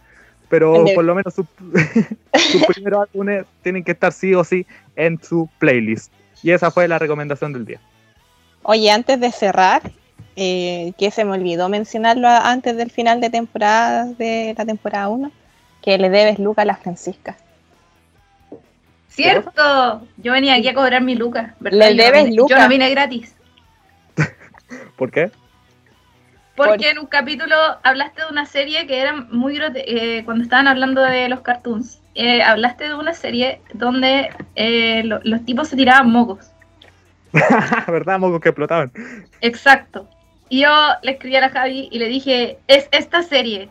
[0.49, 1.47] pero de- por lo menos sus
[2.53, 4.67] sus primeros álbumes tienen que estar sí o sí
[4.97, 6.13] en su playlist.
[6.43, 7.81] Y esa fue la recomendación del día.
[8.65, 9.83] Oye, antes de cerrar,
[10.37, 15.31] eh, que se me olvidó mencionarlo antes del final de temporada de la temporada 1,
[15.83, 17.37] que le debes Luca a la Francisca.
[19.09, 20.07] Cierto.
[20.17, 21.53] Yo venía aquí a cobrar mi lucas.
[21.61, 21.79] ¿verdad?
[21.91, 22.57] Le Yo debes vine- lucas.
[22.59, 23.35] Yo no vine gratis.
[24.97, 25.31] ¿Por qué?
[26.57, 30.45] Porque Por- en un capítulo hablaste de una serie que era muy grote- eh, cuando
[30.45, 35.69] estaban hablando de los cartoons, eh, hablaste de una serie donde eh, lo- los tipos
[35.69, 36.51] se tiraban mocos.
[37.89, 38.19] ¿Verdad?
[38.19, 38.93] Mocos que explotaban.
[39.41, 40.09] Exacto.
[40.53, 40.69] Y yo
[41.01, 43.71] le escribí a la Javi y le dije, es esta serie.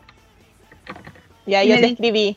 [1.46, 2.36] Ya Y yo te escribí.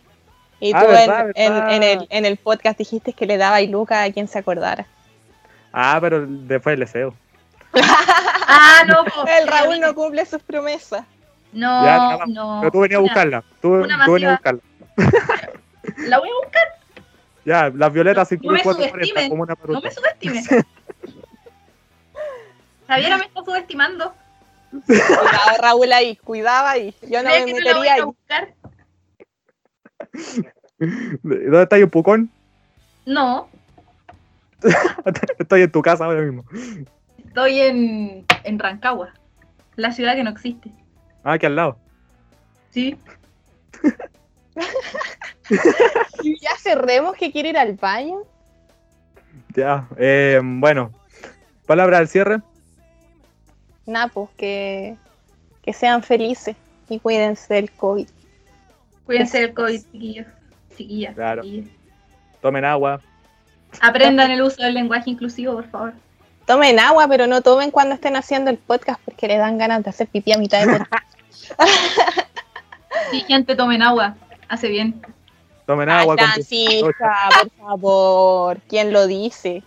[0.59, 1.73] Y Ah, tú en, verdad, en- verdad.
[1.73, 4.85] en el, en el podcast dijiste que le daba a Luca a quien se acordara.
[5.73, 7.15] Ah, pero después el deseo.
[8.47, 9.03] Ah, no.
[9.25, 11.03] El Raúl no cumple sus promesas.
[11.51, 12.59] No, Ya, no.
[12.61, 13.41] Pero tú venías a buscarla.
[13.59, 14.61] Tú, tú venías a buscarla.
[16.07, 16.67] La voy a buscar,
[17.43, 20.47] Ya, las violetas No me 54 subestimen, como una no me subestimes.
[22.87, 24.13] Javiera me está subestimando.
[24.85, 26.15] Cuidado, Raúl, ahí.
[26.17, 26.95] Cuidado ahí.
[27.09, 28.01] Yo no ¿Cree me metería ahí.
[31.23, 32.29] ¿Dónde está un pucón?
[33.05, 33.47] No,
[35.39, 36.43] Estoy en tu casa ahora mismo.
[37.25, 39.13] estoy en, en Rancagua,
[39.75, 40.71] la ciudad que no existe.
[41.23, 41.77] Ah, aquí al lado.
[42.71, 42.97] Sí.
[46.41, 48.23] Ya cerremos que quiere ir al baño.
[49.53, 50.91] Ya, eh, bueno.
[51.67, 52.41] Palabra al cierre.
[53.85, 54.95] Nah, pues que,
[55.61, 56.55] que sean felices
[56.89, 58.07] y cuídense del COVID.
[59.05, 60.27] Cuídense del COVID, chiquillos.
[60.75, 61.15] Chiquillas.
[61.15, 61.43] Claro.
[62.41, 63.01] Tomen agua.
[63.81, 65.93] Aprendan el uso del lenguaje inclusivo, por favor.
[66.45, 69.89] Tomen agua, pero no tomen cuando estén haciendo el podcast porque le dan ganas de
[69.89, 71.05] hacer pipí a mitad de podcast.
[73.11, 74.15] Sí, gente, tomen agua.
[74.47, 75.01] Hace bien.
[75.67, 76.15] Tomen Ay, agua.
[76.15, 78.57] con- Francisca, por favor.
[78.69, 79.61] ¿Quién lo dice?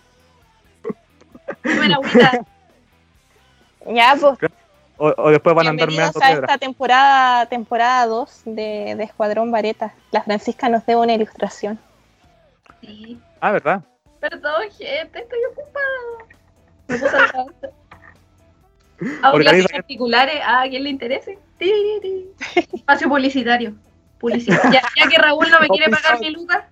[1.63, 2.45] Tomen agüita.
[3.89, 4.37] Ya, pues
[4.97, 6.45] O, o después van a andar meando a piedra.
[6.45, 9.93] esta temporada temporada 2 de, de Escuadrón Vareta.
[10.11, 11.79] La Francisca nos debe una ilustración.
[12.81, 13.19] Sí.
[13.39, 13.81] Ah, ¿verdad?
[14.19, 15.85] Perdón, gente, estoy ocupada.
[16.87, 17.69] Me puse al tanto.
[19.23, 21.39] Hago clases particulares a quien le interese.
[22.73, 23.73] Espacio publicitario.
[24.19, 24.61] Publicidad.
[24.71, 26.65] Ya, ya que Raúl no me quiere pagar mi lucas,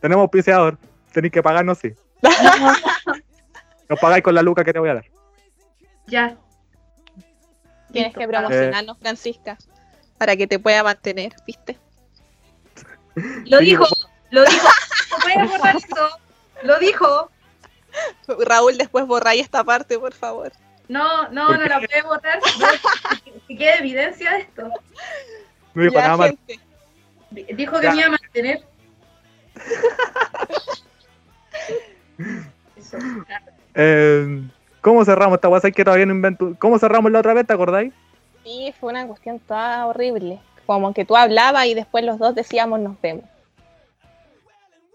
[0.00, 0.78] Tenemos auspiciador.
[1.12, 1.92] Tenéis que pagarnos, sí.
[3.88, 5.04] Nos pagáis con la luca que te voy a dar.
[6.06, 6.36] ya.
[7.96, 9.56] Tienes que promocionarnos, Francisca,
[10.18, 11.78] para que te pueda mantener, ¿viste?
[13.46, 13.86] Lo dijo,
[14.30, 14.68] lo dijo.
[15.10, 16.08] No puedes borrar eso.
[16.62, 17.30] Lo dijo.
[18.44, 20.52] Raúl, después borráis esta parte, por favor.
[20.88, 22.38] No, no, ¿Por no la puede borrar.
[23.24, 24.68] Que- que quede evidencia de esto.
[25.74, 26.28] No dijo Ya, nada más.
[26.28, 26.60] gente.
[27.54, 27.92] Dijo que Ya.
[27.92, 28.62] me iba a mantener.
[32.76, 32.98] Eso.
[33.74, 34.42] Eh,
[34.86, 35.68] ¿Cómo cerramos esta guasa?
[35.72, 36.54] que todavía no invento.
[36.60, 37.44] ¿Cómo cerramos la otra vez?
[37.44, 37.92] ¿Te acordáis?
[38.44, 40.38] Sí, fue una cuestión toda horrible.
[40.64, 43.24] Como que tú hablabas y después los dos decíamos nos vemos.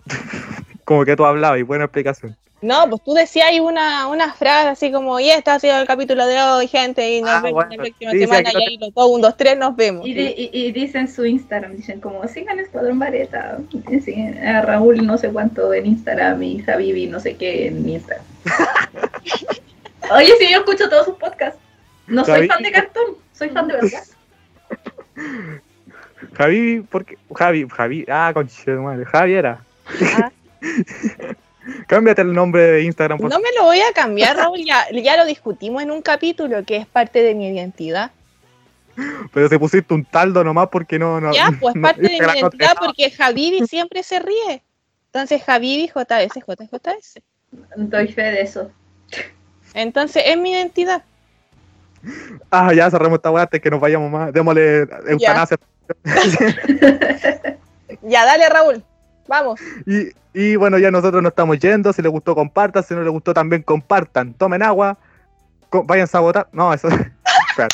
[0.85, 2.37] Como que tú hablabas y buena explicación.
[2.61, 5.85] No, pues tú decías ahí una, una frase así como, y este ha sido el
[5.87, 7.71] capítulo de hoy, gente, y nos Ah, vemos bueno.
[7.71, 10.07] la próxima semana, y ahí los dos, un, dos, tres, nos vemos.
[10.07, 13.57] Y, di- y- y dicen su Instagram, dicen como, sigan Escuadrón Vareta,
[14.45, 18.25] a Raúl no sé cuánto en Instagram y Javivi no sé qué en Instagram.
[20.09, 21.59] Oye, sí, yo escucho todos sus podcasts.
[22.07, 24.03] No soy Javi- fan de cartón, soy fan de verdad.
[26.37, 27.17] Javi, porque.
[27.35, 28.05] Javi, Javi.
[28.07, 29.05] Ah, conche de madre.
[29.05, 29.63] Javi era.
[30.17, 30.31] Ah.
[31.87, 35.15] Cámbiate el nombre de Instagram, por No me lo voy a cambiar, Raúl, ya, ya
[35.15, 38.11] lo discutimos en un capítulo que es parte de mi identidad.
[39.33, 41.21] Pero se pusiste un taldo nomás porque no.
[41.21, 44.19] no Ya, pues no- parte de mi Instagram no te identidad porque Javivi siempre se
[44.19, 44.63] ríe.
[45.07, 47.19] Entonces Javivi, JS, JJS.
[47.75, 48.71] Doy fe de eso.
[49.73, 51.03] Entonces es mi identidad.
[52.49, 54.33] Ah, ya cerramos esta weá antes que nos vayamos más.
[54.33, 55.57] Démosle eutanasia.
[58.01, 58.83] Ya, dale, Raúl.
[59.27, 59.59] Vamos.
[59.85, 61.93] Y, y bueno, ya nosotros nos estamos yendo.
[61.93, 62.83] Si les gustó, compartan.
[62.83, 64.33] Si no les gustó, también compartan.
[64.33, 64.97] Tomen agua.
[65.71, 66.47] vayan a votar.
[66.51, 66.87] No, eso.
[67.49, 67.67] Espera.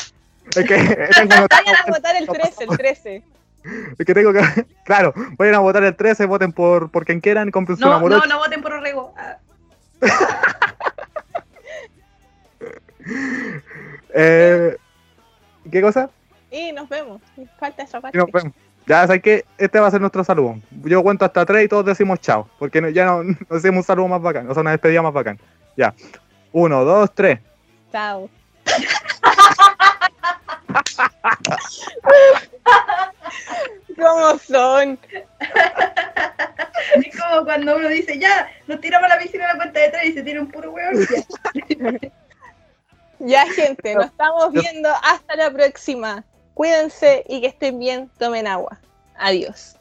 [0.56, 0.74] Es que
[1.50, 3.22] Vayan a votar el 13, el 13.
[3.98, 4.40] es que tengo que.
[4.84, 8.24] Claro, vayan a votar el 13, voten por, por quien quieran, compren su No, no,
[8.24, 9.14] no voten por Orrego.
[14.14, 14.74] Eh,
[15.70, 16.08] ¿Qué cosa?
[16.50, 17.20] Y nos vemos.
[17.60, 18.16] Falta esa Y parte.
[18.16, 18.54] nos vemos.
[18.86, 20.58] Ya sabes que este va a ser nuestro saludo.
[20.70, 22.48] Yo cuento hasta tres y todos decimos chao.
[22.58, 24.48] Porque ya no, no hacemos un saludo más bacán.
[24.50, 25.38] O sea, una despedida más bacán.
[25.76, 25.94] Ya.
[26.52, 27.38] Uno, dos, tres.
[27.92, 28.30] Chao.
[33.96, 34.98] ¿Cómo son?
[36.96, 39.88] Es como cuando uno dice, ya, nos tiramos a la piscina a la cuenta de
[39.90, 41.06] tres y se tira un puro hueón.
[43.20, 43.46] Ya.
[43.52, 44.88] Gente, nos estamos viendo.
[45.02, 46.24] Hasta la próxima.
[46.54, 48.10] Cuídense y que estén bien.
[48.18, 48.78] Tomen agua.
[49.16, 49.77] Adiós.